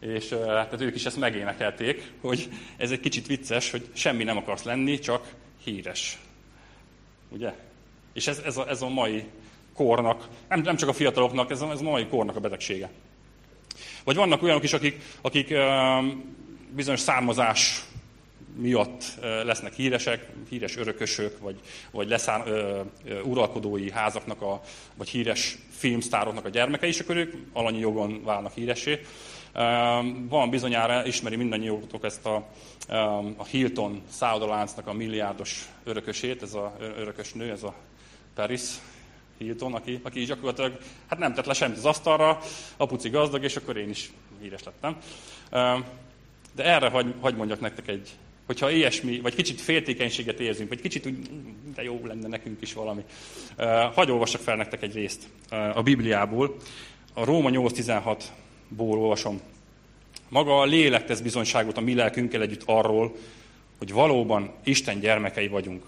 és 0.00 0.28
tehát 0.28 0.80
ők 0.80 0.94
is 0.94 1.06
ezt 1.06 1.16
megénekelték, 1.16 2.12
hogy 2.20 2.48
ez 2.76 2.90
egy 2.90 3.00
kicsit 3.00 3.26
vicces, 3.26 3.70
hogy 3.70 3.88
semmi 3.92 4.24
nem 4.24 4.36
akarsz 4.36 4.62
lenni, 4.62 4.98
csak 4.98 5.34
híres. 5.64 6.18
Ugye? 7.28 7.52
És 8.12 8.26
ez, 8.26 8.38
ez, 8.38 8.56
a, 8.56 8.68
ez 8.68 8.82
a 8.82 8.88
mai 8.88 9.24
kornak, 9.74 10.28
nem, 10.48 10.60
nem 10.60 10.76
csak 10.76 10.88
a 10.88 10.92
fiataloknak, 10.92 11.50
ez 11.50 11.60
a, 11.60 11.70
ez 11.70 11.80
a 11.80 11.82
mai 11.82 12.06
kornak 12.06 12.36
a 12.36 12.40
betegsége. 12.40 12.90
Vagy 14.04 14.16
vannak 14.16 14.42
olyanok 14.42 14.62
is, 14.62 14.72
akik, 14.72 15.00
akik 15.20 15.54
bizonyos 16.70 17.00
származás 17.00 17.84
miatt 18.56 19.04
lesznek 19.20 19.72
híresek, 19.72 20.28
híres 20.48 20.76
örökösök, 20.76 21.38
vagy, 21.38 21.60
vagy 21.90 22.08
leszár, 22.08 22.42
ö, 22.46 22.80
ö, 23.04 23.20
uralkodói 23.20 23.90
házaknak, 23.90 24.42
a, 24.42 24.60
vagy 24.94 25.08
híres 25.08 25.58
filmsztároknak 25.70 26.44
a 26.44 26.48
gyermekei, 26.48 26.88
és 26.88 27.00
akkor 27.00 27.16
ők 27.16 27.34
alanyi 27.52 27.78
jogon 27.78 28.24
válnak 28.24 28.54
híressé. 28.54 29.00
Van 30.28 30.50
bizonyára, 30.50 31.06
ismeri 31.06 31.36
mindannyiótok 31.36 32.04
ezt 32.04 32.26
a, 32.26 32.48
a 33.36 33.44
Hilton 33.44 34.02
szállodaláncnak 34.08 34.86
a 34.86 34.92
milliárdos 34.92 35.68
örökösét, 35.84 36.42
ez 36.42 36.54
a 36.54 36.76
örökös 36.80 37.32
nő, 37.32 37.50
ez 37.50 37.62
a 37.62 37.74
Paris 38.34 38.62
Hilton, 39.38 39.74
aki, 39.74 40.00
aki 40.02 40.24
gyakorlatilag 40.24 40.78
hát 41.06 41.18
nem 41.18 41.34
tett 41.34 41.46
le 41.46 41.52
semmit 41.52 41.76
az 41.76 41.84
asztalra, 41.84 42.38
apuci 42.76 43.08
gazdag, 43.08 43.44
és 43.44 43.56
akkor 43.56 43.76
én 43.76 43.88
is 43.88 44.12
híres 44.40 44.60
lettem. 44.64 44.96
De 46.54 46.64
erre 46.64 46.88
hagy, 46.88 47.14
hagy 47.20 47.36
mondjak 47.36 47.60
nektek 47.60 47.88
egy, 47.88 48.10
hogyha 48.46 48.70
ilyesmi, 48.70 49.20
vagy 49.20 49.34
kicsit 49.34 49.60
féltékenységet 49.60 50.40
érzünk, 50.40 50.68
vagy 50.68 50.80
kicsit 50.80 51.06
úgy, 51.06 51.30
de 51.74 51.82
jó 51.82 52.00
lenne 52.04 52.28
nekünk 52.28 52.62
is 52.62 52.72
valami. 52.72 53.04
Hagy 53.94 54.10
olvassak 54.10 54.40
fel 54.40 54.56
nektek 54.56 54.82
egy 54.82 54.94
részt 54.94 55.28
a 55.74 55.82
Bibliából. 55.82 56.56
A 57.14 57.24
Róma 57.24 57.50
8.16-ból 58.76 58.98
olvasom. 58.98 59.40
Maga 60.28 60.60
a 60.60 60.64
lélek 60.64 61.04
tesz 61.04 61.20
bizonyságot 61.20 61.76
a 61.76 61.80
mi 61.80 61.94
lelkünkkel 61.94 62.42
együtt 62.42 62.62
arról, 62.64 63.16
hogy 63.78 63.92
valóban 63.92 64.52
Isten 64.64 65.00
gyermekei 65.00 65.48
vagyunk. 65.48 65.82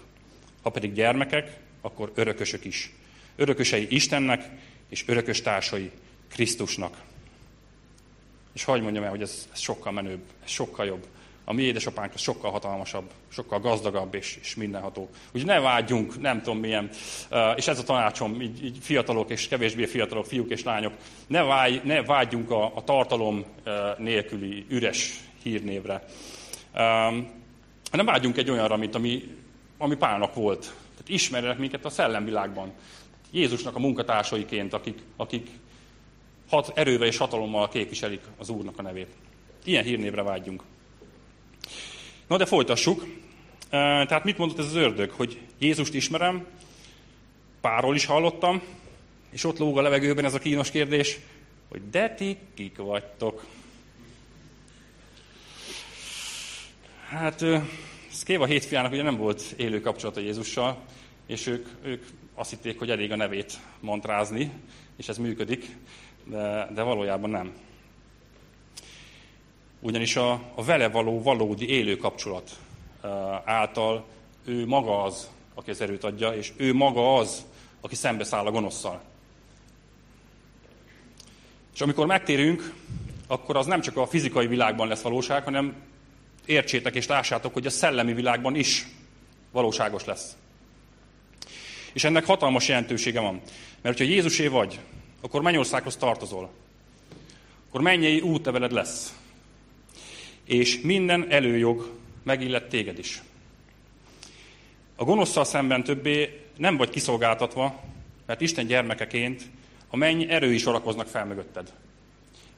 Ha 0.61 0.69
pedig 0.69 0.93
gyermekek, 0.93 1.59
akkor 1.81 2.11
örökösök 2.15 2.65
is. 2.65 2.91
Örökösei 3.35 3.87
Istennek, 3.89 4.49
és 4.89 5.03
örökös 5.07 5.41
társai 5.41 5.91
Krisztusnak. 6.27 7.01
És 8.53 8.63
hagyd 8.63 8.83
mondjam 8.83 9.03
el, 9.03 9.09
hogy 9.09 9.21
ez, 9.21 9.47
ez 9.53 9.59
sokkal 9.59 9.91
menőbb, 9.91 10.21
ez 10.43 10.49
sokkal 10.49 10.85
jobb. 10.85 11.05
A 11.47 11.53
mi 11.53 11.61
édesapánk 11.61 12.13
az 12.13 12.21
sokkal 12.21 12.51
hatalmasabb, 12.51 13.11
sokkal 13.27 13.59
gazdagabb 13.59 14.13
és, 14.13 14.37
és 14.41 14.55
mindenható. 14.55 15.09
Úgyhogy 15.27 15.45
ne 15.45 15.59
vágyjunk, 15.59 16.21
nem 16.21 16.41
tudom 16.41 16.59
milyen, 16.59 16.89
és 17.55 17.67
ez 17.67 17.79
a 17.79 17.83
tanácsom, 17.83 18.41
így, 18.41 18.65
így 18.65 18.77
fiatalok 18.81 19.29
és 19.29 19.47
kevésbé 19.47 19.85
fiatalok, 19.85 20.25
fiúk 20.25 20.51
és 20.51 20.63
lányok, 20.63 20.93
ne, 21.27 21.43
vágy, 21.43 21.81
ne 21.83 22.03
vágyjunk 22.03 22.51
a, 22.51 22.75
a 22.75 22.83
tartalom 22.83 23.45
nélküli 23.97 24.65
üres 24.69 25.19
hírnévre. 25.43 26.05
Nem 27.91 28.05
vágyjunk 28.05 28.37
egy 28.37 28.49
olyanra, 28.49 28.77
mint 28.77 28.95
ami, 28.95 29.23
ami 29.77 29.95
Pálnak 29.95 30.33
volt. 30.33 30.61
Tehát 30.61 31.09
ismerjenek 31.09 31.57
minket 31.57 31.85
a 31.85 31.89
szellemvilágban. 31.89 32.71
Jézusnak 33.31 33.75
a 33.75 33.79
munkatársaiként, 33.79 34.73
akik, 34.73 34.99
akik 35.15 35.49
hat, 36.49 36.71
erővel 36.75 37.07
és 37.07 37.17
hatalommal 37.17 37.69
képviselik 37.69 38.21
az 38.37 38.49
Úrnak 38.49 38.79
a 38.79 38.81
nevét. 38.81 39.09
Ilyen 39.63 39.83
hírnévre 39.83 40.21
vágyjunk. 40.21 40.63
Na 42.27 42.37
de 42.37 42.45
folytassuk. 42.45 43.05
Tehát 43.69 44.23
mit 44.23 44.37
mondott 44.37 44.59
ez 44.59 44.65
az 44.65 44.75
ördög? 44.75 45.11
Hogy 45.11 45.39
Jézust 45.57 45.93
ismerem, 45.93 46.45
párról 47.61 47.95
is 47.95 48.05
hallottam, 48.05 48.61
és 49.29 49.43
ott 49.43 49.57
lóg 49.57 49.77
a 49.77 49.81
levegőben 49.81 50.25
ez 50.25 50.33
a 50.33 50.39
kínos 50.39 50.71
kérdés, 50.71 51.17
hogy 51.69 51.89
de 51.89 52.09
ti 52.09 52.37
kik 52.53 52.77
vagytok? 52.77 53.45
Hát 57.09 57.45
Szkéva 58.11 58.45
hétfiának 58.45 58.91
ugye 58.91 59.03
nem 59.03 59.17
volt 59.17 59.53
élő 59.57 59.81
kapcsolata 59.81 60.19
Jézussal, 60.19 60.77
és 61.25 61.47
ők, 61.47 61.67
ők 61.83 62.03
azt 62.35 62.49
hitték, 62.49 62.79
hogy 62.79 62.89
elég 62.89 63.11
a 63.11 63.15
nevét 63.15 63.59
mantrázni, 63.79 64.51
és 64.97 65.07
ez 65.07 65.17
működik, 65.17 65.75
de, 66.23 66.69
de 66.73 66.81
valójában 66.81 67.29
nem. 67.29 67.53
Ugyanis 69.79 70.15
a, 70.15 70.31
a 70.55 70.63
vele 70.63 70.89
való 70.89 71.21
valódi 71.21 71.69
élő 71.69 71.97
kapcsolat 71.97 72.49
által 73.45 74.05
ő 74.45 74.65
maga 74.65 75.03
az, 75.03 75.29
aki 75.53 75.69
az 75.69 75.81
erőt 75.81 76.03
adja, 76.03 76.29
és 76.29 76.51
ő 76.57 76.73
maga 76.73 77.15
az, 77.15 77.45
aki 77.81 77.95
szembeszáll 77.95 78.45
a 78.45 78.51
gonoszszal. 78.51 79.01
És 81.73 81.81
amikor 81.81 82.05
megtérünk, 82.05 82.73
akkor 83.27 83.57
az 83.57 83.65
nem 83.65 83.81
csak 83.81 83.97
a 83.97 84.07
fizikai 84.07 84.47
világban 84.47 84.87
lesz 84.87 85.01
valóság, 85.01 85.43
hanem 85.43 85.75
értsétek 86.45 86.95
és 86.95 87.07
lássátok, 87.07 87.53
hogy 87.53 87.65
a 87.65 87.69
szellemi 87.69 88.13
világban 88.13 88.55
is 88.55 88.87
valóságos 89.51 90.05
lesz. 90.05 90.35
És 91.93 92.03
ennek 92.03 92.25
hatalmas 92.25 92.67
jelentősége 92.67 93.19
van. 93.19 93.41
Mert 93.81 93.97
hogyha 93.97 94.13
Jézusé 94.13 94.47
vagy, 94.47 94.79
akkor 95.21 95.41
Mennyországhoz 95.41 95.95
tartozol. 95.95 96.49
Akkor 97.67 97.81
mennyei 97.81 98.21
úteveled 98.21 98.71
lesz. 98.71 99.13
És 100.45 100.81
minden 100.81 101.31
előjog 101.31 101.91
megillet 102.23 102.69
téged 102.69 102.99
is. 102.99 103.21
A 104.95 105.03
gonoszszal 105.03 105.43
szemben 105.43 105.83
többé 105.83 106.39
nem 106.57 106.77
vagy 106.77 106.89
kiszolgáltatva, 106.89 107.83
mert 108.25 108.41
Isten 108.41 108.67
gyermekeként 108.67 109.43
a 109.89 109.95
menny 109.97 110.21
erői 110.29 110.57
sorakoznak 110.57 111.07
fel 111.07 111.25
mögötted. 111.25 111.73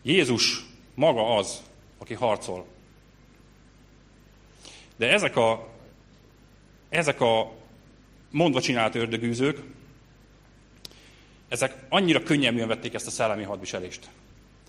Jézus 0.02 0.66
maga 0.94 1.36
az, 1.36 1.64
aki 1.98 2.14
harcol. 2.14 2.66
De 4.96 5.12
ezek 5.12 5.36
a, 5.36 5.68
ezek 6.90 7.22
a 7.22 7.54
mondva 8.32 8.62
csinált 8.62 8.96
ördögűzők, 8.96 9.60
ezek 11.48 11.86
annyira 11.90 12.24
könnyelműen 12.24 12.68
vették 12.68 12.94
ezt 12.94 13.08
a 13.08 13.12
szellemi 13.12 13.44
hadviselést. 13.44 14.10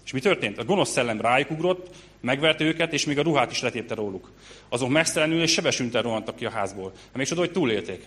És 0.08 0.14
mi 0.14 0.20
történt? 0.20 0.58
A 0.58 0.64
gonosz 0.64 0.90
szellem 0.90 1.20
rájuk 1.20 1.50
ugrott, 1.50 1.94
megverte 2.20 2.64
őket, 2.64 2.92
és 2.92 3.04
még 3.04 3.18
a 3.18 3.22
ruhát 3.22 3.50
is 3.50 3.60
letépte 3.60 3.94
róluk. 3.94 4.32
Azok 4.68 4.88
mesztelenül 4.88 5.42
és 5.42 5.52
sebesünten 5.52 6.02
rohantak 6.02 6.36
ki 6.36 6.44
a 6.44 6.50
házból. 6.50 6.92
Hát 6.94 7.16
még 7.16 7.26
csoda, 7.26 7.40
hogy 7.40 7.52
túlélték. 7.52 8.06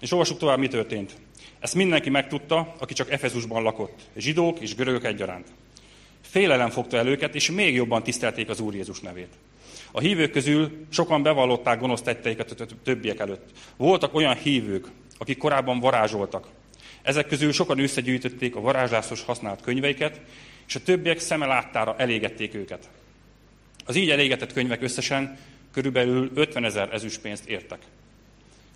És 0.00 0.12
olvassuk 0.12 0.38
tovább, 0.38 0.58
mi 0.58 0.68
történt. 0.68 1.16
Ezt 1.58 1.74
mindenki 1.74 2.10
megtudta, 2.10 2.74
aki 2.78 2.94
csak 2.94 3.10
Efezusban 3.10 3.62
lakott. 3.62 4.00
Zsidók 4.16 4.60
és 4.60 4.74
görögök 4.74 5.04
egyaránt. 5.04 5.48
Félelem 6.20 6.70
fogta 6.70 6.96
el 6.96 7.06
őket, 7.06 7.34
és 7.34 7.50
még 7.50 7.74
jobban 7.74 8.02
tisztelték 8.02 8.48
az 8.48 8.60
Úr 8.60 8.74
Jézus 8.74 9.00
nevét. 9.00 9.32
A 9.92 10.00
hívők 10.00 10.30
közül 10.30 10.86
sokan 10.88 11.22
bevallották 11.22 11.80
gonosz 11.80 12.02
tetteiket 12.02 12.60
a 12.60 12.66
többiek 12.84 13.18
előtt. 13.18 13.50
Voltak 13.76 14.14
olyan 14.14 14.34
hívők, 14.34 14.86
akik 15.18 15.38
korábban 15.38 15.80
varázsoltak. 15.80 16.46
Ezek 17.02 17.26
közül 17.26 17.52
sokan 17.52 17.78
összegyűjtötték 17.78 18.56
a 18.56 18.60
varázsláshoz 18.60 19.22
használt 19.22 19.60
könyveiket, 19.60 20.20
és 20.66 20.74
a 20.74 20.82
többiek 20.82 21.18
szeme 21.18 21.46
láttára 21.46 21.94
elégették 21.98 22.54
őket. 22.54 22.88
Az 23.84 23.96
így 23.96 24.10
elégetett 24.10 24.52
könyvek 24.52 24.82
összesen 24.82 25.38
körülbelül 25.72 26.30
50 26.34 26.64
ezer 26.64 26.92
ezüstpénzt 26.92 27.48
értek. 27.48 27.78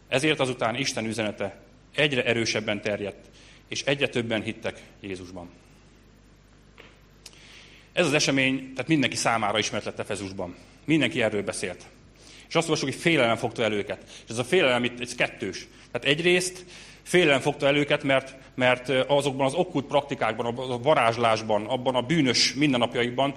Ezért 0.09 0.41
azután 0.41 0.75
Isten 0.75 1.07
üzenete 1.07 1.61
egyre 1.95 2.25
erősebben 2.25 2.83
terjedt, 2.83 3.27
és 3.69 3.83
egyre 3.83 4.09
többen 4.09 4.43
hittek 4.43 4.83
Jézusban. 5.01 5.49
Ez 7.93 8.07
az 8.07 8.13
esemény, 8.13 8.73
tehát 8.73 8.89
mindenki 8.89 9.17
számára 9.17 9.59
ismert 9.59 9.85
lett 9.85 9.99
Efezusban. 9.99 10.55
Mindenki 10.85 11.23
erről 11.23 11.43
beszélt. 11.43 11.87
És 12.49 12.55
azt 12.55 12.69
olvasjuk, 12.69 12.93
hogy 12.93 13.01
félelem 13.01 13.37
fogta 13.37 13.63
el 13.63 13.73
őket. 13.73 14.05
És 14.25 14.31
ez 14.31 14.39
a 14.39 14.45
félelem 14.45 14.85
itt 14.85 15.01
egy 15.01 15.15
kettős. 15.15 15.67
Tehát 15.91 16.07
egyrészt 16.07 16.65
félelem 17.07 17.41
fogta 17.41 17.67
el 17.67 17.77
őket, 17.77 18.03
mert, 18.03 18.35
mert 18.55 18.89
azokban 18.89 19.47
az 19.47 19.55
okkult 19.55 19.87
praktikákban, 19.87 20.47
a 20.47 20.79
varázslásban, 20.79 21.67
abban 21.67 21.95
a 21.95 22.03
bűnös 22.03 22.55
mindennapjaikban 22.55 23.35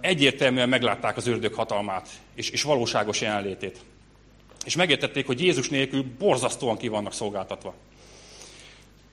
egyértelműen 0.00 0.68
meglátták 0.68 1.16
az 1.16 1.26
ördög 1.26 1.54
hatalmát 1.54 2.08
és, 2.34 2.50
és 2.50 2.62
valóságos 2.62 3.20
jelenlétét. 3.20 3.78
És 4.64 4.76
megértették, 4.76 5.26
hogy 5.26 5.40
Jézus 5.40 5.68
nélkül 5.68 6.04
borzasztóan 6.18 6.76
ki 6.76 6.88
vannak 6.88 7.12
szolgáltatva. 7.12 7.74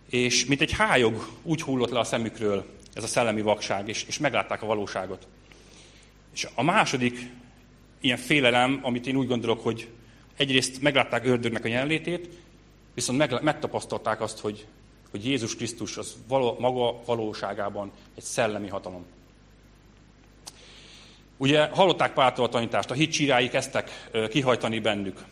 És 0.10 0.46
mint 0.46 0.62
egy 0.62 0.72
hájog 0.72 1.28
úgy 1.44 1.62
hullott 1.62 1.92
le 1.92 2.00
a 2.00 2.04
szemükről 2.04 2.66
ez 2.94 3.04
a 3.04 3.08
szellemi 3.08 3.42
vakság, 3.42 3.88
és, 3.88 4.04
és 4.08 4.18
meglátták 4.18 4.62
a 4.62 4.66
valóságot. 4.66 5.28
És 6.34 6.48
a 6.56 6.64
második 6.64 7.32
ilyen 8.02 8.18
félelem, 8.18 8.80
amit 8.82 9.08
én 9.08 9.16
úgy 9.16 9.28
gondolok, 9.28 9.64
hogy 9.64 9.88
egyrészt 10.38 10.82
meglátták 10.82 11.26
ördögnek 11.26 11.66
a 11.66 11.68
jelenlétét, 11.68 12.30
viszont 12.96 13.18
meg, 13.18 13.42
megtapasztalták 13.42 14.22
azt, 14.22 14.40
hogy, 14.40 14.66
hogy 15.12 15.26
Jézus 15.26 15.56
Krisztus 15.56 15.98
az 15.98 16.16
való, 16.28 16.56
maga 16.60 17.02
valóságában 17.06 17.92
egy 18.16 18.24
szellemi 18.24 18.68
hatalom. 18.68 19.06
Ugye 21.38 21.66
hallották 21.66 22.14
Páltól 22.14 22.46
a 22.46 22.50
tanítást, 22.50 22.92
a 22.92 22.94
hitcsírái 22.94 23.50
kezdtek 23.50 24.10
kihajtani 24.30 24.80
bennük. 24.80 25.26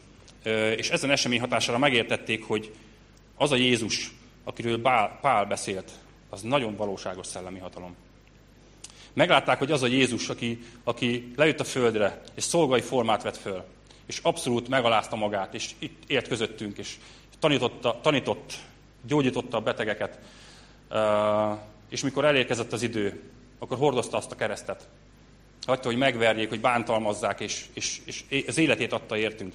És 0.75 0.89
ezen 0.89 1.11
esemény 1.11 1.39
hatására 1.39 1.77
megértették, 1.77 2.43
hogy 2.43 2.73
az 3.35 3.51
a 3.51 3.55
Jézus, 3.55 4.11
akiről 4.43 4.81
Pál 5.21 5.45
beszélt, 5.45 5.91
az 6.29 6.41
nagyon 6.41 6.75
valóságos 6.75 7.27
szellemi 7.27 7.59
hatalom. 7.59 7.95
Meglátták, 9.13 9.57
hogy 9.57 9.71
az 9.71 9.83
a 9.83 9.87
Jézus, 9.87 10.29
aki, 10.29 10.63
aki 10.83 11.31
lejött 11.35 11.59
a 11.59 11.63
földre, 11.63 12.21
és 12.35 12.43
szolgai 12.43 12.81
formát 12.81 13.23
vett 13.23 13.37
föl, 13.37 13.63
és 14.05 14.19
abszolút 14.23 14.67
megalázta 14.67 15.15
magát, 15.15 15.53
és 15.53 15.71
itt 15.79 16.03
ért 16.07 16.27
közöttünk, 16.27 16.77
és 16.77 16.95
tanította, 17.43 17.99
tanított, 18.01 18.53
gyógyította 19.01 19.57
a 19.57 19.61
betegeket, 19.61 20.19
és 21.89 22.03
mikor 22.03 22.25
elérkezett 22.25 22.73
az 22.73 22.81
idő, 22.81 23.21
akkor 23.59 23.77
hordozta 23.77 24.17
azt 24.17 24.31
a 24.31 24.35
keresztet. 24.35 24.87
Hagyta, 25.65 25.87
hogy 25.87 25.97
megverjék, 25.97 26.49
hogy 26.49 26.61
bántalmazzák, 26.61 27.39
és, 27.39 27.65
és, 27.73 28.01
és 28.05 28.23
az 28.47 28.57
életét 28.57 28.93
adta 28.93 29.17
értünk. 29.17 29.53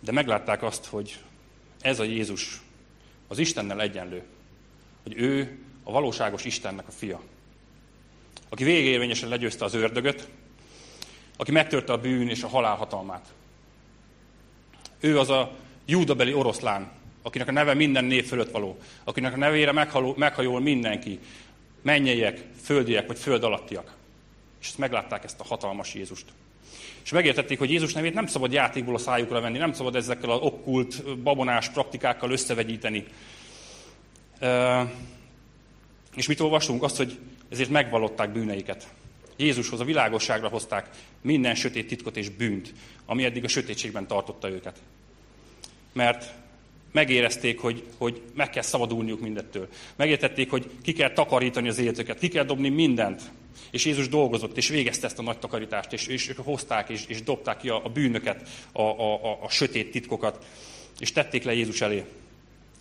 De 0.00 0.12
meglátták 0.12 0.62
azt, 0.62 0.86
hogy 0.86 1.18
ez 1.80 2.00
a 2.00 2.04
Jézus 2.04 2.62
az 3.28 3.38
Istennel 3.38 3.80
egyenlő. 3.80 4.22
Hogy 5.02 5.14
ő 5.16 5.58
a 5.82 5.92
valóságos 5.92 6.44
Istennek 6.44 6.88
a 6.88 6.92
fia. 6.92 7.20
Aki 8.48 8.64
végérvényesen 8.64 9.28
legyőzte 9.28 9.64
az 9.64 9.74
ördögöt, 9.74 10.28
aki 11.36 11.52
megtörte 11.52 11.92
a 11.92 11.98
bűn 11.98 12.28
és 12.28 12.42
a 12.42 12.48
halál 12.48 12.76
hatalmát. 12.76 13.32
Ő 15.04 15.18
az 15.18 15.30
a 15.30 15.52
júdabeli 15.86 16.32
oroszlán, 16.34 16.90
akinek 17.22 17.48
a 17.48 17.52
neve 17.52 17.74
minden 17.74 18.04
név 18.04 18.26
fölött 18.26 18.50
való, 18.50 18.78
akinek 19.04 19.32
a 19.32 19.36
nevére 19.36 19.72
meghajol 20.16 20.60
mindenki. 20.60 21.18
mennyeiek, 21.82 22.44
földiek 22.62 23.06
vagy 23.06 23.18
föld 23.18 23.44
alattiak. 23.44 23.94
És 24.60 24.66
ezt 24.66 24.78
meglátták 24.78 25.24
ezt 25.24 25.40
a 25.40 25.44
hatalmas 25.44 25.94
Jézust. 25.94 26.24
És 27.04 27.10
megértették, 27.10 27.58
hogy 27.58 27.70
Jézus 27.70 27.92
nevét 27.92 28.14
nem 28.14 28.26
szabad 28.26 28.52
játékból 28.52 28.94
a 28.94 28.98
szájukra 28.98 29.40
venni, 29.40 29.58
nem 29.58 29.72
szabad 29.72 29.96
ezekkel 29.96 30.30
az 30.30 30.40
okkult, 30.40 31.18
babonás 31.18 31.68
praktikákkal 31.68 32.30
összevegyíteni. 32.30 33.04
És 36.16 36.26
mit 36.28 36.40
olvastunk? 36.40 36.82
Azt, 36.82 36.96
hogy 36.96 37.18
ezért 37.48 37.70
megvalották 37.70 38.32
bűneiket. 38.32 38.88
Jézushoz, 39.36 39.80
a 39.80 39.84
világosságra 39.84 40.48
hozták 40.48 40.90
minden 41.20 41.54
sötét 41.54 41.86
titkot 41.88 42.16
és 42.16 42.28
bűnt, 42.28 42.72
ami 43.06 43.24
eddig 43.24 43.44
a 43.44 43.48
sötétségben 43.48 44.06
tartotta 44.06 44.50
őket. 44.50 44.78
Mert 45.94 46.32
megérezték, 46.92 47.60
hogy, 47.60 47.82
hogy 47.98 48.22
meg 48.34 48.50
kell 48.50 48.62
szabadulniuk 48.62 49.20
mindettől. 49.20 49.68
Megértették, 49.96 50.50
hogy 50.50 50.70
ki 50.82 50.92
kell 50.92 51.12
takarítani 51.12 51.68
az 51.68 51.78
életüket, 51.78 52.18
ki 52.18 52.28
kell 52.28 52.44
dobni 52.44 52.68
mindent. 52.68 53.22
És 53.70 53.84
Jézus 53.84 54.08
dolgozott, 54.08 54.56
és 54.56 54.68
végezte 54.68 55.06
ezt 55.06 55.18
a 55.18 55.22
nagy 55.22 55.38
takarítást, 55.38 55.92
és, 55.92 56.06
és 56.06 56.32
hozták, 56.36 56.88
és, 56.88 57.04
és 57.06 57.22
dobták 57.22 57.56
ki 57.56 57.68
a, 57.68 57.84
a 57.84 57.88
bűnöket, 57.88 58.48
a, 58.72 58.82
a, 58.82 59.24
a, 59.24 59.38
a 59.42 59.48
sötét 59.48 59.90
titkokat, 59.90 60.44
és 60.98 61.12
tették 61.12 61.44
le 61.44 61.54
Jézus 61.54 61.80
elé 61.80 62.04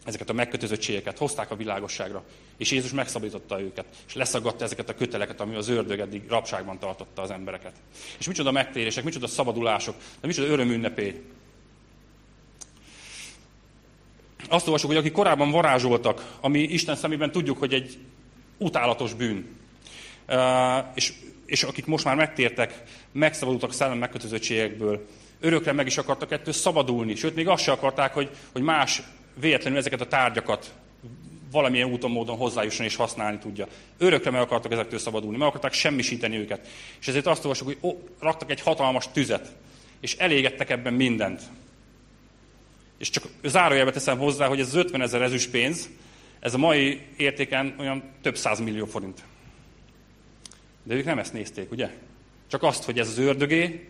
ezeket 0.06 0.30
a 0.30 0.34
megkötözöttségeket, 0.34 1.18
hozták 1.18 1.52
a 1.52 1.56
világosságra, 1.56 2.24
és 2.58 2.72
Jézus 2.72 2.92
megszabadította 2.92 3.62
őket, 3.62 3.86
és 4.08 4.14
leszaggatta 4.14 4.64
ezeket 4.64 4.90
a 4.90 4.96
köteleket, 4.96 5.42
ami 5.42 5.56
az 5.56 5.68
ördög 5.68 6.00
eddig 6.00 6.22
rabságban 6.28 6.80
tartotta 6.80 7.22
az 7.22 7.32
embereket. 7.32 7.74
És 8.20 8.28
micsoda 8.28 8.52
megtérések, 8.52 9.04
micsoda 9.04 9.28
szabadulások, 9.28 9.96
de 10.22 10.28
micsoda 10.28 10.48
örömünnepé. 10.48 11.22
Azt 14.50 14.66
olvasjuk, 14.66 14.92
hogy 14.92 15.00
akik 15.00 15.12
korábban 15.12 15.52
varázsoltak, 15.52 16.38
ami 16.42 16.60
Isten 16.60 16.96
szemében 16.96 17.32
tudjuk, 17.32 17.58
hogy 17.58 17.74
egy 17.74 17.98
utálatos 18.58 19.14
bűn, 19.14 19.46
és, 20.96 21.14
és 21.46 21.64
akik 21.64 21.86
most 21.86 22.06
már 22.06 22.16
megtértek, 22.16 22.84
megszabadultak 23.12 23.74
szellem 23.74 23.98
megkötözöttségekből, 23.98 25.06
örökre 25.40 25.72
meg 25.72 25.86
is 25.86 25.98
akartak 25.98 26.32
ettől 26.32 26.54
szabadulni, 26.54 27.16
sőt, 27.16 27.36
még 27.36 27.48
azt 27.48 27.64
se 27.64 27.72
akarták, 27.72 28.14
hogy, 28.14 28.30
hogy 28.52 28.62
más 28.62 29.02
véletlenül 29.40 29.80
ezeket 29.80 30.02
a 30.02 30.08
tárgyakat 30.08 30.74
valamilyen 31.52 31.92
úton, 31.92 32.12
módon 32.12 32.38
hozzájusson 32.38 32.86
és 32.86 32.96
használni 32.96 33.38
tudja. 33.38 33.68
Örökre 33.98 34.32
meg 34.32 34.42
akartak 34.42 34.72
ezektől 34.72 35.00
szabadulni, 35.00 35.38
meg 35.38 35.48
akarták 35.48 35.74
semmisíteni 35.74 36.38
őket. 36.38 36.68
És 37.00 37.08
ezért 37.08 37.28
azt 37.28 37.44
olvasjuk, 37.44 37.68
hogy 37.68 37.78
ó, 37.82 38.00
raktak 38.20 38.52
egy 38.52 38.62
hatalmas 38.62 39.12
tüzet, 39.12 39.52
és 40.00 40.16
elégettek 40.16 40.70
ebben 40.70 40.94
mindent. 40.94 41.42
És 43.04 43.10
csak 43.10 43.24
zárójelbe 43.44 43.92
teszem 43.92 44.18
hozzá, 44.18 44.48
hogy 44.48 44.60
ez 44.60 44.68
az 44.68 44.76
50 44.76 45.02
ezer 45.02 45.22
ezüst 45.22 45.50
pénz, 45.50 45.90
ez 46.40 46.54
a 46.54 46.58
mai 46.58 47.02
értéken 47.18 47.76
olyan 47.80 48.04
több 48.22 48.38
száz 48.38 48.60
millió 48.60 48.86
forint. 48.86 49.24
De 50.84 50.94
ők 50.94 51.06
nem 51.06 51.20
ezt 51.20 51.34
nézték, 51.34 51.72
ugye? 51.72 51.90
Csak 52.48 52.64
azt, 52.64 52.84
hogy 52.84 53.00
ez 53.00 53.08
az 53.08 53.18
ördögé, 53.18 53.90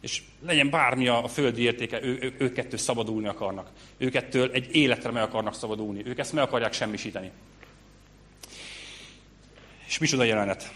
és 0.00 0.22
legyen 0.46 0.70
bármi 0.70 1.08
a 1.08 1.28
földi 1.28 1.62
értéke, 1.62 2.02
ő, 2.02 2.18
ő, 2.20 2.34
ők 2.38 2.58
ettől 2.58 2.78
szabadulni 2.78 3.28
akarnak. 3.28 3.70
Ők 3.96 4.14
ettől 4.14 4.50
egy 4.52 4.74
életre 4.74 5.10
meg 5.10 5.22
akarnak 5.22 5.54
szabadulni. 5.54 6.02
Ők 6.06 6.18
ezt 6.18 6.32
meg 6.32 6.44
akarják 6.44 6.72
semmisíteni. 6.72 7.30
És 9.86 9.98
micsoda 9.98 10.24
jelenet. 10.24 10.72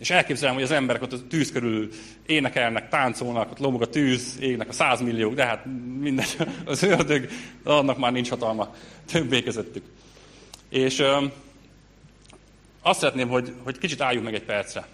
És 0.00 0.10
elképzelem, 0.10 0.54
hogy 0.54 0.62
az 0.62 0.70
emberek 0.70 1.02
ott 1.02 1.12
a 1.12 1.26
tűz 1.26 1.52
körül 1.52 1.88
énekelnek, 2.26 2.88
táncolnak, 2.88 3.50
ott 3.50 3.58
lomog 3.58 3.82
a 3.82 3.88
tűz, 3.88 4.36
égnek 4.40 4.68
a 4.68 4.72
százmilliók, 4.72 5.34
de 5.34 5.44
hát 5.44 5.64
mindegy, 6.00 6.36
az 6.64 6.82
ördög, 6.82 7.28
annak 7.64 7.98
már 7.98 8.12
nincs 8.12 8.28
hatalma 8.28 8.74
többé 9.06 9.42
közöttük. 9.42 9.84
És 10.68 10.98
ö, 10.98 11.24
azt 12.82 12.98
szeretném, 12.98 13.28
hogy, 13.28 13.52
hogy 13.62 13.78
kicsit 13.78 14.00
álljunk 14.00 14.24
meg 14.24 14.34
egy 14.34 14.44
percre. 14.44 14.86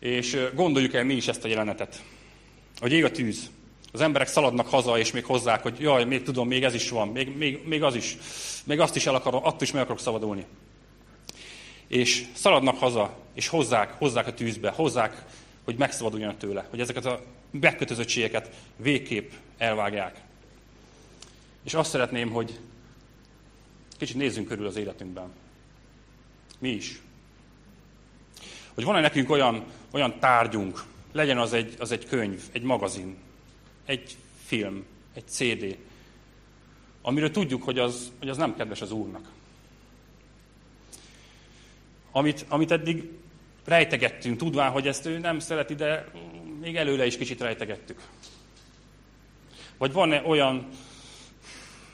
És 0.00 0.38
gondoljuk 0.54 0.94
el 0.94 1.04
mi 1.04 1.14
is 1.14 1.28
ezt 1.28 1.44
a 1.44 1.48
jelenetet. 1.48 2.02
Hogy 2.78 2.92
ég 2.92 3.04
a 3.04 3.10
tűz. 3.10 3.50
Az 3.92 4.00
emberek 4.00 4.28
szaladnak 4.28 4.66
haza, 4.66 4.98
és 4.98 5.12
még 5.12 5.24
hozzák, 5.24 5.62
hogy 5.62 5.80
jaj, 5.80 6.04
még 6.04 6.22
tudom, 6.22 6.48
még 6.48 6.64
ez 6.64 6.74
is 6.74 6.90
van, 6.90 7.08
még, 7.08 7.36
még, 7.36 7.60
még 7.64 7.82
az 7.82 7.94
is, 7.94 8.16
még 8.64 8.80
azt 8.80 8.96
is 8.96 9.06
el 9.06 9.14
akarom, 9.14 9.44
attól 9.44 9.62
is 9.62 9.72
meg 9.72 9.82
akarok 9.82 10.00
szabadulni. 10.00 10.44
És 11.86 12.26
szaladnak 12.34 12.78
haza, 12.78 13.16
és 13.32 13.48
hozzák, 13.48 13.92
hozzák 13.92 14.26
a 14.26 14.34
tűzbe, 14.34 14.70
hozzák, 14.70 15.24
hogy 15.64 15.76
megszabaduljanak 15.76 16.38
tőle, 16.38 16.66
hogy 16.70 16.80
ezeket 16.80 17.04
a 17.04 17.22
megkötözöttségeket 17.50 18.54
végképp 18.76 19.30
elvágják. 19.58 20.20
És 21.62 21.74
azt 21.74 21.90
szeretném, 21.90 22.30
hogy 22.30 22.58
kicsit 23.98 24.16
nézzünk 24.16 24.48
körül 24.48 24.66
az 24.66 24.76
életünkben. 24.76 25.32
Mi 26.58 26.68
is 26.68 27.00
hogy 28.76 28.84
van-e 28.84 29.00
nekünk 29.00 29.30
olyan, 29.30 29.64
olyan 29.90 30.18
tárgyunk, 30.18 30.84
legyen 31.12 31.38
az 31.38 31.52
egy, 31.52 31.74
az 31.78 31.90
egy 31.90 32.06
könyv, 32.06 32.42
egy 32.52 32.62
magazin, 32.62 33.16
egy 33.84 34.16
film, 34.44 34.84
egy 35.14 35.26
CD, 35.26 35.76
amiről 37.02 37.30
tudjuk, 37.30 37.62
hogy 37.62 37.78
az, 37.78 38.12
hogy 38.18 38.28
az 38.28 38.36
nem 38.36 38.56
kedves 38.56 38.80
az 38.80 38.90
Úrnak. 38.90 39.28
Amit, 42.16 42.44
amit 42.48 42.70
eddig 42.70 43.10
rejtegettünk, 43.64 44.36
tudván, 44.36 44.70
hogy 44.70 44.86
ezt 44.86 45.06
ő 45.06 45.18
nem 45.18 45.38
szereti, 45.38 45.74
de 45.74 46.08
még 46.60 46.76
előle 46.76 47.06
is 47.06 47.16
kicsit 47.16 47.40
rejtegettük. 47.40 48.00
Vagy 49.78 49.92
van-e 49.92 50.22
olyan 50.24 50.68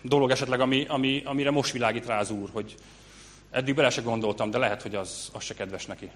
dolog 0.02 0.30
esetleg, 0.30 0.60
ami, 0.60 0.84
ami, 0.88 1.22
amire 1.24 1.50
most 1.50 1.72
világít 1.72 2.06
rá 2.06 2.18
az 2.18 2.30
Úr, 2.30 2.48
hogy 2.52 2.74
eddig 3.50 3.74
bele 3.74 3.90
se 3.90 4.00
gondoltam, 4.00 4.50
de 4.50 4.58
lehet, 4.58 4.82
hogy 4.82 4.94
az, 4.94 5.30
az 5.32 5.44
se 5.44 5.54
kedves 5.54 5.86
neki. 5.86 6.10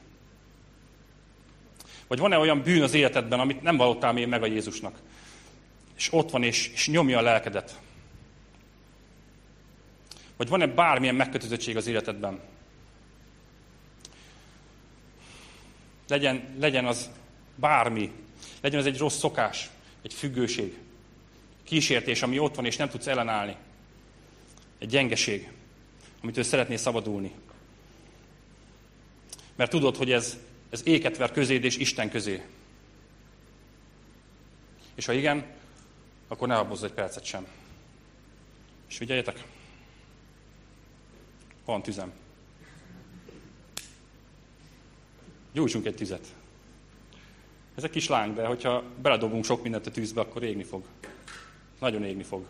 Vagy 2.07 2.19
van-e 2.19 2.39
olyan 2.39 2.63
bűn 2.63 2.83
az 2.83 2.95
életedben, 2.95 3.41
amit 3.41 3.63
nem 3.63 3.77
vallottál 3.77 4.13
még 4.13 4.27
meg 4.27 4.43
a 4.43 4.47
Jézusnak? 4.47 4.99
És 5.97 6.13
ott 6.13 6.31
van, 6.31 6.43
és, 6.43 6.69
és 6.69 6.89
nyomja 6.89 7.19
a 7.19 7.23
lelkedet. 7.23 7.81
Vagy 10.37 10.49
van-e 10.49 10.67
bármilyen 10.67 11.15
megkötözöttség 11.15 11.77
az 11.77 11.87
életedben? 11.87 12.41
Legyen, 16.09 16.57
legyen 16.59 16.87
az 16.87 17.11
bármi. 17.55 18.13
Legyen 18.61 18.81
az 18.81 18.87
egy 18.87 18.99
rossz 18.99 19.19
szokás, 19.19 19.71
egy 20.03 20.15
függőség, 20.15 20.79
kísértés, 21.65 22.23
ami 22.23 22.39
ott 22.39 22.55
van, 22.55 22.65
és 22.65 22.77
nem 22.77 22.89
tudsz 22.89 23.07
ellenállni. 23.07 23.57
Egy 24.79 24.89
gyengeség, 24.89 25.53
amitől 26.23 26.45
szeretnél 26.45 26.77
szabadulni. 26.77 27.33
Mert 29.57 29.71
tudod, 29.71 29.97
hogy 29.97 30.13
ez 30.13 30.39
ez 30.71 30.87
éket 30.87 31.17
ver 31.17 31.33
közéd 31.33 31.65
és 31.65 31.77
Isten 31.77 32.11
közé. 32.11 32.43
És 34.95 35.07
ha 35.07 35.13
igen, 35.13 35.47
akkor 36.29 36.49
ne 36.49 36.55
habozz 36.55 36.83
egy 36.83 36.93
percet 36.93 37.25
sem. 37.25 37.47
És 38.89 38.97
figyeljetek, 38.97 39.45
van 41.65 41.83
tüzem. 41.83 42.13
Gyújtsunk 45.57 45.87
egy 45.87 45.95
tüzet. 45.95 46.27
Ez 47.77 47.85
egy 47.85 47.91
kis 47.91 48.09
láng, 48.09 48.35
de 48.35 48.47
hogyha 48.47 48.83
beledobunk 49.03 49.45
sok 49.45 49.63
mindent 49.63 49.87
a 49.87 49.91
tűzbe, 49.91 50.21
akkor 50.21 50.43
égni 50.43 50.63
fog. 50.63 50.85
Nagyon 51.81 52.05
égni 52.05 52.23
fog. 52.23 52.45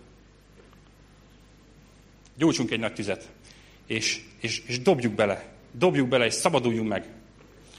Gyújtsunk 2.36 2.70
egy 2.70 2.78
nagy 2.78 2.94
tüzet, 2.94 3.30
és, 3.86 4.22
és, 4.40 4.62
és 4.66 4.80
dobjuk 4.80 5.12
bele. 5.12 5.52
Dobjuk 5.72 6.08
bele, 6.08 6.24
és 6.24 6.34
szabaduljunk 6.34 6.88
meg. 6.88 7.08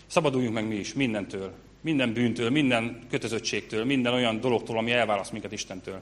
Szabaduljunk 0.06 0.54
meg 0.54 0.68
mi 0.68 0.76
is 0.76 0.94
mindentől, 0.94 1.54
minden 1.82 2.14
bűntől, 2.14 2.50
minden 2.50 3.06
kötözöttségtől, 3.10 3.86
minden 3.86 4.14
olyan 4.14 4.40
dologtól, 4.40 4.78
ami 4.78 4.92
elválaszt 4.92 5.32
minket 5.32 5.52
Istentől. 5.52 6.02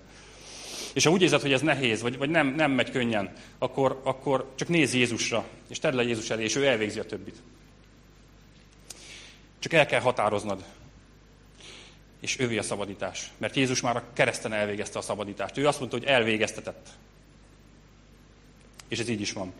És 0.94 1.04
ha 1.06 1.12
úgy 1.12 1.22
érzed, 1.22 1.42
hogy 1.42 1.54
ez 1.54 1.62
nehéz, 1.62 2.02
vagy, 2.02 2.18
vagy 2.18 2.30
nem, 2.30 2.48
nem 2.48 2.72
megy 2.72 2.92
könnyen, 2.92 3.34
akkor, 3.58 4.02
akkor 4.04 4.52
csak 4.56 4.68
nézz 4.68 4.94
Jézusra, 4.94 5.46
és 5.70 5.80
tedd 5.80 5.96
le 5.96 6.04
Jézus 6.04 6.30
elé, 6.30 6.44
és 6.44 6.56
ő 6.56 6.66
elvégzi 6.66 7.00
a 7.00 7.06
többit. 7.06 7.42
Csak 9.66 9.74
el 9.74 9.86
kell 9.86 10.00
határoznod, 10.00 10.64
és 12.22 12.40
ővé 12.40 12.58
a 12.58 12.62
szabadítás. 12.62 13.32
Mert 13.38 13.56
Jézus 13.56 13.82
már 13.82 13.96
a 13.96 14.04
kereszten 14.14 14.54
elvégezte 14.54 15.00
a 15.00 15.02
szabadítást. 15.02 15.58
Ő 15.58 15.68
azt 15.68 15.80
mondta, 15.80 15.98
hogy 15.98 16.08
elvégeztetett. 16.08 16.88
És 18.88 19.00
ez 19.00 19.10
így 19.10 19.22
is 19.22 19.32
van. 19.32 19.54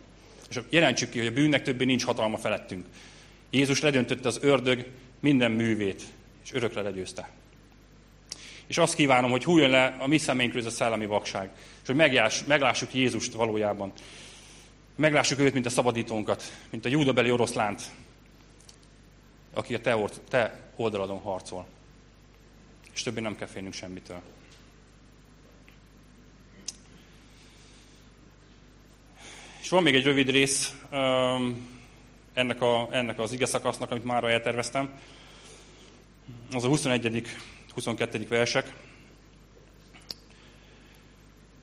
És 0.48 0.60
jelentsük 0.68 1.10
ki, 1.10 1.18
hogy 1.18 1.26
a 1.26 1.32
bűnnek 1.32 1.62
többé 1.62 1.84
nincs 1.84 2.04
hatalma 2.04 2.38
felettünk. 2.38 2.86
Jézus 3.50 3.80
ledöntötte 3.80 4.28
az 4.28 4.38
ördög 4.42 4.86
minden 5.20 5.50
művét, 5.50 6.02
és 6.44 6.52
örökre 6.52 6.82
legyőzte. 6.82 7.30
És 8.66 8.78
azt 8.78 8.94
kívánom, 8.94 9.30
hogy 9.30 9.44
hújjon 9.44 9.70
le 9.70 9.96
a 9.98 10.06
mi 10.06 10.18
szeménkről 10.18 10.60
ez 10.60 10.72
a 10.72 10.76
szellemi 10.76 11.06
vakság, 11.06 11.50
és 11.54 11.86
hogy 11.86 11.96
megjás, 11.96 12.44
meglássuk 12.44 12.94
Jézust 12.94 13.32
valójában. 13.32 13.92
Meglássuk 14.96 15.38
őt, 15.38 15.52
mint 15.52 15.66
a 15.66 15.70
szabadítónkat, 15.70 16.42
mint 16.70 16.84
a 16.84 16.88
júdabeli 16.88 17.30
oroszlánt, 17.30 17.82
aki 19.56 19.74
a 19.74 19.80
te, 19.80 19.96
or- 19.96 20.20
te 20.28 20.60
oldaladon 20.76 21.18
harcol. 21.18 21.66
És 22.94 23.02
többé 23.02 23.20
nem 23.20 23.36
kell 23.36 23.46
félnünk 23.46 23.74
semmitől. 23.74 24.20
És 29.60 29.68
van 29.68 29.82
még 29.82 29.94
egy 29.94 30.04
rövid 30.04 30.30
rész, 30.30 30.74
um, 30.92 31.68
ennek, 32.34 32.62
a, 32.62 32.88
ennek 32.90 33.18
az 33.18 33.32
ige 33.32 33.46
szakasznak, 33.46 33.90
amit 33.90 34.04
már 34.04 34.24
elterveztem. 34.24 35.00
Az 36.52 36.64
a 36.64 36.68
21. 36.68 37.26
22. 37.74 38.26
versek. 38.28 38.72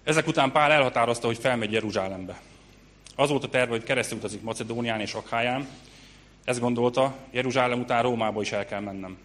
Ezek 0.04 0.28
után 0.28 0.52
Pál 0.52 0.72
elhatározta, 0.72 1.28
hogy 1.28 1.38
felmegy 1.38 1.72
Jeruzsálembe. 1.72 2.42
Az 3.16 3.30
volt 3.30 3.44
a 3.44 3.50
terve, 3.50 3.72
hogy 3.72 3.84
keresztül 3.84 4.18
utazik 4.18 4.42
Macedónián 4.42 5.00
és 5.00 5.14
Akháján. 5.14 5.68
Ezt 6.44 6.60
gondolta, 6.60 7.16
Jeruzsálem 7.32 7.80
után 7.80 8.04
Rómába 8.04 8.42
is 8.42 8.52
el 8.52 8.66
kell 8.66 8.80
mennem. 8.80 9.18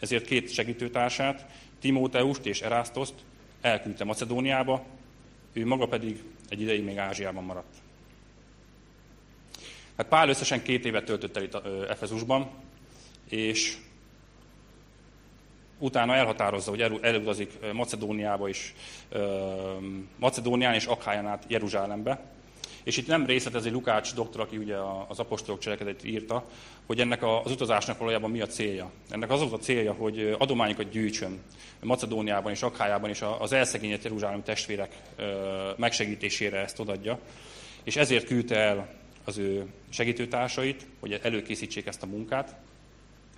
Ezért 0.00 0.24
két 0.24 0.52
segítőtársát, 0.52 1.46
Timóteust 1.80 2.46
és 2.46 2.60
Erasztoszt 2.60 3.14
elküldte 3.60 4.04
Macedóniába, 4.04 4.84
ő 5.52 5.66
maga 5.66 5.86
pedig 5.86 6.22
egy 6.48 6.60
ideig 6.60 6.84
még 6.84 6.98
Ázsiában 6.98 7.44
maradt. 7.44 7.74
Hát 9.96 10.08
Pál 10.08 10.28
összesen 10.28 10.62
két 10.62 10.84
évet 10.84 11.04
töltött 11.04 11.36
el 11.36 11.42
itt 11.42 11.58
Efezusban, 11.88 12.50
és 13.28 13.76
utána 15.78 16.14
elhatározza, 16.14 16.70
hogy 16.70 16.80
elutazik 17.02 17.72
Macedóniába 17.72 18.48
is, 18.48 18.74
Macedónián 20.18 20.74
és 20.74 20.84
Akháján 20.84 21.26
át 21.26 21.44
Jeruzsálembe. 21.48 22.20
És 22.84 22.96
itt 22.96 23.06
nem 23.06 23.26
részletezi 23.26 23.70
Lukács 23.70 24.14
doktor, 24.14 24.40
aki 24.40 24.56
ugye 24.56 24.76
az 25.08 25.18
apostolok 25.18 25.60
cselekedetét 25.60 26.10
írta, 26.10 26.44
hogy 26.86 27.00
ennek 27.00 27.22
az 27.22 27.50
utazásnak 27.50 27.98
valójában 27.98 28.30
mi 28.30 28.40
a 28.40 28.46
célja. 28.46 28.90
Ennek 29.10 29.30
az 29.30 29.40
volt 29.40 29.52
a 29.52 29.58
célja, 29.58 29.92
hogy 29.92 30.36
adományokat 30.38 30.90
gyűjtsön 30.90 31.42
Macedóniában 31.80 32.52
és 32.52 32.62
Akhájában, 32.62 33.10
és 33.10 33.24
az 33.38 33.52
elszegényet 33.52 34.04
Jeruzsálemi 34.04 34.42
testvérek 34.42 34.96
megsegítésére 35.76 36.58
ezt 36.58 36.78
odadja. 36.78 37.18
És 37.82 37.96
ezért 37.96 38.26
küldte 38.26 38.56
el 38.56 38.94
az 39.24 39.38
ő 39.38 39.66
segítőtársait, 39.88 40.86
hogy 41.00 41.20
előkészítsék 41.22 41.86
ezt 41.86 42.02
a 42.02 42.06
munkát, 42.06 42.56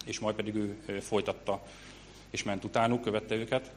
és 0.04 0.18
majd 0.18 0.34
pedig 0.34 0.54
ő 0.54 0.78
folytatta 1.00 1.62
és 2.30 2.42
ment 2.42 2.64
utánuk, 2.64 3.02
követte 3.02 3.34
őket, 3.34 3.72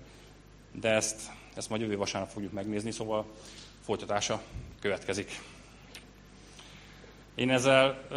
de 0.71 0.89
ezt, 0.89 1.21
ezt 1.55 1.69
majd 1.69 1.81
jövő 1.81 1.97
vasárnap 1.97 2.29
fogjuk 2.29 2.51
megnézni, 2.51 2.91
szóval 2.91 3.25
folytatása 3.83 4.41
következik. 4.79 5.39
Én 7.37 7.49
ezzel 7.49 8.07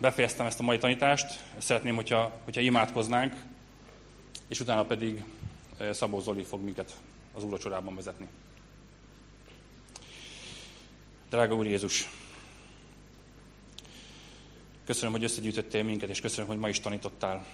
befejeztem 0.00 0.46
ezt 0.46 0.60
a 0.60 0.62
mai 0.62 0.78
tanítást, 0.78 1.44
szeretném, 1.58 1.94
hogyha, 1.94 2.40
hogyha 2.44 2.60
imádkoznánk, 2.60 3.34
és 4.48 4.60
utána 4.60 4.84
pedig 4.84 5.24
Szabó 5.90 6.20
Zoli 6.20 6.42
fog 6.42 6.62
minket 6.62 6.96
az 7.34 7.44
úrocsorában 7.44 7.94
vezetni. 7.94 8.28
Drága 11.30 11.54
Úr 11.54 11.66
Jézus! 11.66 12.08
Köszönöm, 14.84 15.12
hogy 15.12 15.24
összegyűjtöttél 15.24 15.82
minket, 15.82 16.08
és 16.08 16.20
köszönöm, 16.20 16.46
hogy 16.46 16.58
ma 16.58 16.68
is 16.68 16.80
tanítottál. 16.80 17.46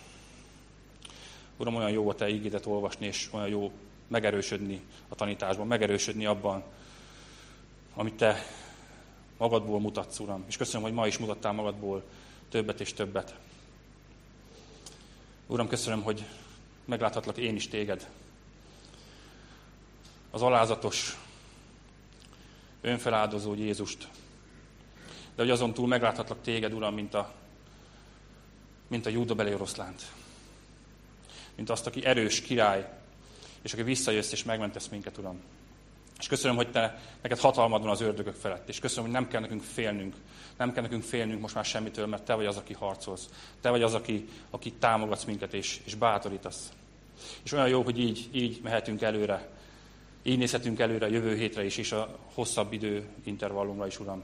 Uram, 1.57 1.75
olyan 1.75 1.91
jó 1.91 2.09
a 2.09 2.15
Te 2.15 2.29
ígédet 2.29 2.67
olvasni, 2.67 3.07
és 3.07 3.29
olyan 3.31 3.49
jó 3.49 3.73
megerősödni 4.09 4.81
a 5.09 5.15
tanításban, 5.15 5.67
megerősödni 5.67 6.27
abban, 6.27 6.65
amit 7.95 8.15
Te 8.15 8.45
magadból 9.39 9.81
mutatsz, 9.81 10.19
Uram. 10.19 10.45
És 10.47 10.57
köszönöm, 10.57 10.83
hogy 10.83 10.93
ma 10.93 11.07
is 11.07 11.19
mutattál 11.19 11.53
magadból 11.53 12.03
többet 12.49 12.81
és 12.81 12.93
többet. 12.93 13.35
Uram, 15.47 15.69
köszönöm, 15.69 16.03
hogy 16.03 16.25
megláthatlak 16.85 17.37
én 17.37 17.57
is 17.57 17.69
Téged. 17.69 18.09
Az 20.31 20.43
alázatos, 20.43 21.19
önfeláldozó 22.81 23.55
Jézust. 23.55 24.09
De 25.35 25.43
hogy 25.43 25.51
azon 25.51 25.75
túl 25.75 25.87
megláthatlak 25.87 26.43
Téged, 26.43 26.73
Uram, 26.73 26.95
mint 26.95 27.15
a, 27.15 27.33
mint 28.89 29.07
a 29.07 29.11
júdabeli 29.11 29.55
oroszlánt 29.55 30.03
mint 31.55 31.71
azt, 31.71 31.87
aki 31.87 32.05
erős 32.05 32.41
király, 32.41 32.89
és 33.63 33.73
aki 33.73 33.83
visszajössz 33.83 34.33
és 34.33 34.45
megmentesz 34.45 34.89
minket, 34.89 35.19
Uram. 35.19 35.41
És 36.19 36.27
köszönöm, 36.27 36.57
hogy 36.57 36.71
te, 36.71 37.01
neked 37.23 37.39
hatalmad 37.39 37.83
van 37.83 37.91
az 37.91 38.01
ördögök 38.01 38.35
felett, 38.35 38.69
és 38.69 38.79
köszönöm, 38.79 39.05
hogy 39.05 39.21
nem 39.21 39.29
kell 39.29 39.41
nekünk 39.41 39.63
félnünk. 39.63 40.15
Nem 40.57 40.73
kell 40.73 40.83
nekünk 40.83 41.03
félnünk 41.03 41.41
most 41.41 41.55
már 41.55 41.65
semmitől, 41.65 42.07
mert 42.07 42.23
te 42.23 42.35
vagy 42.35 42.47
az, 42.47 42.57
aki 42.57 42.73
harcolsz. 42.73 43.29
Te 43.61 43.71
vagy 43.71 43.83
az, 43.83 43.95
aki, 43.95 44.29
aki 44.51 44.73
támogatsz 44.73 45.25
minket 45.25 45.55
és, 45.55 45.81
és 45.85 45.95
bátorítasz. 45.95 46.73
És 47.43 47.53
olyan 47.53 47.69
jó, 47.69 47.83
hogy 47.83 47.99
így, 47.99 48.29
így 48.33 48.61
mehetünk 48.63 49.03
előre. 49.03 49.49
Így 50.23 50.39
nézhetünk 50.39 50.79
előre 50.79 51.07
a 51.07 51.09
jövő 51.09 51.37
hétre 51.37 51.65
is, 51.65 51.77
és 51.77 51.93
a 51.93 52.19
hosszabb 52.35 52.73
idő 52.73 53.09
intervallumra 53.25 53.87
is, 53.87 54.01
Uram. 54.01 54.23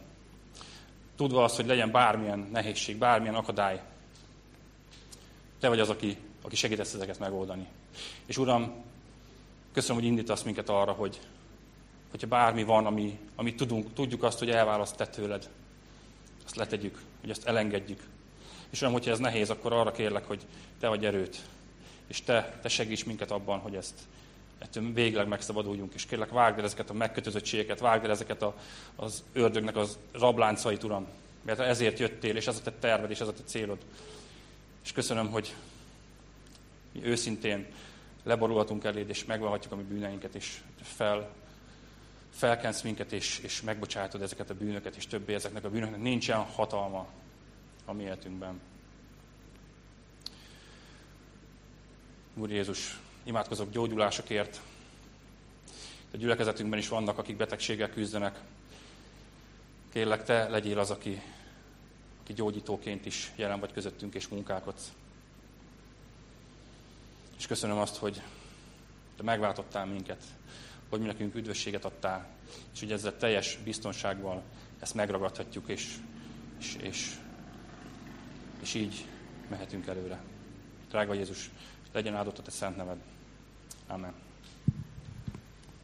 Tudva 1.16 1.45
azt, 1.45 1.57
hogy 1.57 1.66
legyen 1.66 1.91
bármilyen 1.91 2.49
nehézség, 2.53 2.97
bármilyen 2.97 3.34
akadály. 3.34 3.82
Te 5.61 5.68
vagy 5.68 5.80
az, 5.80 5.88
aki 5.88 6.16
aki 6.43 6.57
segítesz 6.57 6.95
ezeket 6.95 7.18
megoldani. 7.18 7.66
És 8.26 8.38
Uram, 8.38 8.72
köszönöm, 9.72 9.97
hogy 9.97 10.11
indítasz 10.11 10.43
minket 10.43 10.68
arra, 10.68 10.93
hogy 10.93 11.20
hogyha 12.11 12.26
bármi 12.26 12.62
van, 12.62 12.86
ami, 12.86 13.18
amit 13.36 13.56
tudunk, 13.56 13.92
tudjuk 13.92 14.22
azt, 14.22 14.38
hogy 14.38 14.50
elválaszt 14.50 14.96
te 14.96 15.06
tőled, 15.06 15.48
azt 16.44 16.56
letegyük, 16.56 17.02
hogy 17.20 17.30
azt 17.30 17.46
elengedjük. 17.46 18.02
És 18.70 18.80
Uram, 18.80 18.92
hogyha 18.92 19.11
ez 19.11 19.18
nehéz, 19.18 19.50
akkor 19.50 19.72
arra 19.72 19.92
kérlek, 19.92 20.24
hogy 20.24 20.46
te 20.80 20.88
vagy 20.88 21.04
erőt, 21.04 21.40
és 22.06 22.22
te, 22.22 22.58
te 22.62 22.68
segíts 22.68 23.06
minket 23.06 23.30
abban, 23.30 23.58
hogy 23.58 23.74
ezt 23.74 23.94
ettől 24.58 24.92
végleg 24.92 25.28
megszabaduljunk, 25.28 25.94
és 25.94 26.06
kérlek, 26.06 26.30
vágd 26.30 26.58
el 26.58 26.64
ezeket 26.64 26.90
a 26.90 26.94
megkötözöttségeket, 26.94 27.80
vágd 27.80 28.04
el 28.04 28.11
ezeket 28.11 28.42
a, 28.42 28.54
az 28.96 29.24
ördögnek 29.32 29.76
az 29.76 29.98
rabláncait, 30.12 30.84
Uram, 30.84 31.06
mert 31.42 31.58
ezért 31.58 31.98
jöttél, 31.98 32.36
és 32.36 32.46
ez 32.46 32.56
a 32.56 32.62
te 32.62 32.72
terved, 32.72 33.11
és 33.11 33.20
ez 33.20 33.28
a 33.28 33.32
te 33.32 33.42
célod. 33.44 33.78
És 34.84 34.92
köszönöm, 34.92 35.30
hogy 35.30 35.54
mi 36.92 37.04
őszintén 37.04 37.66
leborulhatunk 38.22 38.84
eléd, 38.84 39.08
és 39.08 39.24
megvalhatjuk 39.24 39.72
a 39.72 39.76
mi 39.76 39.82
bűneinket, 39.82 40.34
és 40.34 40.61
fel, 40.82 41.30
felkensz 42.41 42.82
minket, 42.82 43.12
és, 43.12 43.38
és 43.38 43.62
megbocsátod 43.62 44.22
ezeket 44.22 44.51
a 44.51 44.55
bűnöket, 44.55 44.97
és 44.97 45.07
többé 45.07 45.34
ezeknek 45.34 45.64
a 45.64 45.70
bűnöknek 45.70 46.01
nincsen 46.01 46.38
hatalma 46.38 47.07
a 47.84 47.93
mi 47.93 48.03
életünkben. 48.03 48.61
Úr 52.34 52.51
Jézus, 52.51 53.01
imádkozok 53.22 53.70
gyógyulásokért. 53.70 54.61
A 56.12 56.16
gyülekezetünkben 56.16 56.78
is 56.78 56.88
vannak, 56.88 57.18
akik 57.18 57.36
betegséggel 57.36 57.91
küzdenek. 57.91 58.41
Kérlek, 59.93 60.24
Te 60.24 60.49
legyél 60.49 60.78
az, 60.78 60.91
aki, 60.91 61.22
aki 62.22 62.32
gyógyítóként 62.32 63.07
is 63.07 63.32
jelen 63.36 63.61
vagy 63.61 63.72
közöttünk 63.72 64.14
és 64.14 64.28
munkálkodsz. 64.28 64.93
És 67.38 67.47
köszönöm 67.47 67.78
azt, 67.78 67.97
hogy 67.97 68.22
te 69.16 69.22
megváltottál 69.22 69.86
minket, 69.86 70.22
hogy 70.91 71.01
mi 71.01 71.07
nekünk 71.07 71.34
üdvösséget 71.34 71.84
adtál, 71.84 72.28
és 72.72 72.80
hogy 72.80 72.93
ezzel 72.93 73.16
teljes 73.16 73.59
biztonsággal 73.64 74.43
ezt 74.80 74.95
megragadhatjuk, 74.95 75.68
és, 75.68 75.97
és, 76.59 76.76
és, 76.80 77.18
és 78.61 78.74
így 78.74 79.05
mehetünk 79.49 79.86
előre. 79.86 80.22
Drága 80.88 81.14
Jézus, 81.14 81.51
legyen 81.93 82.14
áldott 82.14 82.38
a 82.38 82.43
te 82.43 82.51
szent 82.51 82.76
neved. 82.76 82.99
Amen. 83.86 84.30